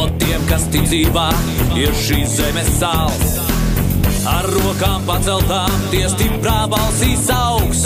No 0.00 0.06
tiem, 0.16 0.40
kas 0.48 0.62
ticībā 0.72 1.26
ir 1.76 1.90
šīs 1.92 2.38
zemes 2.38 2.68
sāls. 2.78 3.34
Ar 4.30 4.46
rokām 4.48 5.02
paceltām, 5.04 5.74
tie 5.92 6.06
stiprā 6.08 6.62
balsīs 6.72 7.26
augs. 7.34 7.82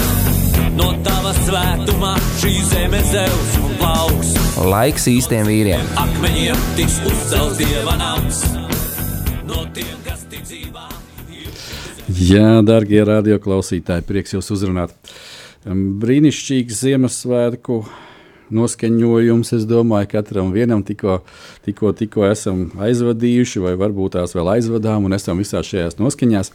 No 0.77 0.93
tava 1.03 1.33
svētumā 1.41 2.13
šī 2.39 2.53
zeme 2.69 3.01
zeus 3.11 3.57
un 3.59 3.75
plauks. 3.81 4.31
Laiks 4.63 5.09
īstiem 5.11 5.43
vīriem. 5.51 5.91
Akmeņiem 6.05 6.63
tiks 6.79 7.01
uzcelts 7.11 7.59
dieva 7.59 7.99
nams. 7.99 8.45
No 9.51 9.67
tiem, 9.75 9.99
kas 10.07 10.23
ticībā. 10.31 10.87
Jā, 12.31 12.61
darbie 12.63 13.03
radioklausītāji, 13.11 14.07
prieks 14.07 14.39
jūs 14.39 14.55
uzrunāt. 14.55 14.95
Brīnišķīgs 15.67 16.85
Ziemassvētku 16.87 17.83
noskaņojums. 18.53 19.53
Es 19.57 19.67
domāju, 19.69 20.09
ka 20.11 20.21
katram 20.21 20.53
vienam 20.55 20.83
tikko, 20.87 21.21
tikko, 21.65 21.93
tikko 21.97 22.27
esam 22.29 22.67
aizvadījuši, 22.83 23.63
vai 23.65 23.75
varbūt 23.81 24.17
tās 24.19 24.35
vēl 24.37 24.53
aizvadām, 24.57 25.07
un 25.09 25.17
esam 25.17 25.41
visās 25.41 25.69
šajās 25.71 25.99
noskaņās. 26.01 26.53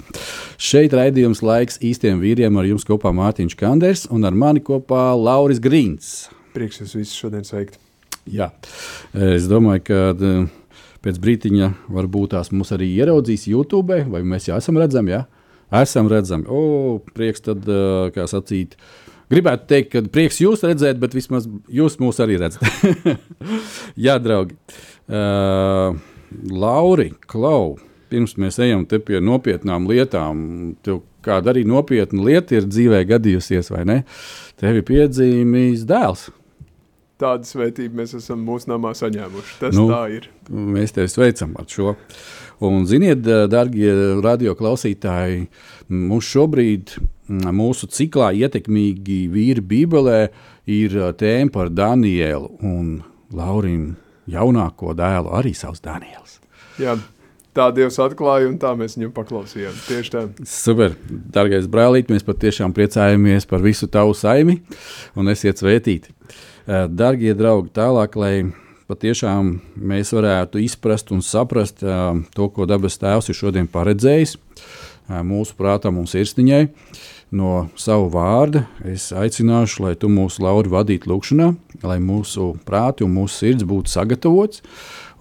Šeit 0.57 0.93
raidījums 0.97 1.43
laiks 1.45 1.81
īstiem 1.85 2.21
vīriem 2.23 2.59
ar 2.59 2.69
jums 2.69 2.87
kopā 2.87 3.13
Mārtiņš 3.15 3.57
Kanders 3.59 4.05
un 4.13 4.27
ar 4.27 4.37
mani 4.37 4.63
kopā 4.65 5.11
Lauris 5.17 5.61
Grīns. 5.63 6.29
Prieks 6.53 6.83
jūs 6.83 6.95
visus 6.97 7.17
šodien 7.17 7.47
sveikt. 7.47 7.79
Jā, 8.29 8.51
es 9.15 9.47
domāju, 9.49 9.87
ka 9.89 9.99
eh, 10.13 10.45
pēc 11.01 11.17
brīdiņa 11.23 11.73
varbūt 11.89 12.35
tās 12.35 12.53
mūs 12.53 12.75
arī 12.75 12.91
ieraudzīs 12.99 13.47
YouTube, 13.49 14.03
vai 14.11 14.21
mēs 14.27 14.51
jau 14.51 14.59
esam 14.59 14.77
redzami. 14.77 15.15
Ja? 15.17 15.25
esam 15.71 16.07
redzami. 16.07 16.45
O, 16.49 16.99
prieks 17.13 17.43
tad, 17.45 17.67
kā 18.15 18.25
sacīt, 18.29 18.75
gribētu 19.31 19.67
teikt, 19.69 19.91
ka 19.93 20.03
prieks 20.13 20.39
jūs 20.43 20.63
redzēt, 20.67 20.99
bet 21.01 21.17
vismaz 21.17 21.47
jūs 21.71 21.99
mūs 22.01 22.21
arī 22.23 22.39
redzat. 22.41 22.65
Jā, 24.05 24.17
draugi. 24.21 24.57
Uh, 25.09 25.97
Lauri, 26.53 27.11
Klau, 27.29 27.77
pirms 28.09 28.35
mēs 28.41 28.59
ejam 28.61 28.85
pie 28.89 29.21
nopietnām 29.23 29.87
lietām, 29.89 30.75
tev 30.85 31.03
kāda 31.25 31.53
arī 31.53 31.65
nopietna 31.67 32.25
lieta 32.25 32.59
ir 32.59 32.67
dzīvē 32.69 33.03
gadījusies, 33.09 33.71
vai 33.73 33.85
ne? 33.89 34.01
Tev 34.59 34.79
ir 34.79 34.85
piedzīvījis 34.87 35.87
dēls. 35.89 36.29
Tādu 37.19 37.49
svētību 37.49 37.99
mēs 37.99 38.13
esam 38.15 38.45
mūsu 38.47 38.69
namā 38.71 38.93
saņēmuši. 38.95 39.55
Tas 39.59 39.75
nu, 39.75 39.89
tā 39.91 40.05
ir. 40.15 40.29
Mēs 40.47 40.95
tevi 40.95 41.11
sveicam 41.11 41.57
ar 41.59 41.67
šo. 41.67 41.95
Un, 42.63 42.85
ziniet, 42.87 43.25
darbie 43.51 43.91
radioklausītāji, 44.23 45.49
mums 45.91 46.29
šobrīd, 46.31 46.95
mūsu 47.29 47.89
ciklā 47.93 48.31
ietekmīgi 48.35 49.21
vīri 49.31 49.63
Bībelē, 49.63 50.19
ir 50.69 50.97
tēma 51.19 51.53
par 51.53 51.69
Danielu 51.69 52.51
un 52.65 52.99
Laurinu 53.33 53.95
jaunāko 54.29 54.95
dēlu, 54.97 55.31
arī 55.37 55.53
savs 55.57 55.81
Daniels. 55.85 56.39
Jā. 56.81 56.97
Tā 57.57 57.71
Dievs 57.73 57.97
atklāja, 57.99 58.45
un 58.45 58.59
tā 58.61 58.69
mēs 58.77 58.93
viņam 58.95 59.09
paklausījām. 59.15 59.73
Tieši 59.87 60.11
tā. 60.13 60.21
Super, 60.47 60.93
darbais 61.09 61.65
brālīt, 61.67 62.11
mēs 62.13 62.23
patiešām 62.23 62.75
priecājamies 62.77 63.49
par 63.49 63.63
visu 63.65 63.89
tavu 63.89 64.13
saimi 64.15 64.59
un 65.17 65.31
esiet 65.33 65.59
svētīti. 65.59 66.13
Darbie 66.69 67.33
draugi, 67.33 67.71
tālāk, 67.73 68.15
lai 68.21 68.33
patiešām 68.89 69.55
mēs 69.91 70.13
varētu 70.13 70.61
izprast 70.61 71.11
un 71.13 71.23
saprast 71.25 71.83
uh, 71.85 72.17
to, 72.37 72.49
ko 72.53 72.69
dabas 72.69 72.97
tēvs 73.01 73.29
ir 73.29 73.37
šodien 73.37 73.69
paredzējis 73.69 74.35
uh, 74.37 75.21
mūsu 75.25 75.57
prātam 75.57 75.99
un 76.01 76.09
sirsniņai. 76.09 76.63
No 77.29 77.67
savu 77.77 78.07
vārdu 78.09 78.63
es 78.89 79.11
aicināšu, 79.13 79.83
lai 79.85 79.91
tu 79.99 80.09
mūsu 80.09 80.41
lauri 80.41 80.71
vadītu 80.71 81.11
lūkšanā, 81.11 81.49
lai 81.85 81.99
mūsu 82.01 82.55
prāti 82.65 83.05
un 83.05 83.13
mūsu 83.13 83.43
sirds 83.43 83.67
būtu 83.69 83.93
sagatavots 83.93 84.63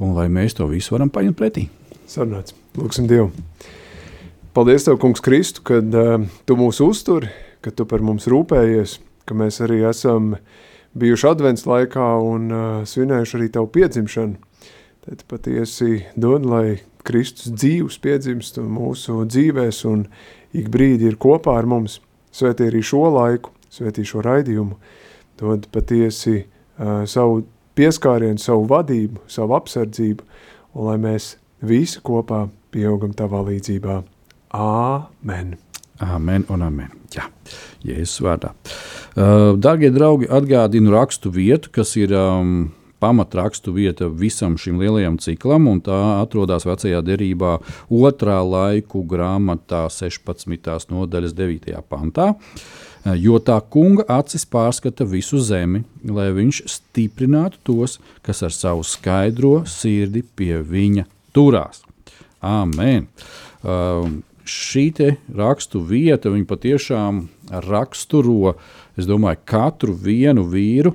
un 0.01 0.15
lai 0.17 0.29
mēs 0.33 0.57
to 0.57 0.69
visu 0.71 0.95
varam 0.95 1.13
paņemt 1.13 1.37
pretī. 1.37 1.67
Sarunāts. 2.09 2.57
Lūksim 2.79 3.09
Dievu. 3.11 3.29
Paldies 4.57 4.87
Tev, 4.87 4.97
Kungs 5.03 5.21
Kristu, 5.21 5.61
kad 5.69 5.93
uh, 5.93 6.17
Tu 6.49 6.57
mūs 6.57 6.81
uzturi, 6.81 7.29
ka 7.61 7.75
Tu 7.75 7.85
par 7.85 8.01
mums 8.01 8.25
rūpējies, 8.31 8.97
ka 9.29 9.37
mēs 9.37 9.61
arī 9.67 9.83
esam 9.91 10.39
bijuši 10.99 11.29
advents 11.29 11.67
laikā 11.69 12.09
un 12.25 12.49
uh, 12.49 12.63
svinējuši 12.89 13.37
arī 13.37 13.51
tavu 13.53 13.69
piedzimšanu. 13.77 14.41
Tad 15.05 15.27
patiesi 15.29 16.07
dod, 16.17 16.49
lai 16.49 16.79
Kristus 17.05 17.53
dzīvs 17.53 18.01
piedzimst 18.05 18.59
mūsu 18.65 19.23
dzīvēs 19.29 19.85
un 19.89 20.09
ik 20.57 20.71
brīdi 20.73 21.11
ir 21.11 21.19
kopā 21.21 21.59
ar 21.59 21.69
mums. 21.69 21.99
Svētī 22.35 22.69
arī 22.69 22.83
šo 22.85 23.09
laiku, 23.13 23.53
svētī 23.73 24.05
šo 24.07 24.23
raidījumu, 24.25 24.77
dod 25.41 25.67
patiesi 25.75 26.43
uh, 26.43 27.05
savu 27.09 27.43
pieskārienu, 27.79 28.41
savu 28.43 28.67
vadību, 28.71 29.23
savu 29.31 29.57
apsardzību, 29.59 30.27
un 30.75 30.91
lai 30.91 30.99
mēs 31.03 31.37
visi 31.65 32.03
kopā 32.05 32.47
pieaugam 32.75 33.15
tavā 33.17 33.43
līdzībā. 33.49 34.03
Āmen! 34.55 35.57
Amen 35.99 36.45
un 36.53 36.63
amen. 36.63 36.93
Jā, 37.11 37.25
Jēzus 37.83 38.21
vārdā. 38.23 38.53
Uh, 39.19 39.57
Darbie 39.59 39.91
draugi, 39.91 40.29
atgādinu 40.31 40.93
rakstu 40.95 41.33
vietu, 41.35 41.73
kas 41.75 41.97
ir 41.99 42.13
um, 42.15 42.69
pamatrakstu 43.01 43.73
vieta 43.73 44.09
visam 44.09 44.57
šim 44.59 44.81
lielajam 44.83 45.19
ciklam, 45.23 45.69
un 45.71 45.81
tā 45.85 45.97
atrodas 46.19 46.67
vecajā 46.69 47.01
derībā, 47.07 47.59
otrā 47.89 48.39
laiku 48.43 49.05
grāmatā, 49.09 49.87
16. 49.93 50.93
nodaļas 50.93 51.35
9. 51.39 51.75
pantā. 51.89 52.33
Jo 53.17 53.39
tā 53.41 53.57
kunga 53.71 54.05
acis 54.19 54.45
pārskata 54.51 55.07
visu 55.09 55.39
zemi, 55.41 55.85
lai 56.05 56.29
viņš 56.35 56.63
stiprinātu 56.69 57.61
tos, 57.65 57.99
kas 58.27 58.43
ar 58.45 58.53
savu 58.53 58.85
skaidro 58.85 59.63
sirdi 59.71 60.25
pie 60.37 60.59
viņa 60.61 61.07
turās. 61.33 61.85
Amen! 62.45 63.07
Uh, 63.63 64.11
šī 64.49 64.91
rakstu 65.37 65.81
vieta 65.85 66.31
patiešām 66.31 67.29
raksturo 67.69 68.55
domāju, 68.97 69.39
katru 69.45 69.95
vienu 69.95 70.45
vīru, 70.49 70.95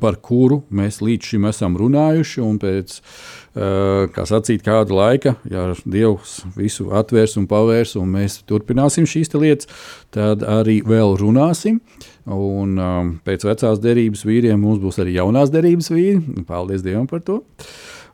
par 0.00 0.18
kuru 0.22 0.60
mēs 0.74 1.00
līdz 1.02 1.32
šim 1.32 1.48
esam 1.50 1.76
runājuši. 1.78 2.44
Pēc 2.62 2.96
uh, 3.00 4.06
kā 4.14 4.26
sacīt, 4.28 4.62
kāda 4.66 4.94
laika, 4.94 5.34
ja 5.50 5.66
Dievs 5.84 6.40
visu 6.56 6.90
atvērs 6.94 7.36
un 7.40 7.48
pavērs, 7.50 7.96
un 8.00 8.12
mēs 8.14 8.40
turpināsim 8.48 9.08
šīs 9.08 9.34
lietas, 9.34 9.70
tad 10.14 10.44
arī 10.46 10.80
vēl 10.86 11.16
runāsim. 11.20 11.80
Un, 12.24 12.78
um, 12.80 13.10
pēc 13.26 13.44
vecās 13.44 13.82
derības 13.82 14.24
vīriem 14.24 14.62
mums 14.62 14.80
būs 14.82 15.00
arī 15.02 15.18
jaunās 15.18 15.52
derības 15.52 15.90
vīri. 15.92 16.44
Paldies 16.48 16.84
Dievam 16.86 17.08
par 17.10 17.24
to. 17.26 17.42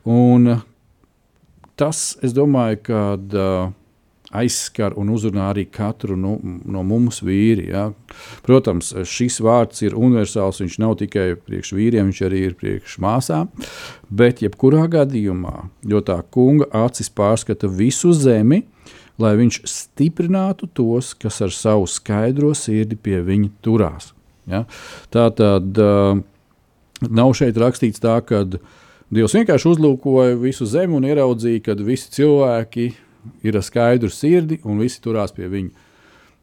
Un, 0.09 0.57
tas, 1.79 2.11
es 2.25 2.35
domāju, 2.35 2.81
ka. 2.89 3.05
Uh, 3.17 3.77
aizskar 4.35 4.95
un 4.99 5.11
uzrunā 5.13 5.49
arī 5.51 5.65
katru 5.71 6.15
nu, 6.19 6.35
no 6.41 6.83
mums 6.87 7.21
vīri. 7.25 7.67
Ja. 7.71 7.89
Protams, 8.45 8.93
šis 9.07 9.41
vārds 9.43 9.83
ir 9.85 9.97
universāls. 9.97 10.61
Viņš 10.63 10.77
nav 10.81 10.97
tikai 11.01 11.33
priekš 11.39 11.73
vīriem, 11.77 12.09
viņš 12.11 12.23
arī 12.27 12.43
ir 12.47 12.57
priekš 12.59 12.97
māsām. 13.03 13.51
Bet, 14.09 14.43
jebkurā 14.43 14.87
gadījumā, 14.91 15.67
jo 15.87 16.03
tā 16.05 16.19
kunga 16.33 16.69
acis 16.85 17.11
pārskata 17.13 17.69
visu 17.71 18.13
zemi, 18.15 18.63
lai 19.21 19.35
viņš 19.37 19.61
stiprinātu 19.69 20.69
tos, 20.73 21.13
kas 21.19 21.41
ar 21.45 21.53
savu 21.53 21.87
skaidro 21.89 22.53
sirdi 22.57 22.97
pie 22.97 23.19
viņa 23.25 23.51
turās. 23.63 24.11
Ja. 24.49 24.65
Tā 25.13 25.29
tad 25.37 25.77
nav 27.01 27.35
šeit 27.37 27.59
rakstīts 27.61 28.01
tā, 28.03 28.19
ka 28.25 28.45
Dievs 29.11 29.33
vienkārši 29.35 29.67
uzlūkoja 29.67 30.37
visu 30.39 30.63
zemi 30.71 30.95
un 30.95 31.03
ieraudzīja, 31.03 31.59
ka 31.65 31.73
visi 31.83 32.13
cilvēki 32.15 32.85
ir 32.87 32.99
ar 33.45 33.63
skaidru 33.65 34.11
sirdi 34.13 34.59
un 34.63 34.81
visi 34.81 35.01
turās 35.03 35.33
pie 35.35 35.49
viņa. 35.51 35.89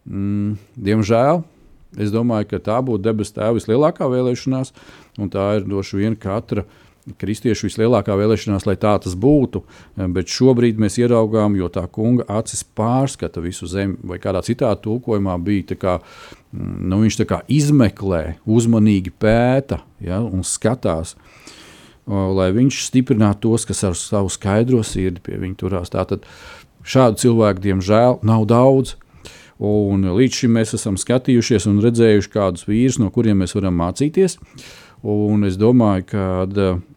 Mm, 0.09 0.59
diemžēl 0.77 1.43
es 1.99 2.13
domāju, 2.13 2.51
ka 2.51 2.61
tā 2.65 2.77
būtu 2.85 3.05
debesu 3.05 3.37
tēva 3.39 3.57
vislielākā 3.57 4.09
vēlēšanās, 4.09 4.75
un 5.19 5.33
tā 5.33 5.49
ir 5.59 5.67
droši 5.69 6.03
vien 6.03 6.17
katra 6.21 6.67
kristiešu 7.17 7.69
vislielākā 7.69 8.17
vēlēšanās, 8.19 8.67
lai 8.69 8.77
tā 8.81 8.95
tas 9.03 9.15
būtu. 9.19 9.63
Bet 10.15 10.33
šobrīd 10.33 10.81
mēs 10.81 10.99
ieraugām, 11.01 11.57
jo 11.59 11.71
tā 11.73 11.85
kunga 11.93 12.27
acis 12.41 12.65
pārskata 12.77 13.43
visu 13.45 13.69
zemi, 13.71 13.97
vai 14.05 14.21
kādā 14.23 14.43
citā 14.45 14.75
tulkojumā 14.83 15.39
bija. 15.45 15.79
Kā, 15.79 15.99
mm, 16.53 16.77
nu, 16.91 17.01
viņš 17.05 17.21
kā 17.29 17.43
izmeklē, 17.49 18.39
uzmanīgi 18.47 19.15
pēta 19.15 19.83
ja, 20.05 20.21
un 20.21 20.45
skatās. 20.45 21.17
lai 22.09 22.53
viņš 22.57 22.87
stiprinātu 22.87 23.51
tos, 23.51 23.67
kas 23.69 23.85
ar 23.85 23.95
savu 23.95 24.31
skaidro 24.33 24.81
sirdi 24.81 25.21
pie 25.21 25.37
viņa 25.37 25.57
turās. 25.61 25.91
Tātad 25.93 26.25
šādu 26.87 27.23
cilvēku, 27.23 27.65
diemžēl, 27.65 28.19
nav 28.27 28.47
daudz. 28.51 28.97
Un 29.59 30.05
līdz 30.15 30.43
šim 30.43 30.55
mēs 30.55 30.77
esam 30.77 30.95
skatījušies 31.01 31.67
un 31.67 31.81
redzējuši 31.83 32.31
kādus 32.31 32.67
vīrus, 32.69 33.01
no 33.03 33.11
kuriem 33.11 33.43
mēs 33.43 33.57
varam 33.59 33.75
mācīties. 33.81 34.39
Un 35.03 35.47
es 35.47 35.59
domāju, 35.59 36.07
ka 36.13 36.23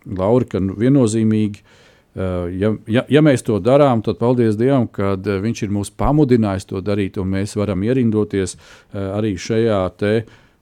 Laura, 0.06 0.45
ka 0.50 0.62
viennozīmīgi, 0.62 1.63
ja, 2.18 2.72
ja, 2.89 3.04
ja 3.10 3.24
mēs 3.25 3.45
to 3.45 3.57
darām, 3.62 4.01
tad 4.06 4.19
paldies 4.22 4.57
Dievam, 4.60 4.88
ka 4.94 5.16
Viņš 5.18 5.63
ir 5.66 5.74
mūs 5.74 5.94
pamudinājis 5.98 6.69
to 6.69 6.81
darīt, 6.86 7.18
un 7.22 7.34
mēs 7.34 7.57
varam 7.57 7.81
ierindoties 7.86 8.57
arī 8.94 9.36
šajā 9.38 9.81
te 9.98 10.13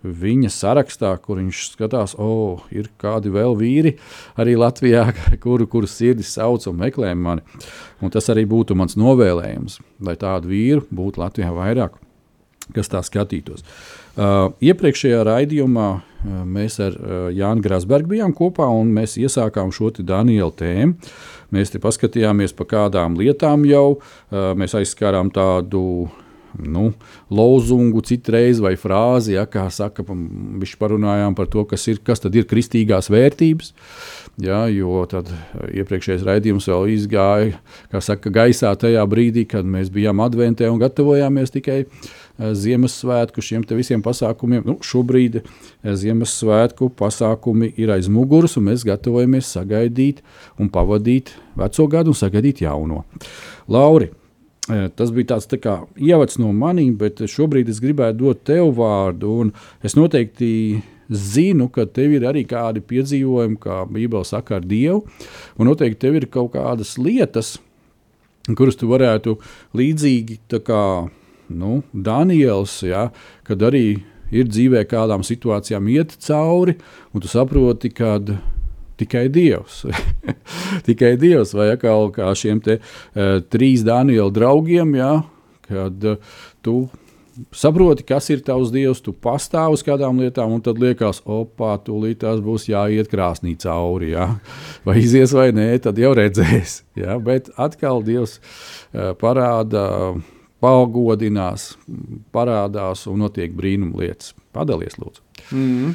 viņa 0.03 0.51
sarakstā, 0.53 1.11
kur 1.21 1.39
viņš 1.41 1.63
skatās, 1.73 2.15
oh, 2.19 2.63
ir 2.71 2.89
kādi 3.01 3.31
vēl 3.33 3.55
vīri 3.59 3.95
arī 4.39 4.55
Latvijā, 4.59 5.09
kuru, 5.43 5.67
kuru 5.67 5.89
sirdis 5.89 6.33
sauc 6.37 6.67
un 6.71 6.79
meklē 6.79 7.13
mani. 7.15 7.43
Un 8.01 8.13
tas 8.13 8.29
arī 8.31 8.45
būtu 8.49 8.77
mans 8.79 8.97
novēlējums, 8.99 9.79
lai 10.05 10.15
tādu 10.19 10.53
vīru 10.53 10.85
būtu 10.91 11.23
Latvijā 11.23 11.51
vairāk, 11.55 11.97
kas 12.75 12.91
tā 12.91 13.01
skatītos. 13.03 13.65
Uh, 14.19 14.51
iepriekšējā 14.65 15.19
raidījumā 15.23 15.89
uh, 15.95 16.39
mēs 16.43 16.79
ar 16.83 16.95
uh, 16.95 17.19
Jānu 17.31 17.63
Grasbergu 17.63 18.11
bijām 18.11 18.33
kopā 18.35 18.65
un 18.67 18.89
mēs 18.91 19.15
iesākām 19.21 19.71
šo 19.75 19.93
Daniela 19.99 20.51
tēmu. 20.51 20.97
Mēs 21.55 21.71
te 21.73 21.79
paskatījāmies 21.81 22.51
pa 22.57 22.67
kādām 22.67 23.15
lietām 23.19 23.63
jau, 23.69 23.99
uh, 23.99 24.51
mēs 24.59 24.75
aizskārām 24.75 25.31
tādu 25.33 26.09
nu, 26.57 26.91
lozungu, 27.29 28.01
citreiz 28.05 28.61
vai 28.63 28.75
frāzi, 28.79 29.35
ja, 29.37 29.45
kā 29.49 29.67
saka, 29.73 30.05
viņš 30.07 30.75
parunājām 30.81 31.35
par 31.37 31.49
to, 31.51 31.65
kas, 31.69 31.87
ir, 31.91 32.01
kas 32.05 32.23
ir 32.29 32.47
kristīgās 32.49 33.11
vērtības. 33.11 33.73
Ja, 34.39 34.61
jo 34.71 35.01
tad 35.09 35.27
iepriekšējais 35.75 36.23
raidījums 36.23 36.69
vēl 36.69 36.93
izgāja 36.93 37.99
saka, 37.99 38.31
gaisā 38.31 38.71
tajā 38.79 39.03
brīdī, 39.09 39.43
kad 39.49 39.67
mēs 39.67 39.89
bijām 39.91 40.21
adventē 40.23 40.69
un 40.71 40.79
gatavojāmies 40.79 41.51
tikai 41.51 41.79
eh, 41.83 41.89
Ziemassvētku 42.55 43.43
šiem 43.43 43.65
visiem 43.75 44.03
pasākumiem. 44.05 44.63
Nu, 44.67 44.77
šobrīd 44.79 45.41
eh, 45.41 45.49
Ziemassvētku 45.83 46.91
pasākumi 46.99 47.73
ir 47.75 47.91
aiz 47.97 48.07
muguras, 48.07 48.55
un 48.55 48.69
mēs 48.69 48.87
gatavojamies 48.87 49.51
sagaidīt 49.57 50.23
un 50.55 50.71
pavadīt 50.71 51.33
veco 51.59 51.89
gadu 51.91 52.15
un 52.15 52.21
sagaidīt 52.21 52.63
jauno. 52.63 53.03
Lauri, 53.67 54.13
Tas 54.69 55.09
bija 55.15 55.31
tāds 55.33 55.49
tā 55.49 55.57
kā, 55.61 55.75
ievads 55.97 56.37
no 56.37 56.51
maniem, 56.53 56.93
bet 56.99 57.23
šobrīd 57.25 57.71
es 57.71 57.79
gribētu 57.81 58.21
dot 58.21 58.43
tev 58.45 58.69
vārdu. 58.77 59.49
Es 59.81 59.95
noteikti 59.97 60.51
zinu, 61.09 61.69
ka 61.73 61.87
tev 61.89 62.13
ir 62.13 62.27
arī 62.29 62.43
kādi 62.45 62.83
piedzīvojumi, 62.85 63.57
kā 63.61 63.81
Bībele 63.89 64.27
saka, 64.27 64.59
ar 64.59 64.67
Dievu. 64.69 65.01
Un 65.57 65.71
noteikti 65.71 66.03
tev 66.05 66.19
ir 66.19 66.27
kaut 66.29 66.53
kādas 66.53 66.97
lietas, 67.01 67.55
kuras 68.57 68.77
tu 68.77 68.91
varētu 68.91 69.39
līdzīgi 69.77 70.39
kā 70.65 70.83
nu, 71.49 71.81
Daniels, 71.93 72.77
ja, 72.85 73.09
kad 73.47 73.65
arī 73.65 74.03
ir 74.29 74.49
dzīvē 74.49 74.83
kādām 74.89 75.25
situācijām 75.25 75.89
iet 75.89 76.13
cauri, 76.21 76.77
un 77.13 77.23
tu 77.23 77.31
saproti, 77.31 77.89
ka 77.89 78.19
tikai 78.99 79.27
Dievs. 79.33 79.83
tikai 80.87 81.15
Dievs, 81.21 81.55
vai 81.57 81.71
atkal 81.73 82.11
kā 82.15 82.31
šiem 82.37 82.63
te, 82.65 82.79
uh, 82.79 83.37
trīs 83.51 83.85
Daniela 83.87 84.31
draugiem, 84.33 84.95
ja, 84.99 85.13
kad 85.69 86.09
uh, 86.09 86.33
tu 86.65 86.81
saproti, 87.55 88.03
kas 88.07 88.29
ir 88.33 88.41
tavs 88.45 88.71
dievs, 88.73 89.01
tu 89.03 89.13
pastāvi 89.13 89.77
uz 89.77 89.83
kādām 89.85 90.19
lietām, 90.21 90.51
un 90.55 90.63
tad 90.63 90.79
liekas, 90.81 91.21
opā, 91.29 91.75
tūlīt 91.85 92.21
tās 92.23 92.41
būs 92.43 92.67
jāiet 92.71 93.11
krāsnī 93.11 93.55
cauri. 93.61 94.13
Ja? 94.15 94.27
Vai 94.87 94.99
izies 95.03 95.33
vai 95.35 95.49
nē, 95.55 95.71
tad 95.83 95.99
jau 96.01 96.13
redzēs. 96.17 96.81
Ja? 96.99 97.19
Bet 97.23 97.51
atkal 97.59 98.03
Dievs 98.05 98.39
uh, 98.39 99.13
parāda, 99.19 99.85
pagodinās, 100.63 101.71
parādās 102.35 103.05
un 103.09 103.23
notiek 103.25 103.55
brīnum 103.55 103.95
lietas. 103.99 104.33
Padalies, 104.55 104.97
lūdzu. 104.99 105.21
Mm. 105.55 105.93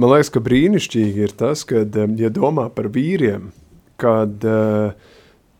Man 0.00 0.14
liekas, 0.14 0.30
ka 0.32 0.40
brīnišķīgi 0.40 1.26
ir 1.26 1.32
tas, 1.36 1.60
kad, 1.68 1.96
ja 2.16 2.28
domā 2.32 2.70
par 2.72 2.86
vīriem, 2.88 3.50
kad 4.00 4.46
uh, 4.48 4.94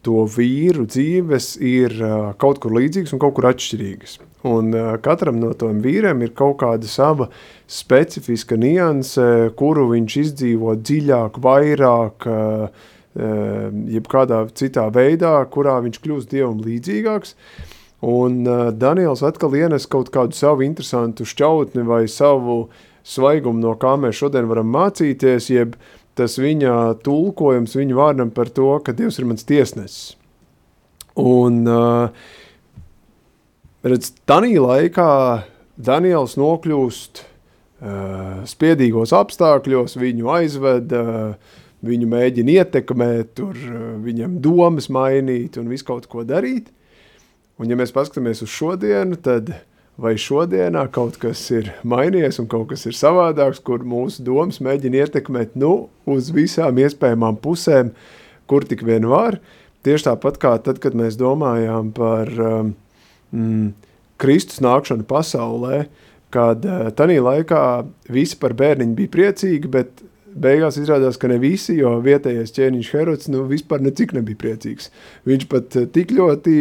to 0.07 0.23
vīru 0.33 0.87
dzīves 0.89 1.49
ir 1.61 1.93
uh, 1.99 2.31
kaut 2.41 2.63
kur 2.63 2.73
līdzīgas 2.79 3.13
un 3.13 3.21
kaut 3.21 3.35
kur 3.37 3.51
atšķirīgas. 3.51 4.17
Un 4.49 4.73
uh, 4.73 4.95
katram 5.05 5.43
no 5.43 5.51
tiem 5.61 5.83
vīriem 5.85 6.25
ir 6.25 6.33
kaut 6.39 6.57
kāda 6.63 6.89
sava 6.89 7.29
specifiska 7.69 8.57
nianse, 8.57 9.51
kuru 9.61 9.91
viņš 9.93 10.19
izdzīvo 10.25 10.79
dziļāk, 10.81 11.37
vairāk, 11.45 12.29
jebkādā 13.11 14.45
citā 14.57 14.87
veidā, 14.95 15.37
kurā 15.53 15.81
viņš 15.85 16.01
kļūst 16.01 16.33
dievam 16.33 16.63
līdzīgāks. 16.65 17.35
Un 18.09 18.45
Daniels 18.81 19.21
atkal 19.27 19.53
ienes 19.59 19.85
kaut 19.91 20.09
kādu 20.15 20.33
savu 20.39 20.65
interesantu 20.65 21.27
šķautni 21.29 21.83
vai 21.85 22.07
savu 22.09 22.63
uh, 22.63 22.87
svaigumu, 23.07 23.63
no 23.63 23.75
kā 23.81 23.95
mēs 24.01 24.19
šodien 24.21 24.49
varam 24.51 24.71
mācīties, 24.75 25.51
jeb 25.53 25.77
tas 26.19 26.37
viņa 26.41 27.01
tulkojums 27.05 27.77
viņa 27.79 27.97
vārdam 27.97 28.33
par 28.35 28.51
to, 28.53 28.73
ka 28.85 28.95
Dievs 28.97 29.21
ir 29.21 29.29
mans 29.31 29.47
tiesnesis. 29.49 30.17
Un, 31.21 31.63
uh, 31.69 32.11
redz, 33.87 34.13
tanī 34.29 34.55
laikā 34.61 35.11
Daniels 35.81 36.37
nokļūst 36.41 37.23
uh, 37.23 38.43
spiedīgos 38.49 39.15
apstākļos, 39.17 39.97
viņu 40.01 40.31
aizved, 40.35 40.95
uh, 40.97 41.57
viņu 41.87 42.11
mēģina 42.13 42.59
ietekmēt, 42.61 43.33
tur 43.39 43.57
viņam 44.05 44.37
domas 44.45 44.91
mainīt 44.93 45.57
un 45.61 45.71
visu 45.73 45.89
kaut 45.89 46.09
ko 46.11 46.27
darīt. 46.29 46.69
Un 47.61 47.69
ja 47.69 47.77
mēs 47.77 47.93
paskatāmies 47.93 48.41
uz 48.45 48.53
šodienu, 48.53 49.19
tad 49.21 49.53
vai 50.01 50.15
šodienā 50.19 50.87
kaut 50.95 51.19
kas 51.21 51.43
ir 51.53 51.71
mainījies 51.85 52.41
un 52.41 52.49
kaut 52.51 52.71
kas 52.73 52.87
ir 52.89 52.97
savādāks, 52.97 53.61
kur 53.65 53.85
mūsu 53.87 54.25
domas 54.25 54.61
mēģina 54.65 55.05
ietekmēt 55.05 55.57
nu, 55.61 55.91
uz 56.09 56.31
visām 56.35 56.81
iespējamām 56.81 57.39
pusēm, 57.45 57.93
kur 58.51 58.65
tik 58.69 58.85
vien 58.87 59.07
var. 59.11 59.39
Tieši 59.85 60.11
tāpat 60.11 60.41
kā 60.41 60.55
tad, 60.65 60.81
kad 60.83 60.97
mēs 60.97 61.19
domājām 61.21 61.93
par 61.97 62.33
um, 62.37 62.75
mm, 63.33 63.73
Kristus 64.21 64.61
nākšanu 64.65 65.07
pasaulē, 65.09 65.85
kad 66.33 66.65
uh, 66.65 66.89
tanī 66.97 67.19
laikā 67.21 67.65
visi 68.13 68.39
par 68.41 68.57
bērniņu 68.57 68.97
bija 68.99 69.15
priecīgi, 69.17 69.73
bet 69.73 70.05
beigās 70.35 70.79
izrādās, 70.81 71.19
ka 71.21 71.29
ne 71.31 71.39
visi, 71.43 71.75
jo 71.79 71.97
vietējais 72.05 72.55
ķēniņš 72.57 72.91
Herods 72.95 73.31
nu, 73.33 73.45
vispār 73.51 73.83
necik 73.85 74.15
nebija 74.17 74.39
priecīgs. 74.41 74.91
Viņš 75.29 75.47
pat 75.51 75.77
eh, 75.79 75.87
tik 75.91 76.15
ļoti 76.17 76.55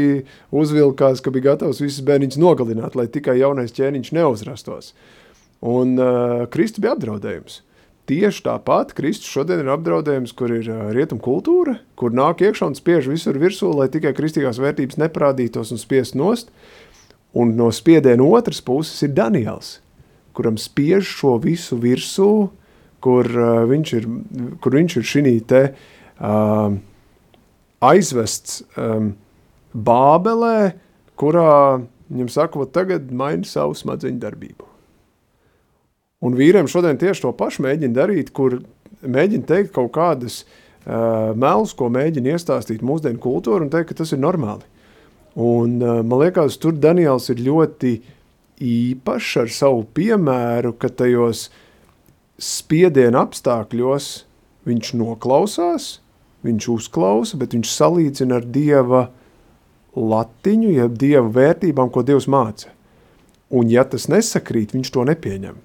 uzvilkās, 0.55 1.23
ka 1.23 1.33
bija 1.35 1.51
gatavs 1.51 1.81
visus 1.83 2.03
bērniņus 2.07 2.41
nogalināt, 2.41 2.97
lai 2.99 3.07
tikai 3.11 3.39
jaunais 3.41 3.75
ķēniņš 3.75 4.13
neuzrastos. 4.17 4.93
Un 5.59 5.97
uh, 5.99 6.45
Kristus 6.51 6.79
bija 6.79 6.93
apdraudējums. 6.95 7.59
Tieši 8.09 8.45
tāpat 8.45 8.93
Kristus 8.97 9.29
šodien 9.29 9.59
ir 9.61 9.71
apdraudējums, 9.73 10.31
kur 10.33 10.53
ir 10.55 10.69
uh, 10.71 10.85
rietumu 10.95 11.21
kultūra, 11.21 11.75
kur 11.99 12.15
nāk 12.15 12.45
iekšā 12.45 12.71
un 12.71 12.77
spiež 12.77 13.09
visur 13.11 13.37
virsū, 13.37 13.73
lai 13.75 13.89
tikai 13.91 14.15
kristīgās 14.17 14.61
vērtības 14.61 15.01
neparādītos 15.03 15.73
un 15.75 15.81
spiest 15.81 16.15
nost. 16.17 16.53
Un 17.35 17.53
no 17.59 17.67
spiediena 17.75 18.25
otras 18.25 18.63
puses 18.65 19.03
ir 19.05 19.11
Daniels, 19.13 19.75
kuram 20.33 20.55
spiež 20.57 21.05
šo 21.19 21.35
visu 21.43 21.77
virsū, 21.77 22.47
kur, 23.03 23.27
uh, 23.29 23.63
viņš, 23.69 23.93
ir, 23.99 24.07
kur 24.63 24.75
viņš 24.75 24.97
ir 24.99 25.07
šī 25.07 25.33
te 25.47 25.63
uh, 25.71 26.77
aizvests 27.79 28.63
um, 28.77 29.13
Bābelē, 29.69 30.73
kurā 31.19 31.83
viņam 32.09 32.31
saka, 32.33 32.57
ka 32.57 32.71
tagad 32.79 33.11
maini 33.13 33.47
savu 33.47 33.75
smadzeņu 33.77 34.19
darbību. 34.21 34.65
Un 36.25 36.35
vīriem 36.35 36.67
šodien 36.67 36.97
tieši 36.99 37.23
to 37.23 37.31
pašu 37.37 37.63
mēģina 37.63 37.95
darīt, 37.95 38.33
kur 38.35 38.57
mēģina 39.05 39.47
teikt 39.47 39.71
kaut 39.75 39.93
kādas 39.95 40.41
uh, 40.43 41.31
melus, 41.37 41.75
ko 41.77 41.87
mēģina 41.93 42.35
iestāstīt 42.35 42.83
mūsdienu 42.83 43.21
kultūru 43.23 43.67
un 43.67 43.71
teikt, 43.71 43.93
ka 43.93 44.01
tas 44.01 44.11
ir 44.15 44.19
normāli. 44.19 44.65
Un 45.39 45.77
uh, 45.79 46.01
man 46.03 46.25
liekas, 46.25 46.57
tur 46.59 46.75
Daniels 46.75 47.29
ir 47.31 47.45
ļoti 47.45 47.93
īpašs 48.59 49.37
ar 49.45 49.53
savu 49.55 49.85
piemēru, 49.95 50.73
ka 50.81 50.91
tajos 50.91 51.45
uh, 51.47 51.65
spiediena 52.39 53.25
apstākļos 53.27 54.09
viņš 54.67 54.93
noklausās, 54.99 55.99
viņš 56.47 56.67
uzklausa, 56.73 57.37
bet 57.39 57.55
viņš 57.55 57.71
salīdzina 57.73 58.39
ar 58.39 58.47
Dieva 58.47 59.05
latiņu, 59.95 60.69
jeb 60.77 60.97
Dieva 60.99 61.27
vērtībām, 61.35 61.91
ko 61.91 62.03
Dievs 62.07 62.29
māca. 62.31 62.71
Un 63.49 63.71
ja 63.71 63.83
tas 63.83 64.07
nesakrīt, 64.11 64.75
viņš 64.75 64.93
to 64.93 65.05
nepieņem. 65.09 65.57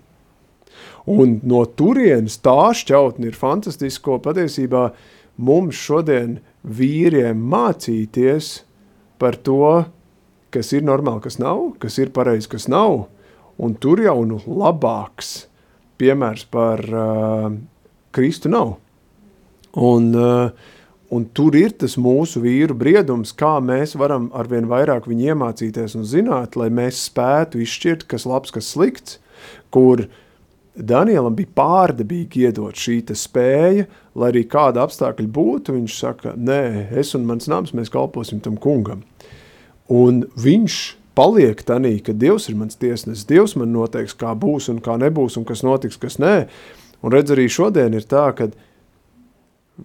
Un 1.15 1.39
no 1.45 1.61
turienes 1.69 2.39
tā 2.41 2.73
šķautni 2.75 3.29
ir 3.29 3.37
fantastiski, 3.37 4.03
ko 4.07 4.19
patiesībā 4.25 4.89
mums 5.37 5.77
šodien 5.77 6.39
vīriem 6.65 7.43
mācīties 7.53 8.63
par 9.21 9.37
to, 9.37 9.85
kas 10.55 10.73
ir 10.73 10.87
normāli, 10.87 11.27
kas 11.27 11.37
nav, 11.43 11.75
kas 11.83 11.99
ir 12.01 12.15
pareizi, 12.15 12.49
kas 12.49 12.71
nav, 12.73 13.05
un 13.61 13.77
tur 13.77 14.01
jau 14.03 14.23
nu 14.27 14.41
labāks– 14.49 15.37
piemērs 16.01 16.47
par 16.53 16.83
uh, 16.89 17.51
Kristu 18.15 18.51
nav. 18.53 18.77
Un, 19.75 20.11
uh, 20.15 20.51
un 21.15 21.29
tur 21.35 21.57
ir 21.59 21.75
tas 21.79 21.97
mūsu 22.01 22.43
vīru 22.45 22.77
briedums, 22.79 23.35
kā 23.37 23.57
mēs 23.63 23.97
varam 23.99 24.31
arvien 24.37 24.69
vairāk 24.71 25.09
viņu 25.11 25.33
iemācīties 25.33 25.97
un 25.99 26.07
zināt, 26.09 26.59
lai 26.59 26.71
mēs 26.75 27.07
spētu 27.09 27.63
izšķirt, 27.65 28.07
kas 28.11 28.27
labs, 28.31 28.55
kas 28.55 28.71
slikts, 28.75 29.19
kur 29.75 30.07
Danielam 30.75 31.37
bija 31.39 31.53
pārdabīgi 31.55 32.49
iedot 32.49 32.75
šī 32.75 32.97
spēja, 33.15 33.85
lai 34.19 34.31
arī 34.33 34.41
kāda 34.51 34.83
apstākļa 34.83 35.29
būtu, 35.31 35.77
viņš 35.77 35.99
saka, 36.01 36.33
nē, 36.35 36.91
es 36.99 37.15
un 37.15 37.29
mans 37.29 37.47
nams, 37.47 37.71
mēs 37.79 37.93
kalposim 37.95 38.41
tam 38.43 38.57
kungam. 38.59 39.05
Un 39.87 40.25
viņš 40.35 40.79
paliek 41.15 41.63
tanī, 41.67 41.97
ka 42.05 42.15
Dievs 42.17 42.49
ir 42.51 42.59
mans 42.59 42.79
tiesnesis, 42.79 43.27
Dievs 43.29 43.57
man 43.59 43.73
noteiks, 43.75 44.17
kā 44.19 44.35
būs 44.39 44.69
un 44.73 44.81
kā 44.85 44.97
nebūs 45.01 45.39
un 45.41 45.47
kas 45.49 45.65
notiks, 45.67 45.99
kas 46.01 46.19
nē. 46.23 46.37
Un 47.05 47.15
redz 47.15 47.35
arī 47.35 47.47
šodien 47.53 47.95
ir 47.95 48.07
tā, 48.09 48.27
ka, 48.37 48.49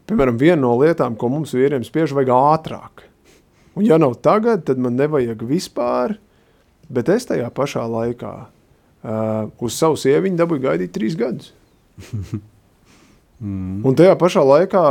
piemēram, 0.09 0.39
viena 0.39 0.61
no 0.63 0.75
lietām, 0.79 1.17
ko 1.19 1.31
mums 1.33 1.53
vīriem 1.55 1.85
spiež, 1.85 2.15
vajag 2.17 2.33
ātrāk. 2.35 3.05
Un 3.77 3.85
ja 3.87 3.99
nav 4.01 4.17
tagad, 4.23 4.65
tad 4.67 4.81
man 4.81 4.97
nevajag 4.99 5.43
vispār, 5.47 6.17
bet 6.89 7.11
es 7.13 7.27
tajā 7.29 7.47
pašā 7.53 7.85
laikā 7.87 8.33
uh, 8.39 9.45
uz 9.61 9.77
savu 9.77 9.99
sieviņu 9.99 10.39
dabūju 10.39 10.65
gaidīt 10.65 10.95
trīs 10.95 11.15
gadus. 11.19 11.53
mm. 13.43 13.85
Un 13.85 13.95
tajā 13.99 14.17
pašā 14.19 14.43
laikā 14.43 14.83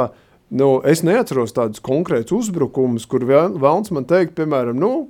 nu, 0.56 0.78
es 0.88 1.02
neatceros 1.04 1.52
tādus 1.56 1.82
konkrētus 1.84 2.36
uzbrukumus, 2.38 3.08
kur 3.10 3.26
vēlns 3.28 3.92
man 3.92 4.06
teikt, 4.08 4.36
piemēram, 4.38 4.78
nu, 4.78 5.08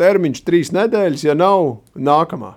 termiņš 0.00 0.42
trīs 0.46 0.72
nedēļas, 0.74 1.24
ja 1.26 1.36
nav 1.38 1.82
nākamā. 1.94 2.56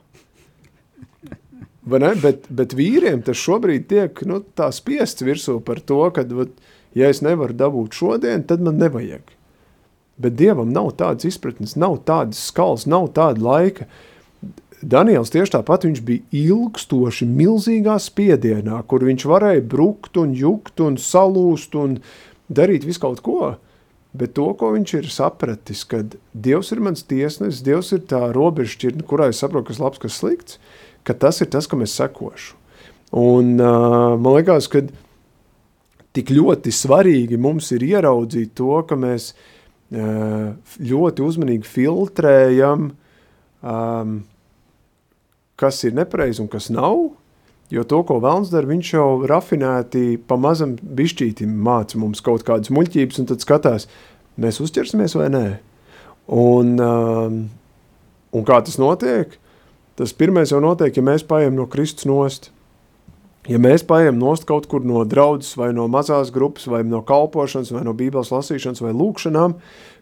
Bet, 1.86 2.48
bet 2.50 2.74
vīriem 2.74 3.22
tas 3.26 3.38
šobrīd 3.38 3.86
tiek 3.92 4.22
nu, 4.26 4.42
spiests 4.74 5.22
virsū 5.26 5.60
par 5.62 5.84
to, 5.86 6.02
ka, 6.16 6.26
vat, 6.34 6.54
ja 6.98 7.12
es 7.14 7.22
nevaru 7.22 7.54
dabūt 7.54 7.94
šodien, 7.94 8.46
tad 8.50 8.64
man 8.66 8.80
nevajag. 8.82 9.36
Bet 10.18 10.38
dievam 10.40 10.72
nav 10.74 10.94
tādas 10.98 11.28
izpratnes, 11.28 11.76
nav 11.78 12.00
tādas 12.08 12.40
skalas, 12.48 12.88
nav 12.90 13.12
tāda 13.14 13.44
laika. 13.44 13.86
Daniels 14.86 15.32
tieši 15.34 15.58
tāpat 15.58 15.86
viņš 15.86 16.02
bija 16.06 16.24
ilgstoši, 16.46 17.28
milzīgā 17.28 18.00
spiedienā, 18.02 18.80
kur 18.90 19.06
viņš 19.06 19.28
varēja 19.30 19.64
brukt 19.70 20.18
un 20.22 20.34
jukt 20.38 20.82
un 20.84 20.98
salūst 21.02 21.78
un 21.80 22.00
darīt 22.50 22.88
visu 22.88 23.04
kaut 23.04 23.22
ko. 23.26 23.56
Bet 24.16 24.36
to, 24.38 24.46
ko 24.56 24.72
viņš 24.76 24.94
ir 25.00 25.08
sapratis, 25.12 25.82
kad 25.90 26.14
Dievs 26.32 26.72
ir 26.72 26.82
mans 26.86 27.04
tiesnesis, 27.08 27.64
Dievs 27.66 27.92
ir 27.96 28.06
tā 28.08 28.22
robežšķirtne, 28.36 29.04
kurā 29.08 29.28
es 29.32 29.42
saprotu, 29.44 29.72
kas 29.72 29.82
labs, 29.82 30.00
kas 30.00 30.20
slikts, 30.22 30.60
ka 31.08 31.16
tas 31.20 31.42
ir 31.44 31.50
tas, 31.52 31.68
kam 31.68 31.84
es 31.84 31.96
sekošu. 31.98 32.56
Un 33.16 33.56
uh, 33.60 34.16
man 34.20 34.38
liekas, 34.38 34.70
ka 34.72 34.84
tik 36.16 36.32
ļoti 36.32 36.72
svarīgi 36.74 37.40
mums 37.42 37.72
ir 37.76 37.84
ieraudzīt 37.88 38.56
to, 38.58 38.72
ka 38.88 38.98
mēs 39.00 39.34
uh, 39.34 40.56
ļoti 40.80 41.26
uzmanīgi 41.26 41.68
filtrējam, 41.70 42.90
um, 43.62 44.16
kas 45.60 45.84
ir 45.88 45.96
nepareizi 45.98 46.44
un 46.44 46.52
kas 46.52 46.72
nav, 46.74 47.10
Jo 47.74 47.84
to, 47.90 48.02
ko 48.06 48.20
Vēlns 48.22 48.52
dara, 48.54 48.70
viņš 48.70 48.90
jau 48.94 49.08
rafinēti 49.26 50.20
pa 50.30 50.38
mazam 50.38 50.76
bišķītim 50.78 51.56
māca 51.66 51.98
mums 51.98 52.22
kaut 52.26 52.46
kādas 52.46 52.70
muļķības, 52.74 53.22
un 53.24 53.30
tad 53.32 53.42
skatās, 53.42 53.88
mēs 54.38 54.62
uzķersimies 54.62 55.18
vai 55.18 55.32
nē. 55.34 55.46
Un, 56.36 56.76
um, 56.82 57.40
un 58.36 58.46
kā 58.46 58.60
tas 58.66 58.78
notiek? 58.82 59.34
Tas 59.98 60.14
pirmais 60.14 60.52
jau 60.52 60.60
notiek, 60.62 60.94
ja 60.94 61.06
mēs 61.06 61.26
paiem 61.26 61.58
no 61.58 61.66
Kristus 61.72 62.06
nost. 62.10 62.52
Ja 63.50 63.60
mēs 63.62 63.86
paiem 63.86 64.18
nost 64.18 64.48
kaut 64.50 64.66
kur 64.70 64.86
no 64.86 65.04
draudzes 65.06 65.54
vai 65.58 65.70
no 65.74 65.86
mazās 65.90 66.32
grupas 66.34 66.66
vai 66.70 66.82
no 66.86 67.04
kalpošanas 67.06 67.70
vai 67.74 67.84
no 67.86 67.94
bībeles 67.98 68.34
lasīšanas 68.34 68.82
vai 68.82 68.94
lūkšanām, 68.98 69.54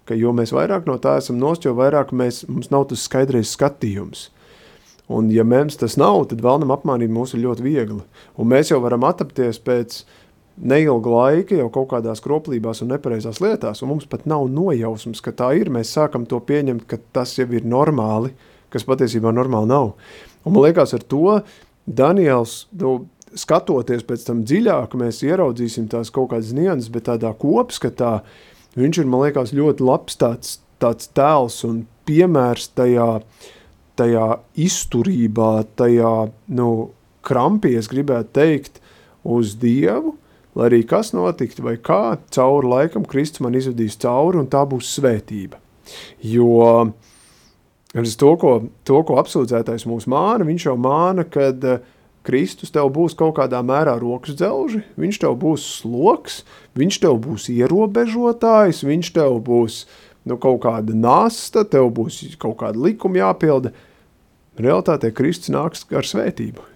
ka 0.07 0.15
jo 0.15 0.31
mēs 0.35 0.55
vairāk 0.55 0.87
no 0.87 0.95
tā 0.99 1.17
esam 1.19 1.39
nost, 1.39 1.67
jo 1.67 1.75
vairāk 1.75 2.15
mēs, 2.15 2.45
mums 2.47 2.71
nav 2.71 2.87
tas 2.91 3.03
skaidrais 3.03 3.51
skatījums. 3.55 4.29
Un 5.11 5.27
ja 5.31 5.43
mums 5.43 5.75
tas 5.79 5.97
nav, 5.99 6.21
tad 6.31 6.41
vēlnam 6.43 6.71
apmānīt 6.71 7.11
mūs 7.11 7.33
ir 7.35 7.43
ļoti 7.43 7.65
viegli. 7.65 8.03
Un 8.39 8.47
mēs 8.47 8.71
jau 8.71 8.79
varam 8.83 9.03
atapties 9.03 9.59
pēc 9.63 10.03
neilga 10.63 11.11
laika 11.11 11.57
jau 11.57 11.67
kaut 11.73 11.89
kādās 11.91 12.21
kroplībās 12.23 12.83
un 12.83 12.93
nepareizās 12.93 13.41
lietās, 13.43 13.81
un 13.83 13.91
mums 13.91 14.07
pat 14.07 14.23
nav 14.29 14.45
nojausmas, 14.53 15.19
ka 15.23 15.33
tā 15.35 15.51
ir. 15.59 15.71
Mēs 15.73 15.91
sākam 15.97 16.27
to 16.29 16.39
pieņemt, 16.39 16.85
ka 16.87 17.01
tas 17.15 17.35
jau 17.35 17.49
ir 17.51 17.67
normāli, 17.67 18.31
kas 18.71 18.87
patiesībā 18.87 19.33
normāli 19.35 19.71
nav. 19.73 19.91
Un 20.47 20.55
man 20.55 20.69
liekas 20.69 20.95
ar 20.95 21.03
to 21.03 21.39
Daniels, 21.83 22.69
nu, 22.79 23.01
skatoties 23.35 24.05
pēc 24.07 24.23
tam 24.29 24.45
dziļāk, 24.47 24.95
mēs 24.99 25.19
ieraudzīsim 25.25 25.89
tās 25.91 26.13
kaut 26.13 26.31
kādas 26.31 26.53
nianses, 26.55 26.91
bet 26.93 27.09
tādā 27.09 27.33
kopskatā 27.35 28.21
viņš 28.77 29.01
ir, 29.01 29.09
man 29.09 29.25
liekas, 29.25 29.51
ļoti 29.57 29.83
labs 29.83 30.15
tāds, 30.21 30.55
tāds 30.79 31.11
tēls 31.17 31.59
un 31.67 31.83
piemērs 32.07 32.69
tajā 32.77 33.09
uh, 33.19 33.51
tajā 33.99 34.27
izturībā, 34.59 35.63
tajā 35.79 36.13
nu, 36.57 36.69
krampī, 37.25 37.75
es 37.79 37.89
gribētu 37.91 38.33
teikt, 38.35 38.81
uz 39.23 39.55
Dievu, 39.59 40.17
lai 40.57 40.67
arī 40.69 40.81
kas 40.87 41.13
notiktu 41.15 41.65
vai 41.65 41.77
kā, 41.81 42.17
cauri 42.33 42.69
laikam 42.69 43.07
Kristus 43.09 43.43
man 43.45 43.55
izvedīs 43.57 43.97
cauri 44.01 44.41
un 44.41 44.49
tā 44.51 44.65
būs 44.69 44.91
svētība. 44.97 45.61
Jo 46.23 46.91
to, 47.93 48.35
ko, 48.41 48.53
to, 48.87 49.01
ko 49.07 49.17
apsūdzētais 49.21 49.87
mūs 49.89 50.07
māna, 50.09 50.45
viņš 50.47 50.67
jau 50.67 50.77
māna, 50.81 51.25
kad 51.29 51.63
uh, 51.67 51.81
Kristus 52.23 52.71
tev 52.71 52.87
būs 52.95 53.17
kaut 53.19 53.35
kādā 53.35 53.59
mērā 53.65 53.97
rokas 53.99 54.37
dzelži, 54.39 54.79
viņš 54.99 55.19
tev 55.25 55.35
būs 55.41 55.65
sloks, 55.81 56.41
viņš 56.79 57.01
tev 57.03 57.19
būs 57.25 57.49
ierobežotājs, 57.51 58.83
viņš 58.87 59.11
tev 59.17 59.41
būs 59.43 59.83
nu, 60.29 60.37
kaut 60.41 60.61
kāda 60.65 60.95
nasta, 60.95 61.65
tev 61.67 61.89
būs 61.95 62.21
kaut 62.41 62.59
kāda 62.61 62.79
likuma 62.79 63.21
jāpilda. 63.21 63.73
Realtātē 64.59 65.09
Kristus 65.15 65.51
nāks 65.53 65.87
ar 65.91 66.05
svētību. 66.05 66.69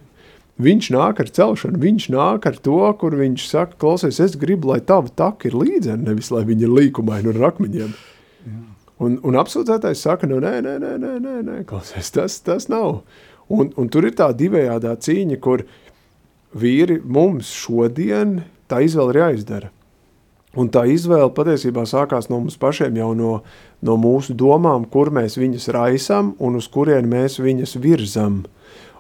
Viņš 0.58 0.88
nāk 0.96 1.20
ar 1.22 1.30
celšanu, 1.30 1.78
viņš 1.78 2.08
nāk 2.16 2.48
ar 2.50 2.56
to, 2.66 2.80
kur 2.98 3.14
viņš 3.14 3.44
saka, 3.46 3.78
klausies, 3.78 4.18
es 4.24 4.34
gribu, 4.42 4.72
lai 4.72 4.80
tava 4.82 5.12
taka 5.14 5.52
ir 5.52 5.58
līdzena, 5.58 6.08
nevis 6.08 6.32
lai 6.34 6.42
viņa 6.48 6.66
ir 6.66 6.74
līkumaina 6.74 7.30
un 7.30 7.38
ar 7.38 7.52
akmeņiem. 7.52 7.92
Jā. 8.48 8.64
Un, 9.06 9.20
un 9.22 9.38
apsūdzētais 9.38 10.02
saka, 10.02 10.26
nu 10.26 10.40
nē, 10.42 10.56
nē, 10.66 10.74
nē, 10.82 10.96
nē, 10.98 11.14
nē, 11.22 11.36
nē 11.46 11.58
klausies, 11.70 12.10
tas, 12.16 12.40
tas 12.42 12.66
nav. 12.74 13.04
Un, 13.54 13.70
un 13.78 13.92
tur 13.94 14.08
ir 14.10 14.18
tā 14.18 14.32
divējādā 14.34 14.96
cīņa, 15.06 15.38
kur 15.46 15.68
vīri 16.58 16.98
mums 17.06 17.54
šodien 17.54 18.40
tā 18.66 18.82
izvēle 18.88 19.14
ir 19.14 19.22
jāizdara. 19.22 19.70
Un 20.58 20.72
tā 20.74 20.88
izvēle 20.90 21.30
patiesībā 21.38 21.84
sākās 21.86 22.32
no 22.32 22.40
mums 22.42 22.58
pašiem, 22.58 22.96
jau 22.98 23.12
no, 23.18 23.34
no 23.86 23.98
mūsu 24.02 24.34
domām, 24.38 24.88
kur 24.90 25.12
mēs 25.14 25.38
viņas 25.38 25.68
raisām 25.76 26.32
un 26.42 26.58
uz 26.58 26.66
kurien 26.74 27.06
mēs 27.12 27.38
viņas 27.44 27.76
virzam. 27.84 28.40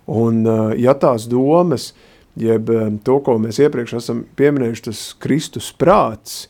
Un, 0.07 0.43
eh, 0.45 0.75
ja 0.83 0.93
tās 0.93 1.25
domas, 1.27 1.91
jeb 2.37 2.69
eh, 2.69 2.91
to, 3.03 3.17
ko 3.25 3.39
mēs 3.41 3.57
iepriekš 3.63 3.97
esam 3.99 4.21
pieminējuši, 4.37 4.85
tas 4.85 5.01
Kristus 5.23 5.71
prāts, 5.73 6.45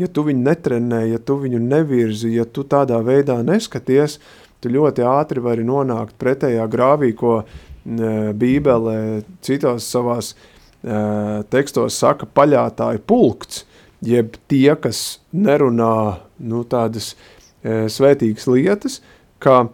ja 0.00 0.06
tu 0.06 0.24
viņu 0.28 0.46
netrenē, 0.46 1.02
ja 1.10 1.18
tu 1.18 1.36
viņu 1.42 1.58
nevirzi, 1.60 2.32
ja 2.38 2.46
tu 2.46 2.62
tādā 2.62 3.02
veidā 3.04 3.40
neskaties, 3.44 4.20
tu 4.62 4.70
ļoti 4.70 5.02
ātri 5.04 5.42
vari 5.42 5.66
nonākt 5.66 6.14
pretējā 6.22 6.64
grāvī, 6.70 7.10
ko 7.18 7.42
eh, 7.42 8.32
Bībele 8.32 8.96
citos 9.42 9.90
savās 9.90 10.34
tekstos 10.82 11.94
saka 11.94 12.26
paļātāju 12.26 12.98
pulkts, 13.06 13.60
jeb 14.02 14.36
tie, 14.50 14.74
kas 14.80 15.20
nerunā 15.32 16.18
nu, 16.42 16.62
tādas 16.68 17.12
e, 17.14 17.86
svētīgas 17.92 18.48
lietas, 18.50 18.98
ka 19.42 19.68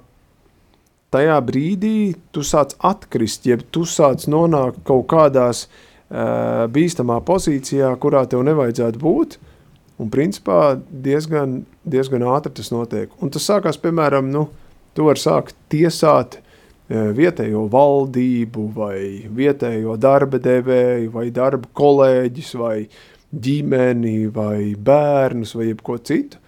tajā 1.15 1.39
brīdī 1.45 2.15
tu 2.35 2.45
sāc 2.45 2.77
atkrist, 2.85 3.49
jeb 3.49 3.65
tu 3.73 3.87
sāc 3.89 4.29
nonākt 4.29 4.83
kaut 4.89 5.09
kādās 5.11 5.65
e, 5.65 5.69
bīstamā 6.75 7.21
pozīcijā, 7.29 7.95
kurā 8.03 8.27
tev 8.29 8.45
nevajadzētu 8.49 9.03
būt, 9.03 9.39
un 9.99 10.13
principā 10.13 10.77
diezgan, 10.89 11.63
diezgan 11.89 12.27
ātri 12.29 12.59
tas 12.61 12.73
notiek. 12.75 13.15
Un 13.25 13.33
tas 13.35 13.49
sākās, 13.49 13.81
piemēram, 13.81 14.29
nu, 14.35 14.47
tu 14.95 15.09
vari 15.09 15.25
sākt 15.25 15.57
tiesāt 15.73 16.37
e, 16.37 16.43
vietējo 17.17 17.65
valdību 17.73 18.71
vai 18.77 18.99
vietējo 19.41 19.97
darba 19.97 20.41
devēju 20.43 21.15
vai 21.17 21.31
darba 21.33 21.73
kolēģis 21.81 22.59
vai 22.61 22.75
uh, 22.85 23.07
ģimeni 23.35 24.29
vai 24.33 24.73
bērnus 24.75 25.55
vai 25.59 25.71
jebko 25.71 25.99
citu, 26.01 26.41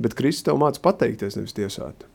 bet 0.00 0.16
Kristus 0.18 0.46
tev 0.48 0.58
māca 0.60 0.80
pateikties, 0.82 1.36
nevis 1.38 1.56
tiesāt. 1.56 2.06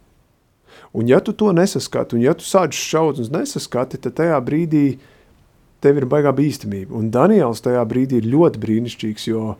Un 0.93 1.09
ja 1.09 1.19
tu 1.21 1.33
to 1.37 1.51
nesaskati, 1.53 2.17
un 2.17 2.23
ja 2.23 2.33
tu 2.37 2.45
sāc 2.47 2.73
šaudus 2.75 3.29
nesaskati, 3.33 3.99
tad 4.01 4.15
tajā 4.17 4.39
brīdī 4.45 4.97
tev 5.83 5.99
ir 6.01 6.07
baigā 6.09 6.33
bīstamība. 6.35 6.95
Un 6.97 7.11
Daniels 7.13 7.61
tajā 7.65 7.83
brīdī 7.89 8.19
ir 8.19 8.31
ļoti 8.31 8.61
brīnišķīgs, 8.63 9.27
jo 9.29 9.53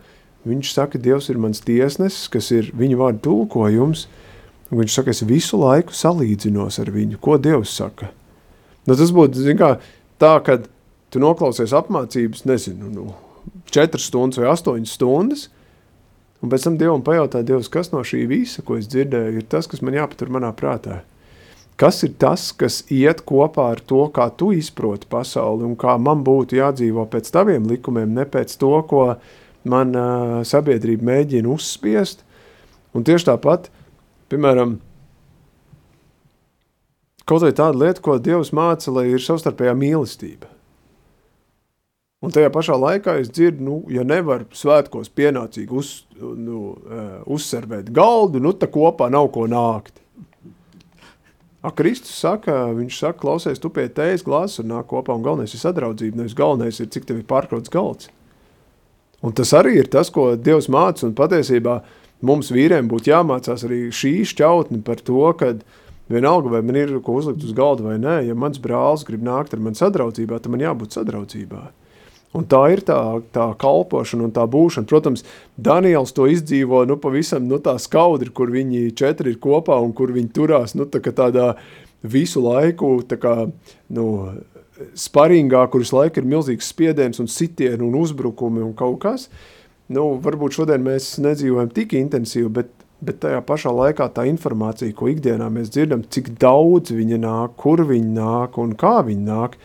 viņš 0.50 0.74
saka, 0.74 1.02
Dievs 1.02 1.30
ir 1.30 1.40
mans 1.42 1.62
tiesnesis, 1.66 2.28
kas 2.34 2.50
ir 2.56 2.72
viņa 2.78 3.00
vārdu 3.00 3.24
tulkojums, 3.28 4.08
un 4.70 4.82
viņš 4.82 4.98
saka, 4.98 5.14
es 5.14 5.24
visu 5.28 5.60
laiku 5.62 5.96
salīdzinos 5.96 6.82
ar 6.82 6.92
viņu. 6.96 7.22
Ko 7.22 7.38
Dievs 7.42 7.76
saka? 7.78 8.12
Nu, 8.88 8.96
tas 8.96 9.14
būtu, 9.14 9.46
zin 9.46 9.60
kā, 9.60 9.76
tā, 10.22 10.34
kad 10.46 10.66
tu 11.14 11.22
noklausies 11.22 11.76
apmācības, 11.78 12.46
nezinu, 12.50 12.90
nu, 12.94 13.10
4 13.76 14.02
stundas 14.02 14.40
vai 14.42 14.50
8 14.52 14.90
stundas, 14.90 15.48
un 16.42 16.52
pēc 16.52 16.66
tam 16.66 16.80
Dievam 16.80 17.04
pajautā, 17.06 17.44
Dievs, 17.46 17.72
kas 17.72 17.92
no 17.94 18.04
šī 18.06 18.26
visa, 18.30 18.64
ko 18.66 18.80
es 18.80 18.90
dzirdēju, 18.92 19.42
ir 19.42 19.48
tas, 19.52 19.68
kas 19.70 19.84
man 19.86 19.98
jāpatur 19.98 20.32
manā 20.34 20.52
prātā. 20.56 21.02
Kas 21.80 22.02
ir 22.04 22.12
tas, 22.20 22.50
kas 22.52 22.82
iet 22.92 23.22
kopā 23.28 23.70
ar 23.72 23.80
to, 23.80 24.02
kā 24.12 24.26
tu 24.36 24.50
izproti 24.52 25.08
pasauli 25.08 25.64
un 25.64 25.78
kā 25.80 25.94
man 25.96 26.26
būtu 26.28 26.58
jādzīvo 26.58 27.06
pēc 27.08 27.32
taviem 27.32 27.70
likumiem, 27.72 28.12
ne 28.18 28.26
pēc 28.28 28.58
to, 28.60 28.74
ko 28.90 29.06
man 29.64 29.96
uh, 29.96 30.34
sabiedrība 30.44 31.08
mēģina 31.08 31.48
uzspiest. 31.54 32.26
Un 32.92 33.08
tieši 33.08 33.30
tāpat, 33.30 33.70
piemēram, 34.28 34.76
kaut 37.24 37.46
vai 37.46 37.54
tāda 37.56 37.80
lieta, 37.80 38.04
ko 38.04 38.18
Dievs 38.20 38.52
māca, 38.52 38.92
lai 38.92 39.08
ir 39.14 39.24
savstarpējā 39.24 39.78
mīlestība. 39.80 40.52
Un 42.20 42.34
tajā 42.36 42.50
pašā 42.52 42.76
laikā 42.76 43.16
es 43.22 43.30
dzirdu, 43.32 43.64
nu, 43.64 43.76
ja 43.88 44.04
nevar 44.04 44.44
svētkos 44.52 45.08
pienācīgi 45.16 45.72
uz, 45.72 45.92
nu, 46.20 46.74
uzservēt 47.32 47.94
galdu, 47.96 48.42
nu, 48.44 48.52
tā 48.52 48.68
kopā 48.68 49.08
nav 49.12 49.30
ko 49.36 49.46
nākt. 49.48 50.02
A, 51.64 51.72
Kristus 51.76 52.16
saka, 52.20 52.70
viņš 52.76 53.00
saka, 53.00 53.20
klausies, 53.24 53.60
tu 53.60 53.72
pie 53.72 53.88
tējas 53.92 54.24
glāzes 54.28 54.62
un 54.64 54.70
nāk 54.74 54.88
kopā, 54.92 55.16
un 55.16 55.24
galvenais 55.24 55.56
ir 55.56 55.64
sadraudzība, 55.64 56.20
nevis 56.20 56.36
galvenais 56.36 56.80
ir, 56.80 56.92
cik 56.92 57.08
tev 57.08 57.20
ir 57.20 57.28
pārkrauts 57.28 57.72
galds. 57.72 58.12
Un 59.24 59.36
tas 59.36 59.52
arī 59.56 59.78
ir 59.82 59.90
tas, 59.92 60.12
ko 60.12 60.32
Dievs 60.40 60.70
māca, 60.72 61.04
un 61.08 61.16
patiesībā 61.16 61.82
mums 62.24 62.52
vīriem 62.56 62.88
būtu 62.92 63.12
jāmācās 63.12 63.64
arī 63.68 63.86
šī 63.96 64.14
šķautni 64.28 64.80
par 64.88 65.04
to, 65.04 65.24
kad 65.40 65.64
vienalga, 66.12 66.52
vai 66.56 66.64
man 66.64 66.80
ir 66.80 66.96
ko 67.04 67.20
uzlikt 67.20 67.44
uz 67.48 67.56
galda 67.56 67.90
vai 67.90 68.00
nē, 68.00 68.22
ja 68.28 68.36
mans 68.40 68.60
brālis 68.60 69.04
grib 69.08 69.24
nākt 69.24 69.56
ar 69.56 69.64
mani 69.64 69.80
sadraudzībā, 69.80 70.40
tad 70.40 70.56
man 70.56 70.64
jābūt 70.64 70.96
sadraudzībā. 70.96 71.70
Un 72.38 72.46
tā 72.46 72.62
ir 72.70 72.84
tā, 72.86 73.00
tā 73.34 73.48
kalpošana 73.58 74.28
un 74.28 74.34
tā 74.34 74.44
būšana. 74.46 74.86
Protams, 74.90 75.24
Daniels 75.58 76.14
to 76.14 76.28
izdzīvo 76.30 76.84
nu, 76.86 77.00
pavisam 77.02 77.48
nu, 77.50 77.58
tā 77.64 77.74
skaudri, 77.82 78.30
kur 78.30 78.52
viņi 78.54 78.92
četri 78.98 79.34
ir 79.34 79.40
kopā 79.42 79.80
un 79.82 79.96
kur 79.98 80.14
viņi 80.14 80.30
turās 80.36 80.76
nu, 80.78 80.86
tā 80.86 81.02
tādā 81.02 81.56
visu 82.06 82.44
laiku 82.46 83.00
tā 83.10 83.18
kā, 83.20 83.34
nu, 83.98 84.06
sparingā, 84.94 85.64
kur 85.72 85.84
visu 85.84 85.98
laiku 85.98 86.22
ir 86.22 86.30
milzīgs 86.30 86.70
spiediens 86.70 87.20
un 87.20 87.28
sitieni 87.32 87.82
un 87.84 87.98
uzbrukumi 88.00 88.62
un 88.64 88.76
kaut 88.78 89.02
kas. 89.04 89.28
Nu, 89.90 90.12
varbūt 90.22 90.60
šodien 90.60 90.86
mēs 90.86 91.16
nedzīvojam 91.24 91.74
tik 91.74 91.98
intensīvi, 91.98 92.50
bet, 92.60 92.70
bet 93.02 93.24
tajā 93.24 93.42
pašā 93.46 93.74
laikā 93.74 94.06
tā 94.14 94.28
informācija, 94.30 94.94
ko 94.94 95.10
ikdienā 95.10 95.50
mēs 95.54 95.74
dzirdam, 95.74 96.06
cik 96.06 96.36
daudz 96.40 96.94
viņa 96.94 97.18
nāk, 97.26 97.58
kur 97.58 97.82
viņa 97.90 98.14
nāk 98.20 98.60
un 98.62 98.76
kā 98.78 99.00
viņa 99.08 99.26
nāk, 99.26 99.58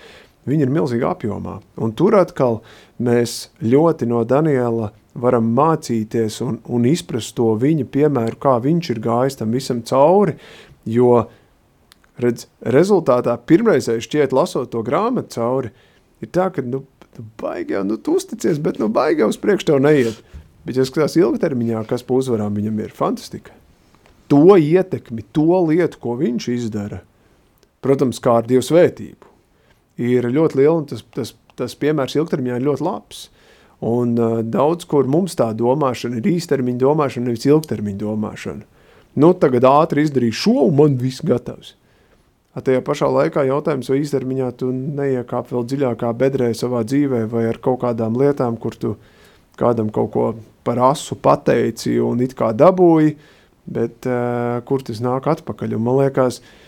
Viņi 0.48 0.66
ir 0.66 0.72
milzīgā 0.72 1.14
apjomā. 1.14 1.58
Un 1.80 1.94
tur 1.96 2.18
atkal 2.18 2.60
mēs 3.00 3.48
ļoti 3.64 4.08
no 4.10 4.20
Daniela 4.28 4.90
varam 5.16 5.46
mācīties 5.56 6.40
un, 6.44 6.58
un 6.68 6.84
izprast 6.90 7.36
to 7.38 7.52
viņa 7.60 7.86
piemēru, 7.94 8.38
kā 8.40 8.58
viņš 8.60 8.90
ir 8.92 9.00
gājis 9.04 9.38
tam 9.40 9.54
visam 9.54 9.80
cauri, 9.86 10.36
jo, 10.90 11.24
redz, 12.20 12.48
rezultātā 12.76 13.36
pirmreizēji 13.48 14.04
šķiet 14.04 14.34
lasot 14.36 14.72
to 14.74 14.82
grāmatu 14.86 15.38
cauri, 15.38 15.72
ir 16.20 16.32
tā, 16.34 16.50
ka, 16.52 16.64
nu, 16.66 16.82
nu 17.16 17.26
baigi 17.40 17.78
jau, 17.78 17.84
nu, 17.88 17.98
uzticies, 18.16 18.60
bet, 18.62 18.80
nu, 18.82 18.90
baigi 18.92 19.24
jau 19.24 19.30
uz 19.32 19.40
priekš 19.40 19.70
tev 19.70 19.82
neiet. 19.84 20.18
Bet, 20.64 20.78
ja 20.80 20.86
skatās 20.88 21.16
ilgtermiņā, 21.20 21.82
kas 21.88 22.04
pa 22.04 22.16
uzvarām 22.16 22.56
viņam 22.56 22.80
ir 22.80 22.92
fantastika. 22.96 23.52
To 24.32 24.56
ietekmi, 24.56 25.26
to 25.36 25.60
lietu, 25.68 26.00
ko 26.00 26.16
viņš 26.20 26.48
izdara, 26.56 27.02
protams, 27.84 28.20
kā 28.24 28.40
ar 28.40 28.48
Dievu 28.48 28.64
svētību 28.64 29.33
ir 30.00 30.26
ļoti 30.30 30.60
liela, 30.60 30.80
un 30.80 30.88
tas, 30.90 31.04
tas, 31.14 31.34
tas 31.58 31.76
piemērs 31.78 32.16
ilgtermiņā 32.18 32.58
ir 32.58 32.66
ļoti 32.68 32.86
labs. 32.86 33.28
Un 33.84 34.14
uh, 34.16 34.38
daudz, 34.46 34.86
kur 34.88 35.08
mums 35.10 35.36
tā 35.36 35.50
domāšana 35.56 36.20
ir 36.20 36.28
īstermiņa 36.36 36.80
domāšana, 36.80 37.28
nevis 37.28 37.46
ilgtermiņa 37.48 38.00
domāšana. 38.00 38.64
Nu, 39.20 39.32
tagad 39.38 39.66
ātri 39.68 40.06
izdarīju 40.06 40.38
šo, 40.38 40.54
un 40.68 40.78
man 40.78 40.96
viss 40.98 41.22
gatavs. 41.26 41.74
A 42.54 42.62
tajā 42.62 42.80
pašā 42.86 43.08
laikā 43.10 43.44
jautājums, 43.48 43.90
vai 43.90 44.00
īstermiņā 44.00 44.48
tu 44.58 44.70
neiekāp 44.70 45.50
vēl 45.50 45.66
dziļākā 45.70 46.10
bedrē 46.18 46.52
savā 46.54 46.84
dzīvē, 46.86 47.24
vai 47.30 47.48
ar 47.50 47.58
kaut 47.62 47.80
kādām 47.82 48.18
lietām, 48.18 48.56
kur 48.62 48.78
tu 48.78 48.94
kādam 49.58 49.90
kaut 49.94 50.10
ko 50.14 50.26
par 50.66 50.80
asu 50.90 51.18
pateici 51.18 51.98
un 52.02 52.22
it 52.24 52.34
kā 52.38 52.52
dabūji, 52.56 53.16
bet 53.74 54.06
uh, 54.06 54.62
kur 54.66 54.86
tas 54.86 55.02
nāk 55.02 55.26
atpakaļ. 55.34 55.74
Un 55.76 55.82
man 55.82 55.98
liekas, 56.02 56.40
uh, 56.40 56.63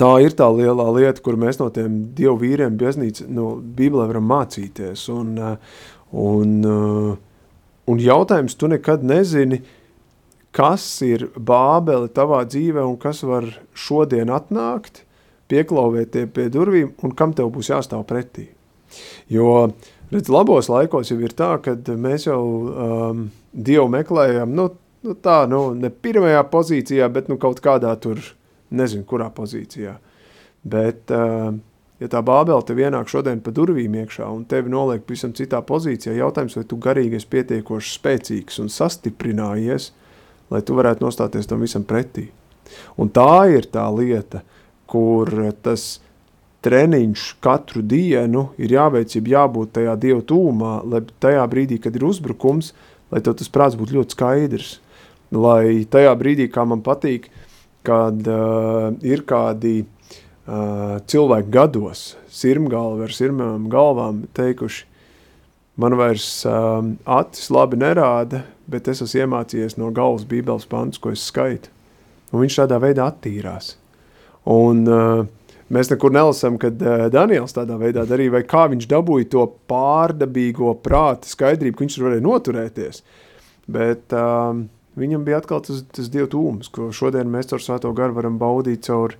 tā 0.00 0.10
ir 0.24 0.36
tā 0.36 0.48
lielā 0.52 0.86
lieta, 0.94 1.22
kur 1.24 1.38
mēs 1.40 1.60
no 1.60 1.68
tiem 1.72 1.98
dievu 2.16 2.36
vīriem 2.42 2.76
baznīca, 2.80 3.26
no 3.32 3.56
Bībelē 3.60 4.08
varam 4.10 4.28
mācīties. 4.28 5.06
Un, 5.12 5.32
eh, 5.38 5.56
un, 6.12 6.52
eh, 6.64 7.16
un 7.86 7.98
jautājums, 7.98 8.56
tu 8.56 8.68
nekad 8.68 9.02
nezini, 9.02 9.62
kas 10.52 11.02
ir 11.02 11.28
bābeli 11.36 12.08
tavā 12.08 12.44
dzīvē 12.44 12.86
un 12.86 12.96
kas 12.96 13.22
var 13.22 13.44
šodien 13.74 14.28
atnākt, 14.28 15.02
pieklauvēt 15.48 16.32
pie 16.32 16.48
durvīm 16.48 16.92
un 17.02 17.12
kam 17.12 17.32
tev 17.32 17.52
būs 17.52 17.70
jāstāv 17.70 18.06
pretī. 18.06 18.48
Jo, 19.28 19.72
redz, 20.10 20.28
labos 20.28 20.68
laikos 20.68 21.10
jau 21.10 21.20
ir 21.20 21.28
tā, 21.28 21.62
kad 21.62 21.84
mēs 21.84 22.26
jau 22.26 22.42
um, 22.42 23.30
Dievu 23.52 23.88
meklējam, 23.88 24.48
nu, 24.52 24.70
nu 25.02 25.14
tā, 25.14 25.48
nu, 25.48 25.74
ne 25.74 25.90
pirmajā 25.90 26.42
pozīcijā, 26.50 27.12
bet 27.12 27.28
nu 27.28 27.36
kaut 27.36 27.60
kādā 27.60 27.94
tur 28.00 28.16
uh, 28.16 28.45
nezinu, 28.78 29.06
kurā 29.08 29.28
pozīcijā. 29.34 29.96
Bet, 30.66 31.12
uh, 31.14 31.52
ja 32.02 32.08
tā 32.10 32.22
bābele 32.26 32.64
tev 32.66 32.80
ienāk 32.82 33.10
šodien 33.10 33.42
pa 33.44 33.52
durvīm 33.54 33.94
iekšā 34.02 34.28
un 34.32 34.44
tevi 34.48 34.72
noliek 34.72 35.04
pavisam 35.06 35.34
citā 35.36 35.60
pozīcijā, 35.66 36.16
jautājums, 36.18 36.56
vai 36.58 36.64
tu 36.68 36.78
garīgi 36.82 37.20
esi 37.20 37.30
pietiekoši 37.32 37.94
spēcīgs 37.98 38.58
un 38.64 38.72
sastiprinājies, 38.72 39.92
lai 40.50 40.62
tu 40.66 40.78
varētu 40.78 41.06
nostāties 41.06 41.48
tam 41.50 41.62
visam 41.62 41.86
pretī. 41.86 42.28
Un 42.98 43.12
tā 43.14 43.46
ir 43.54 43.68
tā 43.70 43.86
lieta, 43.94 44.42
kur 44.90 45.30
tas 45.62 46.00
treniņš 46.66 47.28
katru 47.42 47.82
dienu 47.86 48.48
ir 48.58 48.74
jāveic, 48.74 49.14
ja 49.14 49.22
jābūt 49.36 49.76
tajā 49.78 49.94
dievu 50.02 50.24
tūmā, 50.26 50.80
lai 50.82 51.04
tajā 51.22 51.46
brīdī, 51.50 51.78
kad 51.82 51.94
ir 51.94 52.08
uzbrukums, 52.08 52.72
lai 53.14 53.22
tev 53.22 53.36
tas 53.38 53.50
prāts 53.52 53.78
būtu 53.78 54.00
ļoti 54.00 54.18
skaidrs. 54.18 54.74
Lai 55.34 55.86
tajā 55.90 56.12
brīdī, 56.18 56.46
kā 56.50 56.62
man 56.66 56.82
patīk, 56.86 57.26
uh, 57.26 57.45
kad 57.86 58.26
uh, 58.30 58.90
ir 59.06 59.22
kādi 59.28 59.78
uh, 59.84 60.98
cilvēki 61.06 61.52
gados, 61.54 62.08
sirmgalvi 62.32 63.06
ar 63.06 63.14
sirmām 63.14 63.70
galvām, 63.72 64.24
teikuši, 64.36 64.84
man 65.82 65.96
vairs 66.00 66.28
uh, 66.48 66.82
acis 67.18 67.50
labi 67.54 67.78
nerāda, 67.80 68.42
bet 68.66 68.90
es 68.90 69.04
esmu 69.04 69.24
iemācījies 69.24 69.78
no 69.80 69.92
galvas 69.94 70.26
bībeles 70.28 70.68
pantus, 70.68 71.00
ko 71.02 71.14
es 71.14 71.24
skaitu. 71.30 71.72
Un 72.32 72.42
viņš 72.42 72.60
tādā 72.62 72.80
veidā 72.82 73.06
attīrās. 73.06 73.76
Un 74.50 74.82
uh, 74.90 75.26
mēs 75.72 75.90
nekur 75.92 76.14
nelasām, 76.14 76.58
kad 76.62 76.80
uh, 76.82 77.06
Daniels 77.12 77.54
tādā 77.54 77.78
veidā 77.80 78.06
darīja, 78.08 78.34
vai 78.38 78.42
kā 78.46 78.66
viņš 78.72 78.88
dabūja 78.90 79.30
to 79.32 79.46
pārdabīgo 79.70 80.74
prāta 80.82 81.30
skaidrību, 81.30 81.76
ka 81.76 81.86
viņš 81.86 82.00
varēja 82.02 82.26
noturēties. 82.26 83.04
Bet 83.70 84.14
uh, 84.14 84.58
viņam 84.96 85.24
bija 85.26 85.40
atkal 85.42 85.62
tas, 85.64 85.82
tas 85.92 86.10
Dieva 86.12 86.28
tūms, 86.32 86.70
ko 86.72 86.90
šodien 86.94 87.30
mēs 87.32 87.52
ar 87.54 87.62
Svēto 87.62 87.92
garu 87.96 88.16
varam 88.16 88.38
baudīt 88.40 88.86
caur, 88.88 89.16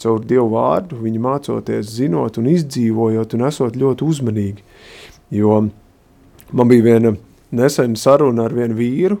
caur 0.00 0.22
Dievu 0.24 0.48
vārdu, 0.54 1.00
viņu 1.02 1.22
mācoties, 1.24 1.94
zinot 1.98 2.38
un 2.40 2.50
izdzīvojot 2.52 3.36
un 3.36 3.46
esot 3.48 3.78
ļoti 3.78 4.06
uzmanīgi. 4.06 4.66
Jo 5.34 5.64
man 6.52 6.70
bija 6.70 6.86
viena 6.86 7.16
nesena 7.56 7.98
saruna 7.98 8.46
ar 8.46 8.54
vienu 8.54 8.78
vīru, 8.78 9.20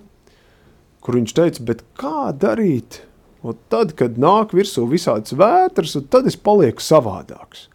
kur 1.02 1.18
viņš 1.18 1.36
teica, 1.36 1.66
bet 1.66 1.84
kā 1.98 2.32
darīt? 2.34 3.02
Un 3.46 3.54
tad, 3.70 3.92
kad 3.94 4.16
nāk 4.18 4.56
virsū 4.56 4.88
visādas 4.90 5.34
vētras, 5.38 5.94
tad 6.10 6.26
es 6.26 6.34
palieku 6.34 6.82
savādāks. 6.82 7.68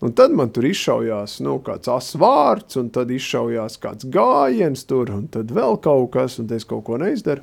Un 0.00 0.14
tad 0.16 0.32
man 0.32 0.48
tur 0.54 0.64
izšaujās 0.64 1.40
nu, 1.44 1.58
kāds 1.64 1.90
asvārds, 1.92 2.78
un 2.80 2.88
tad 2.94 3.10
izšaujās 3.12 3.76
kāds 3.82 4.06
gājiens 4.08 4.86
tur, 4.88 5.10
un 5.12 5.26
tad 5.32 5.50
vēl 5.52 5.76
kaut 5.84 6.12
kas, 6.14 6.38
un 6.40 6.48
es 6.56 6.64
kaut 6.68 6.86
ko 6.86 6.96
neizdaru. 7.00 7.42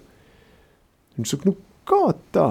Viņš 1.17 1.33
saka, 1.33 1.49
nu 1.49 1.55
kā 1.89 2.03
tā? 2.33 2.49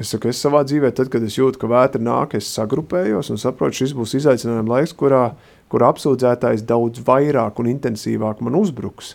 Es 0.00 0.12
saku, 0.12 0.30
es 0.32 0.40
savā 0.40 0.62
dzīvē, 0.64 0.90
tad, 0.96 1.10
kad 1.12 1.24
es 1.24 1.34
jūtu, 1.36 1.60
ka 1.60 1.68
vētra 1.68 2.00
nāk, 2.00 2.36
es 2.38 2.48
sagrupējos 2.56 3.28
un 3.32 3.40
saprotu, 3.40 3.82
šis 3.82 3.92
būs 3.96 4.14
izaicinājuma 4.18 4.78
laiks, 4.78 4.94
kurā, 4.96 5.34
kur 5.72 5.84
apsūdzētājs 5.84 6.64
daudz 6.68 7.02
vairāk 7.04 7.60
un 7.60 7.68
intensīvāk 7.72 8.40
man 8.44 8.56
uzbruks. 8.56 9.14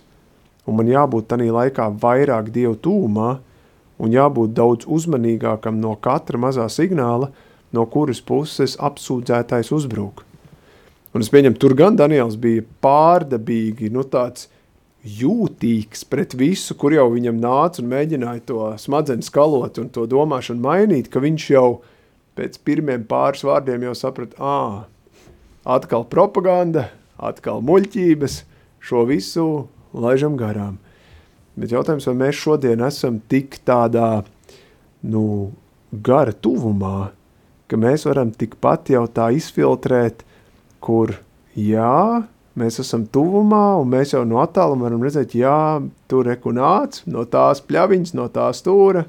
Un 0.70 0.78
man 0.78 0.90
jābūt 0.92 1.30
tanī 1.32 1.50
laikā 1.54 1.88
vairāk 2.02 2.52
Dievu 2.54 2.76
tūmā 2.84 3.30
un 3.98 4.14
jābūt 4.14 4.54
daudz 4.58 4.86
uzmanīgākam 4.86 5.80
no 5.82 5.96
katra 6.02 6.42
mazā 6.42 6.68
signāla, 6.70 7.32
no 7.74 7.86
kuras 7.90 8.22
puses 8.22 8.78
apsūdzētājs 8.78 9.74
uzbruk. 9.74 10.24
Un 11.14 11.26
es 11.26 11.32
pieņemu, 11.34 11.58
tur 11.58 11.74
gan 11.78 11.98
Daniels 11.98 12.38
bija 12.38 12.66
pārdabīgi, 12.86 13.94
nu 13.94 14.06
tāds– 14.06 14.50
jūtīgs 15.08 16.04
pret 16.10 16.34
visu, 16.38 16.76
kur 16.76 16.96
jau 16.96 17.08
viņam 17.14 17.40
nāca 17.42 17.82
un 17.84 17.92
mēģināja 17.92 18.44
to 18.50 18.64
smadzenes 18.82 19.30
skalot 19.32 19.80
un 19.82 19.90
to 19.94 20.06
domāšanu 20.10 20.64
mainīt, 20.64 21.10
ka 21.14 21.22
viņš 21.24 21.48
jau 21.54 21.68
pēc 22.38 22.60
pirmiem 22.68 23.06
pāris 23.10 23.46
vārdiem 23.48 23.88
jau 23.88 23.96
saprata, 23.98 24.38
ā, 24.38 24.86
atkal 25.78 26.06
propaganda, 26.10 26.90
atkal 27.18 27.64
muļķības, 27.66 28.42
šo 28.84 29.06
visu 29.10 29.48
laižam 29.96 30.38
garām. 30.40 30.78
Bet 31.58 31.74
jautājums, 31.74 32.06
vai 32.10 32.18
mēs 32.28 32.38
šodien 32.38 32.84
esam 32.86 33.18
tik 33.32 33.58
tādā 33.66 34.22
nu, 35.08 35.54
gara 35.92 36.34
tuvumā, 36.34 37.12
ka 37.68 37.80
mēs 37.80 38.06
varam 38.08 38.32
tikpat 38.36 38.92
jau 38.94 39.06
tā 39.10 39.32
izfiltrēt, 39.36 40.22
kur 40.84 41.16
jā, 41.58 42.28
mēs 42.58 42.80
esam 42.82 43.06
tuvumā, 43.14 43.78
un 43.82 43.92
mēs 43.92 44.16
jau 44.16 44.24
no 44.28 44.42
attāluma 44.42 44.88
varam 44.88 45.04
redzēt, 45.06 45.36
jā, 45.38 45.82
tur 46.10 46.28
reku 46.28 46.54
nāc, 46.56 47.04
no 47.10 47.26
tās 47.30 47.62
pļaviņas, 47.68 48.16
no 48.18 48.28
tās 48.34 48.64
stūra, 48.64 49.06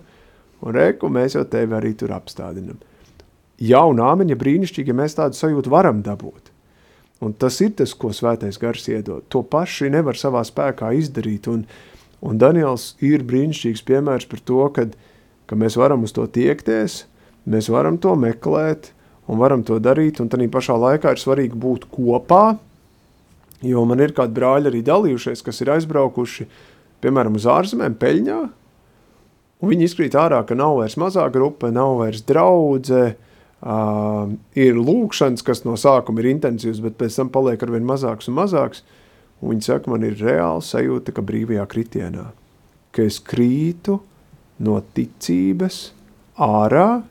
un 0.62 0.76
reku 0.76 1.11
mēs 1.12 1.38
jau 1.38 1.46
tevi 1.48 1.76
arī 1.78 1.94
tur 1.98 2.12
apstādinam. 2.16 2.78
Jauna 3.58 4.12
āmeņa 4.12 4.37
brīnišķīgi, 4.38 4.92
ja 4.92 4.98
mēs 5.00 5.16
tādu 5.18 5.38
sajūtu 5.38 5.72
varam 5.72 6.02
dabūt. 6.06 6.52
Un 7.24 7.32
tas 7.34 7.56
ir 7.64 7.72
tas, 7.78 7.96
ko 7.98 8.12
svētais 8.14 8.61
gars 8.62 8.84
iedod. 8.87 9.24
To 9.34 9.42
paši 9.42 9.88
nevar 9.90 10.18
savā 10.18 10.44
spēkā 10.46 10.92
izdarīt, 11.00 11.48
un, 11.50 11.64
un 12.22 12.38
Daniels 12.38 12.92
ir 13.02 13.24
brīnišķīgs 13.26 13.82
piemērs 13.88 14.28
par 14.30 14.44
to, 14.46 14.61
kad, 14.76 14.94
ka 15.50 15.58
mēs 15.58 15.74
varam 15.80 16.06
uz 16.06 16.14
to 16.14 16.28
tiekties, 16.30 17.06
mēs 17.50 17.72
varam 17.74 17.98
to 17.98 18.14
meklēt, 18.14 18.92
un 19.26 19.42
varam 19.42 19.64
to 19.66 19.80
darīt, 19.82 20.22
un 20.22 20.30
tad 20.30 20.44
pašā 20.54 20.78
laikā 20.78 21.16
ir 21.16 21.22
svarīgi 21.24 21.58
būt 21.58 21.88
kopā, 21.90 22.54
Jo 23.66 23.83
man 23.88 24.03
ir 24.03 24.14
kādi 24.14 24.37
brāļi 24.37 24.71
arī 24.71 24.83
dalījušies, 24.87 25.42
kas 25.42 25.62
ir 25.64 25.73
aizbraukuši, 25.75 26.47
piemēram, 27.03 27.38
uz 27.38 27.47
ārzemēm, 27.51 27.97
peļņā, 27.99 28.38
un 29.59 29.73
viņi 29.73 29.88
izkrīt 29.88 30.14
ārā, 30.18 30.44
ka 30.47 30.55
nav 30.59 30.77
vairs 30.79 30.94
mazā 31.01 31.25
grupa, 31.35 31.73
nav 31.75 31.97
vairs 31.99 32.23
draudze, 32.27 33.03
uh, 33.59 34.31
ir 34.55 34.79
lūkšanas, 34.79 35.42
kas 35.47 35.64
no 35.66 35.75
sākuma 35.81 36.23
ir 36.23 36.31
intensīvs, 36.37 36.83
bet 36.85 36.99
pēc 37.01 37.18
tam 37.18 37.33
paliek 37.35 37.62
arvien 37.66 37.87
mazāks 37.87 38.31
un 38.31 38.38
mazāks, 38.38 38.85
un 39.40 39.55
viņi 39.55 39.66
saka, 39.66 39.90
man 39.90 40.07
ir 40.07 40.18
reāli 40.23 40.62
sajūta, 40.62 41.14
ka 41.16 41.27
brīvajā 41.27 41.66
kritienā, 41.71 42.29
ka 42.94 43.07
es 43.07 43.18
krītu 43.18 43.99
no 44.62 44.79
ticības 44.94 45.88
ārā, 46.38 47.03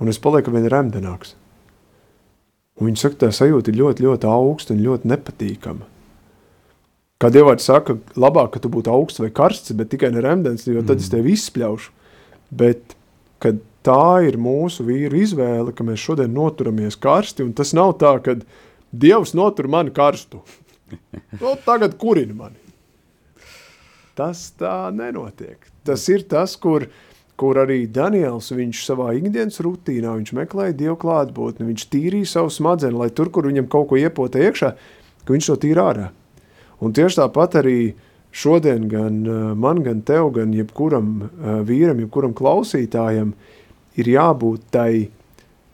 un 0.00 0.12
es 0.12 0.20
palieku 0.20 0.52
vien 0.52 0.68
remdenāks. 0.68 1.32
Un 2.80 2.88
viņi 2.88 3.00
saka, 3.00 3.20
tā 3.22 3.30
sajūta 3.34 3.70
ir 3.70 3.78
ļoti, 3.78 4.04
ļoti 4.06 4.30
augsta 4.30 4.74
un 4.74 4.82
ļoti 4.82 5.10
nepatīkama. 5.12 5.90
Kā 7.22 7.30
Dievs 7.30 7.68
saka, 7.68 7.94
labāk, 8.18 8.56
ka 8.56 8.62
tu 8.64 8.70
būtu 8.72 8.90
augsts 8.90 9.22
vai 9.22 9.30
karsts, 9.32 9.72
bet 9.78 9.92
tikai 9.92 10.10
ne 10.12 10.22
remdens, 10.24 10.66
jo 10.66 10.82
tad 10.82 10.98
mm. 10.98 11.04
es 11.04 11.12
tevi 11.12 11.34
izspļaušu. 11.36 11.92
Bet 12.54 12.96
tā 13.84 14.24
ir 14.26 14.38
mūsu 14.40 14.84
vīru 14.86 15.20
izvēle, 15.22 15.74
ka 15.76 15.86
mēs 15.86 16.02
šodien 16.02 16.34
noturamies 16.34 16.98
karsti, 17.00 17.46
un 17.46 17.54
tas 17.56 17.74
nav 17.76 17.96
tā, 18.02 18.16
ka 18.24 18.38
Dievs 18.94 19.32
notur 19.34 19.66
mani 19.70 19.90
karstu. 19.94 20.42
nu, 21.40 21.54
tagad 21.64 21.96
kurina 21.98 22.36
mani. 22.44 22.60
Tas 24.14 24.46
tā 24.54 24.92
nenotiek. 24.94 25.58
Tas 25.86 26.04
ir 26.12 26.22
tas, 26.30 26.54
kur 26.54 26.86
kur 27.40 27.58
arī 27.58 27.84
Daniels 27.90 28.52
viņš 28.54 28.82
savā 28.86 29.12
ikdienas 29.18 29.58
rutīnā 29.64 30.14
meklēja 30.36 30.76
dievu 30.78 30.96
klātbūtni, 31.02 31.66
viņš 31.70 31.86
tīrīja 31.90 32.30
savu 32.36 32.52
smadzenes, 32.54 32.98
lai 32.98 33.10
tur, 33.10 33.30
kur 33.34 33.48
viņam 33.50 33.66
kaut 33.70 33.88
ko 33.90 33.98
iepota 33.98 34.42
iekšā, 34.42 34.74
ka 35.24 35.34
viņš 35.34 35.50
to 35.50 35.56
tīra 35.64 35.88
ārā. 35.90 36.08
Un 36.84 36.94
tieši 36.94 37.22
tāpat 37.22 37.58
arī 37.62 37.78
šodien 38.34 38.86
gan 38.90 39.20
eh, 39.26 39.42
man, 39.58 39.82
gan 39.86 40.02
tev, 40.06 40.30
gan 40.36 40.54
jebkuram 40.54 41.10
eh, 41.24 41.58
vīram, 41.66 42.02
jebkuram 42.04 42.34
klausītājam 42.36 43.34
ir 43.98 44.10
jābūt 44.10 44.70
tai, 44.74 45.10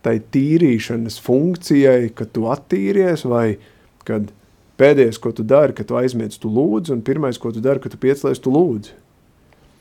tai 0.04 0.18
tīrīšanas 0.32 1.20
funkcijai, 1.24 2.12
kad 2.16 2.32
tu 2.36 2.48
attīries 2.52 3.24
vai 3.28 3.58
kad 4.08 4.30
pēdējais, 4.80 5.20
ko 5.20 5.32
tu 5.36 5.44
dari, 5.44 5.76
ka 5.76 5.84
tu 5.84 5.96
aizmiedz, 6.00 6.38
tu 6.40 6.48
lūdzi, 6.52 6.94
un 6.94 7.04
pirmais, 7.04 7.36
ko 7.40 7.52
tu 7.52 7.60
dari, 7.64 7.82
ka 7.82 7.92
tu 7.92 8.00
piecelies, 8.00 8.40
tu 8.40 8.52
lūdzi. 8.54 8.96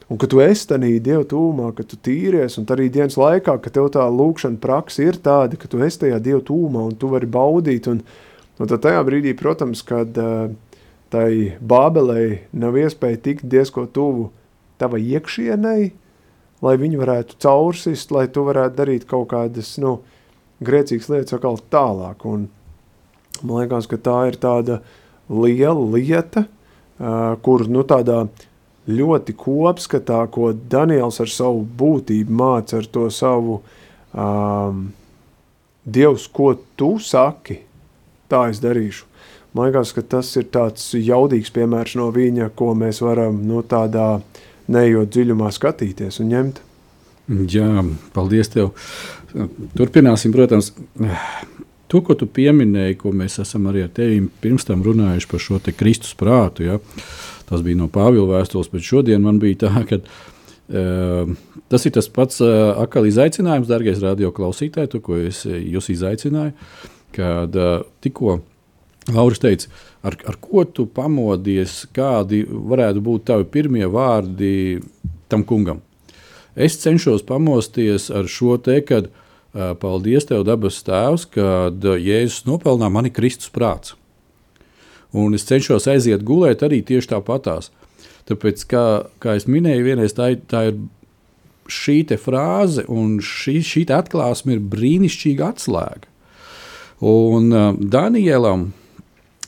Un 0.10 0.18
ka 0.18 0.26
tu 0.26 0.40
esi 0.42 0.66
tādā 0.66 0.90
Dieva 1.06 1.22
tūmā, 1.22 1.70
ka 1.78 1.84
tu 1.86 1.98
tīries, 2.02 2.56
un 2.58 2.66
arī 2.74 2.88
dienas 2.90 3.18
laikā, 3.20 3.60
ka 3.62 3.70
tev 3.70 3.92
tā 3.94 4.08
lūkšana 4.10 4.58
praksa 4.62 5.06
ir 5.06 5.20
tāda, 5.22 5.60
ka 5.60 5.70
tu 5.70 5.84
esi 5.86 6.02
tajā 6.02 6.18
Dieva 6.26 6.42
tūmā 6.42 6.88
un 6.90 6.96
tu 6.98 7.12
vari 7.12 7.30
baudīt. 7.30 7.86
Un, 7.92 8.02
un 8.58 8.72
tad 8.72 8.82
tajā 8.88 9.04
brīdī, 9.06 9.36
protams, 9.38 9.84
kad 9.86 10.18
uh, 10.18 10.50
tai 11.14 11.60
bābelei 11.62 12.42
nav 12.58 12.80
iespēja 12.82 13.22
tikt 13.22 13.46
diezko 13.54 13.86
tuvu 13.86 14.32
tavai 14.82 15.04
iekšienei, 15.14 15.92
lai 16.66 16.76
viņi 16.82 16.98
varētu 16.98 17.38
caursist, 17.46 18.10
lai 18.10 18.26
tu 18.34 18.48
varētu 18.50 18.82
darīt 18.82 19.06
kaut 19.10 19.30
kādas, 19.30 19.76
nu, 19.78 20.00
grēcīgas 20.66 21.14
lietas 21.14 21.38
atkal 21.38 21.62
tālāk. 21.70 22.26
Un 22.26 22.50
man 23.44 23.62
liekas, 23.62 23.86
ka 23.86 24.02
tā 24.02 24.20
ir 24.32 24.42
tāda 24.42 24.82
liela 25.30 25.86
lieta, 25.94 26.48
uh, 26.98 27.38
kur, 27.46 27.70
nu, 27.70 27.86
tādā 27.86 28.24
ļoti 28.90 29.36
kopskatā, 29.38 30.22
ko 30.34 30.52
Daniels 30.54 31.20
ar 31.22 31.32
savu 31.32 31.66
būtību 31.80 32.36
māca, 32.42 32.80
ar 32.80 32.88
to 32.90 33.10
savu 33.14 33.60
um, 34.14 34.88
Dievs, 35.90 36.28
ko 36.30 36.54
tu 36.78 36.98
saki, 37.02 37.62
tā 38.30 38.48
es 38.52 38.60
darīšu. 38.62 39.06
Man 39.58 39.70
liekas, 39.70 39.94
ka 39.96 40.04
tas 40.06 40.30
ir 40.38 40.46
tāds 40.54 40.84
jaudīgs 40.94 41.50
piemērs 41.56 41.96
no 41.98 42.10
viņa, 42.14 42.52
ko 42.58 42.76
mēs 42.78 43.02
varam 43.02 43.40
no 43.50 43.64
tādā 43.66 44.20
neejot 44.70 45.10
dziļumā 45.10 45.50
skatīties 45.56 46.22
un 46.22 46.30
ņemt. 46.34 46.60
Jā, 47.50 47.70
paldies 48.14 48.52
tev. 48.54 48.76
Turpināsim, 49.78 50.34
protams, 50.34 50.72
to, 51.90 52.02
ko 52.06 52.16
tu 52.18 52.30
pieminēji, 52.30 53.00
ko 53.02 53.14
mēs 53.14 53.40
esam 53.42 53.68
arī 53.70 53.86
ar 53.86 53.92
tevi 53.94 54.22
pirms 54.42 54.66
tam 54.66 54.86
runājuši 54.86 55.30
par 55.30 55.44
šo 55.46 55.60
Kristus 55.78 56.14
prātu. 56.18 56.66
Ja? 56.66 56.80
Tas 57.50 57.64
bija 57.66 57.80
no 57.80 57.90
Pāvila 57.92 58.38
vēstules, 58.38 58.70
bet 58.72 58.86
šodien 58.86 59.24
man 59.26 59.40
bija 59.42 59.64
tā, 59.66 59.84
ka 59.90 60.00
uh, 60.04 61.34
tas 61.72 61.88
ir 61.88 61.96
tas 61.98 62.10
pats 62.14 62.44
uh, 62.46 62.76
atkal 62.84 63.10
izaicinājums, 63.10 63.70
darbie 63.70 63.96
radioklausītāji, 63.98 64.94
to, 64.94 65.02
ko 65.04 65.18
es 65.18 65.44
jūs 65.46 65.90
izaicināju. 65.96 66.54
Kad 67.16 67.58
uh, 67.58 67.82
tikko 68.06 68.40
Lauris 69.10 69.42
teica, 69.42 69.70
ar, 70.06 70.18
ar 70.30 70.38
ko 70.42 70.64
tu 70.66 70.86
pamodies, 70.94 71.82
kādi 71.96 72.44
varētu 72.46 73.02
būt 73.06 73.26
tavi 73.32 73.48
pirmie 73.50 73.88
vārdi 73.90 74.82
tam 75.32 75.46
kungam. 75.48 75.82
Es 76.60 76.78
cenšos 76.82 77.24
pamosties 77.26 78.10
ar 78.14 78.30
šo 78.30 78.58
te, 78.62 78.80
kad 78.86 79.10
uh, 79.10 79.74
paldies 79.80 80.28
tev, 80.30 80.44
dabas 80.48 80.82
tēvs, 80.86 81.26
kad 81.34 81.86
uh, 81.86 81.98
Jēzus 81.98 82.46
nopelnā 82.50 82.92
mani 82.94 83.14
Kristus 83.14 83.52
prāts. 83.54 83.96
Un 85.18 85.34
es 85.34 85.46
cenšos 85.50 85.88
aiziet 85.90 86.24
gulēt 86.26 86.62
arī 86.66 86.84
tieši 86.86 87.16
tāpatās. 87.16 87.72
Tāpēc, 88.30 88.64
kā, 88.70 88.86
kā 89.22 89.36
jau 89.40 89.50
minēju, 89.56 89.86
vienreiz 89.88 90.14
tā, 90.14 90.30
tā 90.50 90.68
ir 90.70 90.78
šī 91.70 92.04
frāze, 92.22 92.86
un 92.90 93.18
šī, 93.24 93.60
šī 93.66 93.86
atklāsme 93.94 94.58
ir 94.58 94.62
brīnišķīga 94.70 95.50
atslēga. 95.56 96.06
Un 97.06 97.50
uh, 97.56 97.74
Danielam 97.80 98.70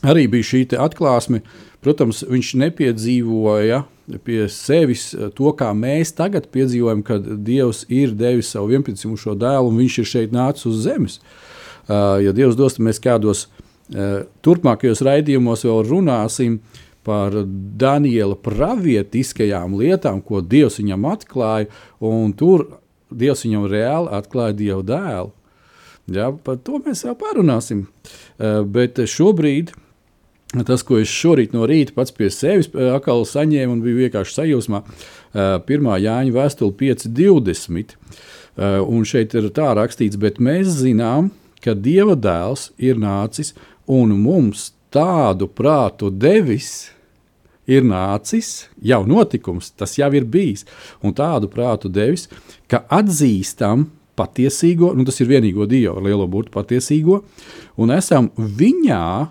arī 0.02 0.26
bija 0.30 0.50
šī 0.50 0.64
atklāsme. 0.82 1.42
Protams, 1.82 2.22
viņš 2.26 2.52
nepiedzīvoja 2.62 3.82
pie 4.22 4.44
sevis 4.50 5.08
to, 5.34 5.50
kā 5.58 5.72
mēs 5.74 6.14
tagad 6.14 6.46
piedzīvojam, 6.54 7.02
kad 7.06 7.26
Dievs 7.42 7.84
ir 7.90 8.14
devis 8.18 8.52
savu 8.54 8.70
vienpiedzimušo 8.70 9.34
dēlu 9.38 9.70
un 9.70 9.80
viņš 9.82 9.98
ir 9.98 10.08
šeit 10.10 10.34
nācis 10.34 10.68
uz 10.70 10.82
zemes. 10.86 11.18
Uh, 11.86 12.22
ja 12.22 12.34
Dievs 12.34 12.58
dos, 12.58 12.78
tad 12.78 12.86
mēs 12.86 13.02
kādos 13.02 13.46
uh, 13.46 13.71
turpmākajos 13.90 15.02
raidījumos 15.04 15.66
vēl 15.66 15.82
runāsim 15.88 16.60
par 17.02 17.34
Daniela 17.78 18.36
pravietiskajām 18.38 19.74
lietām, 19.78 20.22
ko 20.22 20.40
Dievs 20.40 20.78
viņam 20.78 21.06
atklāja, 21.10 21.70
un 21.98 22.32
tur 22.38 22.68
Dievs 23.10 23.44
viņam 23.46 23.68
reāli 23.70 24.12
atklāja 24.14 24.56
Dieva 24.56 24.82
dēlu. 24.86 25.32
Ja, 26.12 26.32
par 26.32 26.58
to 26.64 26.80
mēs 26.82 27.04
vēl 27.06 27.14
parunāsim. 27.18 27.86
Eh, 28.38 28.62
bet 28.66 28.98
šobrīd 28.98 29.72
tas, 30.66 30.82
ko 30.84 30.98
es 31.00 31.08
šorīt 31.08 31.54
no 31.56 31.64
rīta 31.68 31.94
pats 31.96 32.12
pie 32.12 32.28
sevis 32.32 32.68
eh, 32.74 32.90
atkal 32.92 33.24
saņēmu 33.28 33.76
un 33.76 33.84
biju 33.84 34.02
vienkārši 34.04 34.38
sajūsmā, 34.40 34.82
pirmā 35.66 35.96
Jāņa 36.02 36.34
vēstule 36.34 36.74
5.20. 36.76 37.94
Un 38.84 39.06
šeit 39.08 39.32
ir 39.32 39.46
tā 39.56 39.70
rakstīts, 39.78 40.18
bet 40.20 40.36
mēs 40.36 40.68
zinām, 40.82 41.30
ka 41.64 41.72
Dieva 41.72 42.12
dēls 42.18 42.66
ir 42.76 43.00
nācis 43.00 43.54
un 43.90 44.14
mums 44.18 44.70
tādu 44.92 45.48
prātu 45.48 46.10
devis, 46.10 46.90
ir 47.66 47.84
nācis, 47.86 48.66
jau 48.82 49.02
notikums, 49.08 49.70
tas 49.78 49.94
jau 49.98 50.10
ir 50.16 50.26
bijis, 50.28 50.66
un 51.02 51.14
tādu 51.16 51.50
prātu 51.50 51.90
devis, 51.92 52.28
ka 52.68 52.82
atzīstam 52.92 53.88
patiesīgo, 54.18 54.92
nu 54.96 55.06
tas 55.08 55.20
ir 55.22 55.30
vienīgo 55.30 55.66
Dievu 55.70 55.96
ar 55.96 56.06
lielo 56.06 56.26
burtu 56.28 56.52
patiesīgo, 56.54 57.22
un 57.80 57.94
esam 57.94 58.30
viņā, 58.36 59.28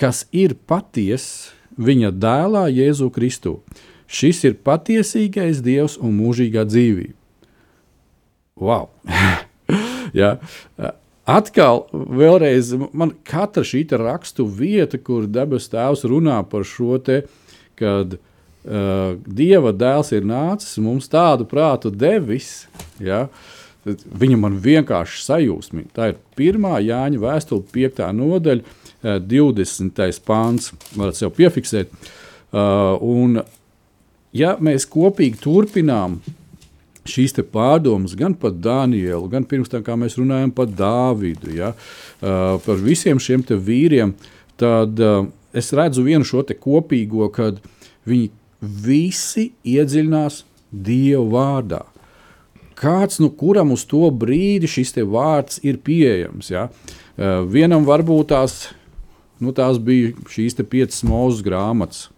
kas 0.00 0.24
ir 0.34 0.56
patiesa 0.66 1.52
viņa 1.78 2.12
dēlā 2.20 2.66
Jēzu 2.72 3.08
Kristu. 3.14 3.60
Šis 4.12 4.42
ir 4.44 4.58
patiesīgais 4.60 5.62
Dievs 5.64 5.96
un 5.96 6.12
mūžīgā 6.18 6.66
dzīvība. 6.68 7.16
Wow! 8.60 8.90
ja, 10.20 10.36
atkal, 11.36 11.86
vēlreiz, 11.92 12.72
man 12.96 13.14
katra 13.28 13.64
šī 13.66 13.84
rakstu 14.00 14.46
vieta, 14.46 14.98
kur 14.98 15.26
debes 15.30 15.70
tēvs 15.72 16.04
runā 16.08 16.40
par 16.48 16.66
šo 16.68 16.98
te, 17.02 17.22
kad 17.78 18.16
uh, 18.16 19.16
Dieva 19.26 19.72
dēls 19.72 20.12
ir 20.16 20.26
nācis, 20.28 20.78
mums 20.82 21.10
tādu 21.12 21.46
prātu 21.48 21.90
devis, 21.90 22.66
ja, 23.00 23.26
viņa 23.84 24.38
man 24.38 24.60
vienkārši 24.62 25.24
sajūsmina. 25.26 25.90
Tā 25.96 26.12
ir 26.12 26.20
pirmā 26.38 26.78
Jāņa 26.84 27.22
vēstule, 27.22 27.66
5. 27.74 28.04
nodaļa, 28.18 28.76
uh, 29.02 29.16
20. 29.18 30.22
pāns, 30.26 30.70
varat 30.94 31.18
sev 31.18 31.34
piefiksēt. 31.38 31.90
Uh, 32.52 32.94
un, 33.00 33.40
ja 34.36 34.56
mēs 34.60 34.86
kopīgi 34.90 35.40
turpinām 35.42 36.20
šīs 37.08 37.34
pārdomas 37.52 38.14
gan 38.18 38.34
par 38.38 38.54
Danielu, 38.54 39.26
gan 39.30 39.44
pirms 39.48 39.70
tam, 39.72 39.82
kā 39.86 39.96
mēs 39.98 40.18
runājam 40.20 40.52
par 40.54 40.70
Dāvidu, 40.70 41.50
ja, 41.56 41.72
par 42.20 42.82
visiem 42.82 43.18
šiem 43.18 43.42
vīriem, 43.42 44.14
tad 44.56 45.00
es 45.52 45.72
redzu 45.72 46.04
vienu 46.06 46.24
šo 46.24 46.44
kopīgo, 46.46 47.28
kad 47.32 47.60
viņi 48.06 48.30
visi 48.62 49.50
iedziļinās 49.66 50.44
Dieva 50.72 51.24
vārdā. 51.28 51.82
Kāds 52.78 53.20
no 53.20 53.28
nu, 53.28 53.34
kuram 53.36 53.74
uz 53.74 53.84
to 53.84 54.08
brīdi 54.10 54.66
šis 54.70 54.96
vārds 55.06 55.60
ir 55.62 55.78
pieejams? 55.84 56.48
Ja? 56.50 56.68
Vienam 57.46 57.84
varbūt 57.86 58.32
tās, 58.32 58.72
nu, 59.38 59.52
tās 59.52 59.78
bija 59.78 60.14
šīs 60.32 60.56
piecas 60.64 61.02
mūzes 61.04 61.44
grāmatas. 61.44 62.08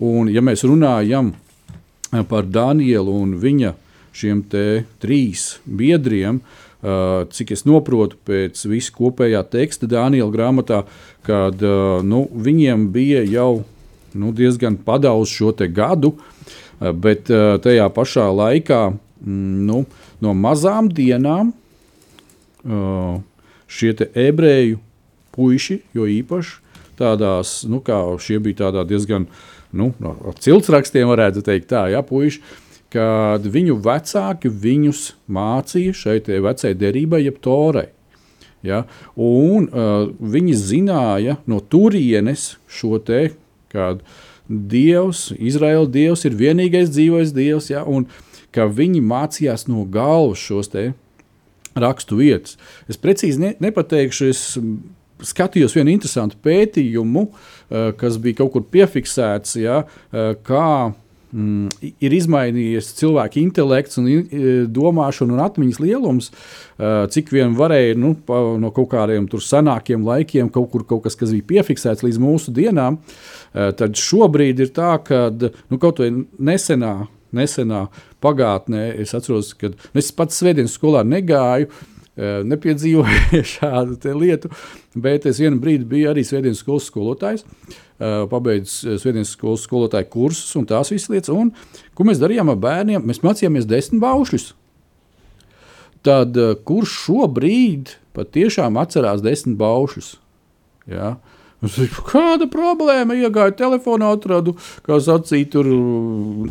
Un, 0.00 0.28
ja 0.32 0.42
mēs 0.44 0.64
runājam 0.66 1.30
par 1.32 1.45
par 2.24 2.46
Danielu 2.46 3.12
un 3.12 3.34
viņa 3.40 3.74
šiem 4.16 4.44
trīs 5.02 5.56
biedriem. 5.66 6.40
Cik 7.32 7.52
es 7.56 7.64
saprotu, 7.64 8.18
pēc 8.28 8.60
visa 8.70 8.92
kopējā 8.94 9.42
teksta 9.50 9.88
Daniela 9.90 10.30
grāmatā, 10.30 10.84
kad 11.26 11.60
nu, 12.06 12.26
viņiem 12.30 12.88
bija 12.94 13.24
jau 13.26 13.64
nu, 14.14 14.32
diezgan 14.32 14.76
padaudz 14.76 15.32
šo 15.32 15.52
gadu, 15.72 16.14
bet 16.78 17.26
tajā 17.64 17.88
pašā 17.90 18.28
laikā 18.30 18.82
mm, 18.92 19.66
nu, 19.66 19.84
no 20.20 20.36
mazām 20.36 20.92
dienām 20.92 21.54
šie 23.66 23.92
ebreju 24.14 24.78
puiši, 25.34 25.80
jo 25.96 26.06
īpaši 26.06 26.62
tādās, 26.96 27.64
nu, 27.68 27.80
kā 27.84 27.98
šie 28.22 28.38
bija 28.40 28.84
diezgan 28.88 29.26
uh, 29.26 29.55
nu, 29.72 29.92
no 30.02 30.14
ciltsrakstiem 30.42 31.08
varētu 31.10 31.42
teikt 31.46 31.70
tā, 31.72 31.86
ja, 31.92 32.02
puiši, 32.06 32.42
kad 32.92 33.46
viņu 33.50 33.78
vecāki 33.82 34.50
viņus 34.50 35.02
mācīja 35.32 35.96
šai 35.96 36.20
vecai 36.44 36.72
derībai, 36.78 37.24
jeb 37.26 37.40
torai. 37.42 37.88
Ja? 38.66 38.84
Un 39.14 39.66
uh, 39.68 40.06
viņi 40.18 40.54
zināja 40.58 41.36
no 41.50 41.60
turienes 41.60 42.54
šo 42.70 43.00
te, 43.02 43.30
kad 43.72 44.02
Dievs, 44.46 45.32
Izraēla 45.34 45.88
Dievs 45.90 46.22
ir 46.28 46.38
vienīgais 46.38 46.92
dzīvais 46.94 47.34
Dievs, 47.34 47.70
ja? 47.72 47.82
un 47.82 48.06
ka 48.54 48.68
viņi 48.70 49.02
mācījās 49.04 49.66
no 49.68 49.84
galvas 49.90 50.40
šos 50.40 50.70
te 50.72 50.92
rakstu 51.76 52.20
vietas. 52.22 52.56
Es 52.88 52.98
precīzi 53.00 53.42
ne, 53.42 53.52
nepateikšu, 53.60 54.30
es 54.32 54.42
skatījos 55.24 55.74
vienu 55.76 55.94
interesantu 55.94 56.38
pētījumu, 56.44 57.26
eh, 57.26 57.90
kas 57.98 58.20
bija 58.22 58.42
kaut 58.42 58.52
kur 58.52 58.64
piefiksēts, 58.72 59.56
ja, 59.60 59.82
eh, 60.12 60.34
kā 60.44 60.92
mm, 61.32 61.94
ir 62.00 62.16
izmainījies 62.16 62.92
cilvēka 63.00 63.40
intelekts, 63.40 63.98
un 63.98 64.08
eh, 64.08 64.66
domāšana 64.68 65.36
un 65.36 65.42
atmiņas 65.46 65.80
lielums, 65.80 66.30
cik 66.76 67.30
vien 67.32 67.54
varēja 67.56 67.96
nu, 67.96 68.12
pa, 68.14 68.36
no 68.60 68.68
kaut 68.70 68.90
kādiem 68.92 69.24
senākiem 69.32 70.04
laikiem, 70.04 70.50
kaut 70.52 70.70
kur 70.70 70.84
kaut 70.84 71.06
kas, 71.06 71.16
kas 71.16 71.32
bija 71.32 71.48
piefiksēts 71.54 72.04
līdz 72.04 72.18
mūsu 72.20 72.52
dienām. 72.52 72.98
Tad 73.54 73.96
šobrīd 73.96 74.60
ir 74.60 74.74
tā, 74.76 74.98
ka 75.00 75.30
nu, 75.32 75.78
kaut 75.80 76.02
vai 76.04 76.10
nesenā, 76.36 77.06
nesenā 77.32 77.86
pagātnē, 78.20 78.90
es 79.00 79.16
atceros, 79.16 79.54
ka 79.56 79.72
nu, 79.72 79.96
es 79.96 80.12
pats 80.12 80.36
svētdienas 80.36 80.76
skolā 80.76 81.00
negāju 81.08 81.72
nepiedzīvoju 82.16 83.42
šādu 83.54 84.14
lietu, 84.16 84.50
bet 84.96 85.26
es 85.28 85.40
vienu 85.42 85.60
brīdi 85.62 85.88
biju 85.88 86.12
arī 86.12 86.24
Svētdienas 86.26 86.62
skolas 86.64 86.88
skolotājs. 86.90 87.46
Pabeidzu 87.98 88.96
Svētdienas 89.00 89.34
skolas 89.36 89.64
skolotāju 89.68 90.10
kursus 90.12 90.56
un 90.58 90.68
tās 90.68 90.92
visas 90.92 91.10
lietas. 91.12 91.32
Un, 91.34 91.52
ko 91.96 92.08
mēs 92.08 92.20
darījām 92.22 92.52
ar 92.52 92.60
bērniem? 92.62 93.04
Mēs 93.04 93.22
mācījāmies 93.24 93.68
desmit 93.68 94.02
baušļus. 94.04 94.50
Tad 96.06 96.36
kurš 96.68 97.00
šobrīd 97.06 97.96
patiešām 98.16 98.78
atcerās 98.80 99.24
desmit 99.24 99.58
baušļus? 99.60 100.12
Ja? 100.92 101.16
Uh, 101.16 101.36
Kāda 102.10 102.46
problēma? 102.52 103.16
Iegāju 103.16 103.54
telefonā, 103.56 104.10
atradu, 104.16 104.56
kā 104.86 104.98
sacīja, 105.02 105.48
tur 105.56 105.70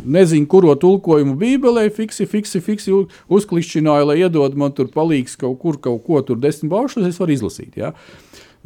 nezinu, 0.02 0.48
kuru 0.50 0.74
tulkojumu 0.82 1.36
Bībelē, 1.38 1.86
fiksi, 1.94 2.26
fiksi, 2.30 2.62
fiksi 2.64 2.94
uzklišķināju, 3.30 4.10
lai 4.10 4.18
iedod 4.24 4.58
man 4.58 4.74
tur 4.74 4.90
palīgs 4.92 5.38
kaut 5.38 5.60
kur, 5.62 5.78
kaut 5.82 6.02
ko 6.06 6.22
tur 6.26 6.40
desmit 6.42 6.72
baušļus, 6.74 7.10
es 7.12 7.22
varu 7.22 7.36
izlasīt. 7.36 7.78
Ja? 7.78 7.92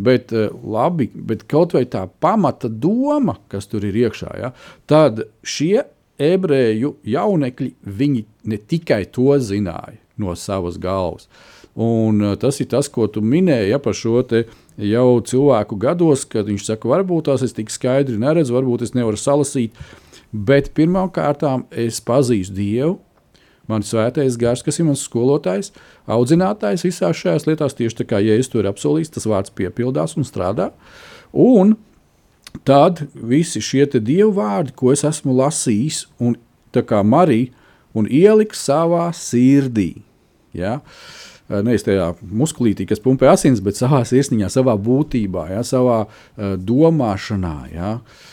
Bet, 0.00 0.32
eh, 0.32 0.48
labi, 0.64 1.10
bet 1.12 1.44
kaut 1.50 1.76
vai 1.76 1.84
tā 1.84 2.06
pamata 2.08 2.70
doma, 2.72 3.36
kas 3.52 3.68
tur 3.68 3.84
ir 3.84 3.98
iekšā, 4.06 4.32
ja? 4.40 4.54
tad 4.88 5.26
šie 5.44 5.84
ebreju 6.20 6.94
jaunekļi, 7.04 7.74
viņi 7.84 8.24
ne 8.48 8.56
tikai 8.56 9.04
to 9.12 9.36
zināja 9.44 9.98
no 10.20 10.32
savas 10.36 10.80
galvas. 10.80 11.28
Un 11.76 12.24
eh, 12.24 12.36
tas 12.40 12.60
ir 12.60 12.70
tas, 12.72 12.88
ko 12.88 13.06
tu 13.12 13.20
minēji 13.20 13.74
ja, 13.74 13.78
par 13.82 13.96
šo 13.96 14.22
jau 14.80 15.20
cilvēku 15.26 15.78
gados, 15.80 16.24
kad 16.28 16.48
viņš 16.48 16.66
saka, 16.70 16.88
varbūt 16.90 17.28
tās 17.28 17.44
es 17.44 17.54
tik 17.56 17.72
skaidri 17.72 18.18
neredzu, 18.20 18.54
varbūt 18.56 18.86
es 18.86 18.94
nevaru 18.96 19.20
salasīt. 19.20 19.76
Bet 20.30 20.70
pirmkārt, 20.76 21.42
es 21.74 21.98
pazīstu 22.06 22.54
Dievu, 22.56 22.98
mans 23.70 23.90
svētais 23.90 24.38
gars, 24.38 24.62
kas 24.66 24.78
ir 24.78 24.86
mans 24.88 25.02
skolotājs, 25.06 25.72
audzinātājs 26.10 26.86
visās 26.86 27.18
šajās 27.18 27.46
lietās. 27.48 27.76
Tieši 27.78 28.02
tā 28.02 28.08
kā 28.12 28.20
Jēzus 28.22 28.52
to 28.52 28.62
ir 28.62 28.70
apsolījis, 28.70 29.14
tas 29.16 29.28
vārds 29.30 29.54
piepildās 29.54 30.16
un 30.18 30.26
strādā. 30.26 30.70
Un 31.34 31.76
tad 32.66 33.04
visi 33.14 33.62
šie 33.62 33.86
dievu 33.98 34.32
vārdi, 34.38 34.74
ko 34.74 34.94
es 34.94 35.04
esmu 35.06 35.34
lasījis, 35.38 36.04
un 36.22 36.38
tā 36.74 36.82
kā 36.86 37.02
Marija, 37.06 37.50
un 37.94 38.06
ieliku 38.06 38.54
savā 38.54 39.08
sirdī. 39.14 39.96
Ja? 40.54 40.78
Uh, 40.78 41.29
nevis 41.50 41.86
tajā 41.86 42.12
muskulītī, 42.22 42.86
kas 42.88 43.02
pumpē 43.02 43.30
asins, 43.32 43.62
bet 43.64 43.78
savā 43.78 44.04
sirsniņā, 44.06 44.50
savā 44.52 44.76
būtībā, 44.78 45.50
ja, 45.54 45.64
savā 45.66 46.04
uh, 46.06 46.52
domāšanā. 46.56 47.56
Ja, 47.74 47.94
uh, 47.98 48.28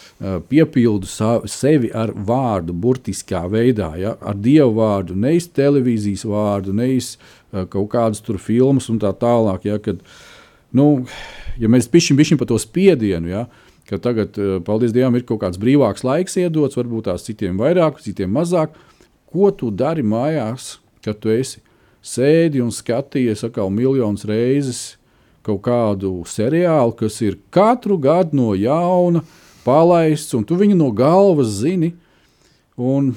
piepildu 0.50 1.10
sevi 1.50 1.92
ar 1.94 2.12
vārdu, 2.12 2.74
burtiskā 2.74 3.44
veidā, 3.52 3.92
ja, 4.00 4.16
ar 4.22 4.38
dievu 4.38 4.80
vārdu, 4.80 5.18
nevis 5.18 5.50
televīzijas 5.54 6.26
vārdu, 6.26 6.74
nevis 6.74 7.16
kaut 7.52 7.92
kādas 7.94 8.24
tur 8.26 8.40
filmas 8.42 8.90
un 8.90 9.00
tā 9.02 9.14
tālāk. 9.14 9.68
Ja, 9.70 9.78
kad, 9.84 10.02
nu, 10.74 11.06
ja 11.62 11.70
mēs 11.70 11.90
pišķiņ, 11.94 12.18
pišķiņ 12.18 12.42
par 12.42 12.50
to 12.50 12.58
spiedienu, 12.62 13.30
ja, 13.30 13.46
ka 13.88 14.02
tagad, 14.04 14.36
paldies 14.68 14.96
Dievam, 14.96 15.16
ir 15.16 15.26
kaut 15.28 15.44
kāds 15.46 15.62
brīvāks 15.62 16.04
laiks 16.04 16.40
iedots, 16.42 16.80
varbūt 16.80 17.08
tās 17.12 17.28
citiem 17.28 17.62
vairāk, 17.62 18.02
citiem 18.04 18.34
mazāk. 18.34 18.74
Ko 19.28 19.52
tu 19.54 19.70
dari 19.72 20.04
mājās, 20.08 20.78
kad 21.06 21.22
tu 21.22 21.32
esi 21.32 21.62
sēdi 22.04 22.62
un 22.64 22.72
skaties 22.74 23.44
atkal 23.48 23.72
miljonus 23.74 24.26
reizes 24.28 24.82
kaut 25.48 25.62
kādu 25.64 26.12
seriālu, 26.28 26.94
kas 27.00 27.22
ir 27.24 27.38
katru 27.54 27.98
gadu 28.02 28.36
no 28.36 28.52
jauna 28.58 29.24
palaists, 29.64 30.36
un 30.36 30.44
tu 30.48 30.58
viņu 30.60 30.76
no 30.80 30.92
galvas 30.96 31.60
zini. 31.62 31.94
Un, 32.78 33.14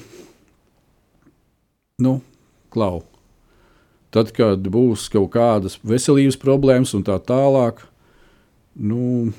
nu, 2.01 2.13
klau. 2.73 3.03
Tad, 4.11 4.31
kad 4.35 4.63
būs 4.73 5.05
kaut 5.11 5.29
kādas 5.35 5.77
veselības 5.87 6.39
problēmas 6.39 6.95
un 6.97 7.03
tā 7.07 7.19
tālāk, 7.23 7.83
nu, 8.75 9.29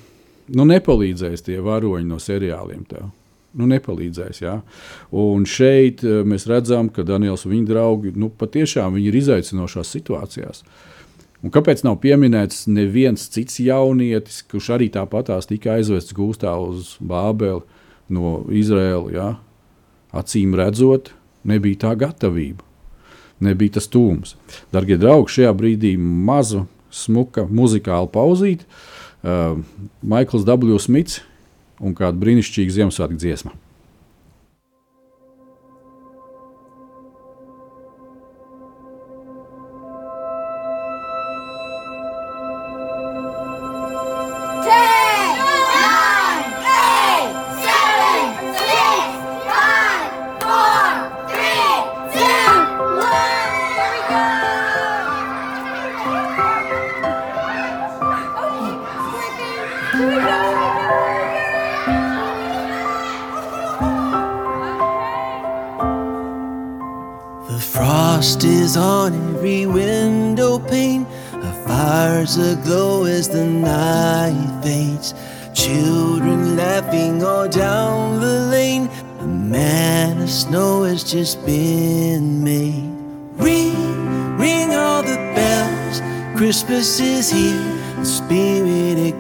nu 0.49 0.69
nepalīdzēs 0.69 1.45
tie 1.49 1.59
varoņi 1.65 2.09
no 2.09 2.21
seriāliem. 2.23 2.87
Tev 2.89 3.11
nu, 3.59 3.69
nepalīdzēs. 3.71 4.43
Ja? 4.45 4.57
Un 5.17 5.47
šeit 5.49 6.05
eh, 6.07 6.23
mēs 6.29 6.47
redzam, 6.51 6.91
ka 6.93 7.05
Daniels 7.07 7.47
un 7.47 7.55
viņa 7.57 7.69
draugi 7.69 8.15
nu, 8.19 8.31
patiešām 8.39 8.99
ir 9.03 9.17
izaicinošās 9.19 9.93
situācijās. 9.97 10.65
Un 11.43 11.51
kāpēc 11.51 11.83
nav 11.83 11.99
pieminēts 12.03 12.69
neviens 12.71 13.25
cits 13.35 13.59
jaunietis, 13.63 14.45
kurš 14.47 14.73
arī 14.77 14.87
tāpatās 14.95 15.49
tika 15.51 15.75
aizvests 15.75 16.15
gūstā 16.15 16.53
uz 16.63 16.95
Bābeli 17.03 17.65
no 18.15 18.43
Izraēlas? 18.47 19.17
Ja? 19.17 19.31
Acīm 20.15 20.55
redzot, 20.59 21.11
nebija 21.49 21.89
tā 21.89 21.97
gatavība, 21.99 22.63
nebija 23.43 23.79
tas 23.79 23.89
tūms. 23.91 24.37
Darbie 24.75 25.01
draugi, 25.01 25.39
šajā 25.39 25.53
brīdī 25.57 25.97
maza, 25.99 26.67
smuka 26.93 27.47
muzikāla 27.49 28.11
pauzīte. 28.13 28.69
Uh, 29.23 29.63
Maikls 30.03 30.45
W. 30.45 30.77
Smits 30.83 31.23
un 31.83 31.97
kāda 31.99 32.19
brīnišķīga 32.23 32.79
Ziemassvētku 32.79 33.19
dziesma. 33.21 33.55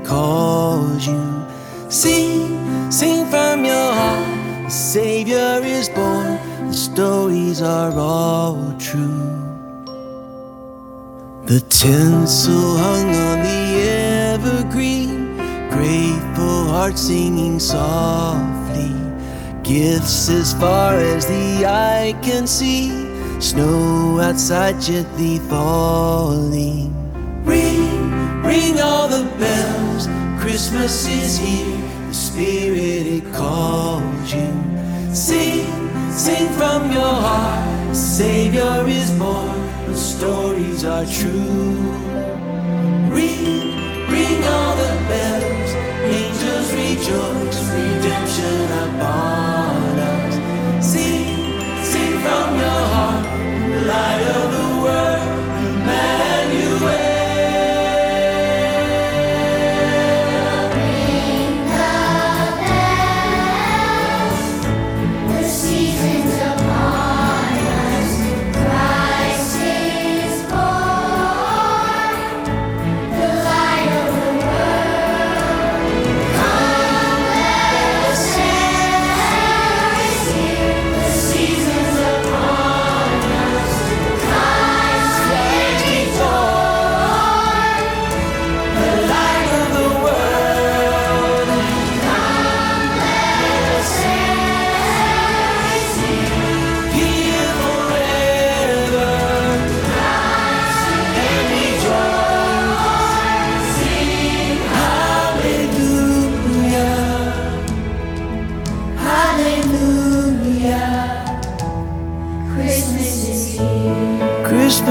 Calls 0.04 1.06
you. 1.06 1.46
Sing, 1.88 2.90
sing 2.90 3.26
from 3.26 3.64
your 3.64 3.92
heart. 3.92 4.64
The 4.64 4.70
Savior 4.70 5.60
is 5.62 5.88
born. 5.88 6.38
The 6.68 6.74
stories 6.74 7.60
are 7.60 7.92
all 7.98 8.74
true. 8.78 9.42
The 11.44 11.60
tinsel 11.68 12.78
hung 12.78 13.08
on 13.14 13.38
the 13.42 13.62
evergreen, 14.32 15.36
grateful 15.68 16.68
hearts 16.68 17.02
singing 17.02 17.58
softly. 17.60 18.94
Gifts 19.62 20.30
as 20.30 20.54
far 20.54 20.94
as 20.94 21.26
the 21.26 21.66
eye 21.66 22.14
can 22.22 22.46
see, 22.46 22.90
snow 23.40 24.20
outside 24.20 24.80
gently 24.80 25.40
falling. 25.40 26.94
Ring, 27.44 27.81
ring 28.42 28.80
all 28.80 29.08
the 29.08 29.24
bells, 29.38 30.08
Christmas 30.42 31.06
is 31.06 31.38
here, 31.38 31.78
the 32.08 32.14
Spirit 32.14 33.06
it 33.18 33.32
calls 33.32 34.34
you. 34.34 34.50
Sing, 35.14 35.66
sing 36.10 36.48
from 36.58 36.90
your 36.92 37.14
heart, 37.26 37.88
the 37.88 37.94
Savior 37.94 38.84
is 38.86 39.10
born, 39.12 39.58
the 39.86 39.96
stories 39.96 40.84
are 40.84 41.06
true. 41.06 41.76
Ring, 43.16 43.76
ring 44.10 44.42
all 44.54 44.74
the 44.82 44.92
bells, 45.10 45.70
angels 46.18 46.68
rejoice, 46.72 47.58
redemption 47.70 48.64
upon 48.84 49.98
us. 50.12 50.34
Sing, 50.92 51.26
sing 51.84 52.12
from 52.24 52.48
your 52.64 52.82
heart, 52.94 53.24
the 53.72 53.80
light 53.92 54.22
of 54.36 54.46
the 54.56 54.68
world, 54.82 55.11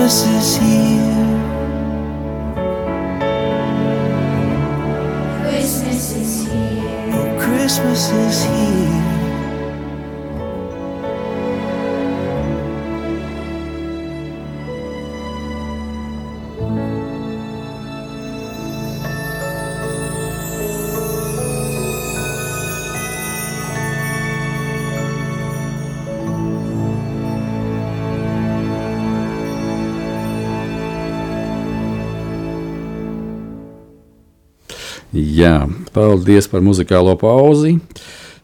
This 0.02 0.26
is 0.26 0.58
he? 0.58 0.91
Jā, 35.42 35.64
paldies 35.90 36.46
par 36.46 36.62
muzikālo 36.62 37.16
pauzi. 37.18 37.72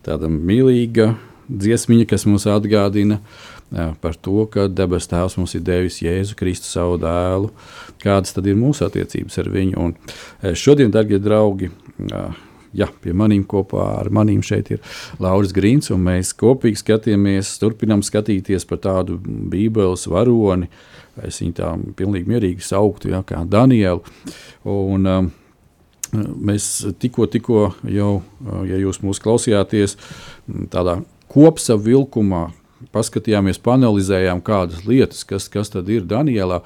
Tāda 0.02 0.32
mīlīga 0.32 1.12
dziesmiņa, 1.46 2.08
kas 2.10 2.26
mums 2.26 2.48
atgādina 2.50 3.20
par 4.02 4.18
to, 4.18 4.48
ka 4.50 4.66
debes 4.72 5.06
Tēvs 5.12 5.38
mums 5.38 5.54
ir 5.60 5.62
devis 5.68 6.00
Jēzu 6.02 6.34
Kristu 6.40 6.72
savu 6.72 6.98
dēlu. 7.04 7.52
Kādas 8.02 8.34
tad 8.34 8.50
ir 8.50 8.58
mūsu 8.58 8.88
attiecības 8.88 9.38
ar 9.44 9.52
viņu? 9.54 9.78
Un 9.78 10.58
šodien, 10.58 10.90
darbie 10.90 11.22
draugi, 11.22 11.70
jā, 12.74 12.90
pie 13.06 13.14
maniem 13.14 13.46
kopā 13.46 13.92
ar 14.00 14.10
maniem 14.10 14.42
šeit 14.42 14.74
ir 14.74 15.00
Lauris 15.22 15.54
Grīns, 15.54 15.94
un 15.94 16.02
mēs 16.08 16.34
kopīgi 16.40 16.82
skatāmies, 16.82 17.60
turpinām 17.62 18.02
skatīties 18.02 18.66
par 18.66 18.82
tādu 18.90 19.22
Bībeles 19.22 20.10
varoni. 20.10 20.72
Es 21.22 21.44
viņu 21.46 21.60
tā 21.62 21.76
pilnīgi 22.00 22.34
mierīgi 22.34 22.72
sauktu, 22.74 23.14
jā, 23.14 23.22
kā 23.28 23.46
Danielu. 23.46 24.02
Un, 24.66 25.06
um, 25.06 25.36
Mēs 26.14 26.70
tikko, 27.02 27.28
tikko 27.32 27.64
jau, 27.92 28.12
ja 28.68 28.80
jūs 28.80 29.02
mūs 29.04 29.20
klausījāties, 29.24 29.98
tādā 30.72 31.02
kopsavilkumā 31.32 32.48
paskatījāmies, 32.94 33.60
panelizējām 33.64 34.42
kādas 34.46 34.86
lietas, 34.88 35.26
kas, 35.28 35.50
kas 35.52 35.74
tad 35.74 35.90
ir 35.92 36.08
Danielā. 36.08 36.62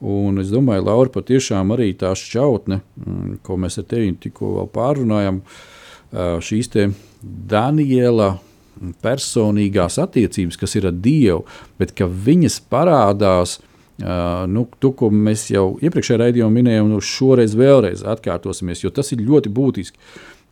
Un 0.00 0.40
es 0.40 0.48
domāju, 0.48 0.86
Laura, 0.86 1.12
patiešām 1.12 1.74
arī 1.74 1.90
tā 2.00 2.14
šķautne, 2.16 2.80
mm, 2.80 3.40
ko 3.44 3.58
mēs 3.60 3.76
ar 3.82 3.86
tevi 3.90 4.14
tikko 4.16 4.64
pārunājām, 4.72 5.42
šīs 6.42 6.72
Daniela 7.20 8.38
personīgās 9.04 9.98
attiecības, 10.00 10.56
kas 10.56 10.74
ir 10.78 10.88
ar 10.88 10.96
Dievu, 10.96 11.44
bet 11.78 11.92
ka 11.96 12.08
viņas 12.08 12.60
parādās 12.72 13.58
Uh, 14.00 14.46
nu, 14.48 14.64
to, 14.80 14.92
ko 14.96 15.10
mēs 15.12 15.48
jau 15.52 15.74
iepriekšējā 15.84 16.20
raidījumā 16.22 16.54
minējām, 16.54 16.88
nu, 16.88 17.00
šoreiz 17.04 17.56
vēlreiz 17.58 18.04
atkārtosimies, 18.08 18.84
jo 18.84 18.92
tas 18.94 19.12
ir 19.12 19.24
ļoti 19.26 19.52
būtiski. 19.52 20.00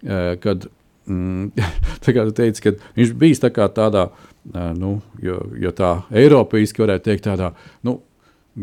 Uh, 0.04 0.34
kad, 0.42 0.66
mm, 1.08 1.52
kā 2.04 2.26
teici, 2.36 2.64
kad 2.66 2.82
viņš 2.98 3.14
bija 3.18 3.48
tā 3.48 3.70
tādā, 3.76 4.08
uh, 4.10 4.68
nu, 4.76 4.98
jo, 5.24 5.40
jo 5.60 5.72
tā 5.76 5.94
Eiropīski 6.12 6.84
varētu 6.84 7.08
teikt, 7.08 7.24
tādā, 7.30 7.54
nu, 7.88 7.98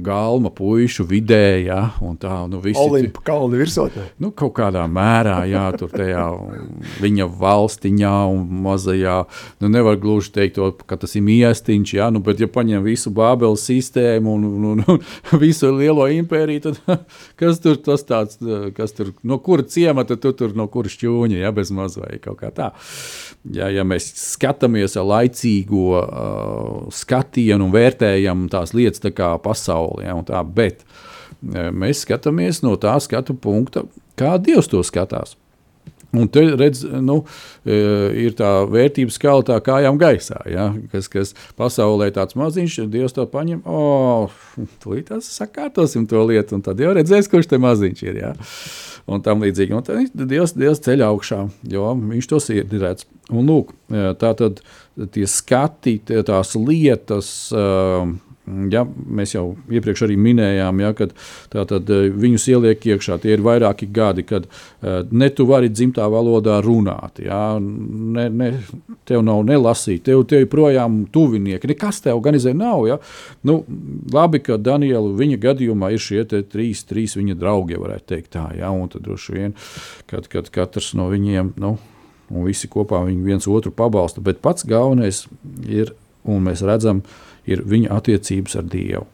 galma 0.01 0.49
pušu 0.49 1.05
vidē, 1.07 1.63
ja, 1.65 1.79
un 2.03 2.17
tā, 2.19 2.33
nu, 2.51 2.59
visi. 2.63 2.79
Olimpa 2.81 3.21
kalni 3.25 3.59
virsotnē. 3.61 4.09
Nu, 4.21 4.31
kaut 4.35 4.55
kādā 4.57 4.83
mērā, 4.91 5.37
jā, 5.49 5.63
tur 5.79 5.91
tajā 5.93 6.25
viņa 7.03 7.27
valstiņā 7.39 8.15
un 8.33 8.43
mazajā, 8.65 9.17
nu, 9.63 9.71
nevar 9.71 9.97
gluži 10.01 10.33
teikt 10.35 10.57
to, 10.59 10.71
ka 10.87 10.97
tas 10.99 11.15
ir 11.15 11.23
miestiņš, 11.27 11.95
jā, 11.99 12.09
nu, 12.13 12.21
bet 12.25 12.43
ja 12.43 12.49
paņem 12.51 12.83
visu 12.85 13.13
Bābeles 13.15 13.63
sistēmu 13.69 14.35
un, 14.35 14.47
un, 14.49 14.67
un, 14.73 14.83
un 14.95 15.41
visu 15.43 15.71
lielo 15.75 16.07
impēriju, 16.11 16.65
tad 16.67 17.05
kas 17.39 17.61
tur 17.63 17.79
tas 17.85 18.03
tāds, 18.07 18.39
kas 18.75 18.95
tur, 18.97 19.13
no 19.23 19.39
kura 19.43 19.63
ciemata 19.63 20.19
tu 20.19 20.33
tur, 20.35 20.55
no 20.57 20.67
kura 20.71 20.91
šķūņa, 20.91 21.39
jā, 21.45 21.53
bez 21.55 21.71
maz 21.75 21.99
vai 22.01 22.19
kaut 22.23 22.41
kā 22.43 22.51
tā. 22.55 22.71
Ja, 23.55 23.69
ja 23.69 23.85
mēs 23.87 24.09
skatāmies 24.33 24.97
ar 24.97 25.05
laicīgo 25.05 25.87
uh, 25.99 26.87
skatienu 26.93 27.67
un 27.67 27.73
vērtējam 27.73 28.47
tās 28.51 28.73
lietas 28.75 29.03
tā 29.03 29.11
kā 29.15 29.35
pasaulē, 29.85 30.05
ja, 30.05 30.15
tā, 30.25 30.43
bet 30.43 30.83
uh, 30.83 31.71
mēs 31.71 32.05
skatāmies 32.05 32.63
no 32.63 32.75
tā 32.77 32.97
skatu 32.99 33.35
punkta, 33.35 33.85
kā 34.17 34.37
Dievs 34.37 34.67
to 34.67 34.83
skatās. 34.83 35.35
Un 36.15 36.29
te 36.31 36.39
redz, 36.55 36.85
nu, 37.03 37.25
ir 37.67 38.35
tā 38.37 38.63
vērtības 38.71 39.17
skala 39.17 39.43
tā 39.43 39.57
kājām 39.59 39.97
gaisā, 39.99 40.37
ja, 40.47 40.69
kas, 40.93 41.09
kas 41.11 41.33
pasaulē 41.59 42.07
tāds 42.15 42.37
maziņš, 42.39 42.77
Dievs 42.87 43.15
to 43.17 43.25
paņem, 43.27 43.65
o, 43.67 44.29
tas 45.09 45.27
sakārtosim 45.27 46.05
to 46.07 46.21
lietu, 46.23 46.55
un 46.55 46.63
tad 46.63 46.79
jau 46.79 46.93
redzēs, 46.95 47.27
kurš 47.27 47.49
te 47.51 47.59
maziņš 47.59 48.05
ir, 48.05 48.21
ja, 48.21 48.31
un 49.11 49.25
tam 49.25 49.43
līdzīgi. 49.43 49.75
Un 49.75 49.83
tad 49.83 50.15
Dievs, 50.15 50.55
Dievs 50.55 50.79
ceļ 50.87 51.03
augšā, 51.09 51.41
jo 51.73 51.91
viņš 51.99 52.31
to 52.31 52.39
sirdi 52.39 52.79
redz. 52.79 53.03
Un 53.35 53.49
lūk, 53.49 53.75
tā 54.21 54.31
tad 54.39 54.63
tie 55.11 55.27
skati, 55.27 55.97
tās 56.07 56.55
lietas, 56.55 57.33
Ja, 58.45 58.83
mēs 58.85 59.31
jau 59.33 59.55
iepriekš 59.73 60.03
arī 60.05 60.15
minējām, 60.21 60.81
ja, 60.83 60.91
ka 60.93 61.07
tātad, 61.53 61.89
eh, 61.89 62.11
viņus 62.13 62.45
ieliek 62.51 62.83
iekšā. 62.93 63.17
Tie 63.23 63.31
ir 63.33 63.41
vairāki 63.45 63.87
gadi, 63.89 64.21
kad 64.27 64.45
uh, 64.45 65.01
ne 65.09 65.29
tu 65.33 65.47
vari 65.49 65.71
dzimtā 65.73 66.05
valodā 66.11 66.59
runāt. 66.61 67.23
Ja, 67.25 67.57
ne, 67.59 68.27
ne, 68.29 68.51
tev 69.09 69.23
nav 69.25 69.41
nelasīt, 69.49 70.03
tev, 70.05 70.27
tev 70.29 70.43
joprojām 70.45 71.01
tuvinieki. 71.13 71.71
Nekas 71.73 72.03
tev 72.05 72.19
organizē 72.19 72.53
nav. 72.53 72.85
Ja. 72.89 72.99
Nu, 73.47 73.63
labi, 74.13 74.43
ka 74.45 74.59
Daniela 74.61 75.09
viņa 75.17 75.41
gadījumā 75.47 75.89
ir 75.95 76.05
šie 76.05 76.21
trīs, 76.29 76.85
trīs 76.85 77.17
viņa 77.17 77.39
draugi, 77.41 77.81
varētu 77.81 78.09
teikt 78.13 78.35
tā. 78.37 78.45
Ja, 78.59 78.69
un 78.69 78.93
tad 78.93 79.07
droši 79.07 79.39
vien, 79.39 79.57
kad, 80.11 80.29
kad 80.29 80.53
katrs 80.53 80.93
no 80.93 81.09
viņiem. 81.09 81.55
Nu, 81.57 81.77
Un 82.33 82.45
visi 82.47 82.69
kopā 82.71 83.03
viņi 83.05 83.21
viens 83.21 83.45
otru 83.49 83.69
pabalsta. 83.75 84.23
Bet 84.25 84.41
pats 84.41 84.65
galvenais 84.65 85.25
ir, 85.69 85.93
un 86.25 86.41
mēs 86.47 86.63
redzam, 86.65 87.03
ir 87.49 87.61
viņa 87.65 87.91
attiecības 87.97 88.57
ar 88.59 88.69
Dievu. 88.71 89.05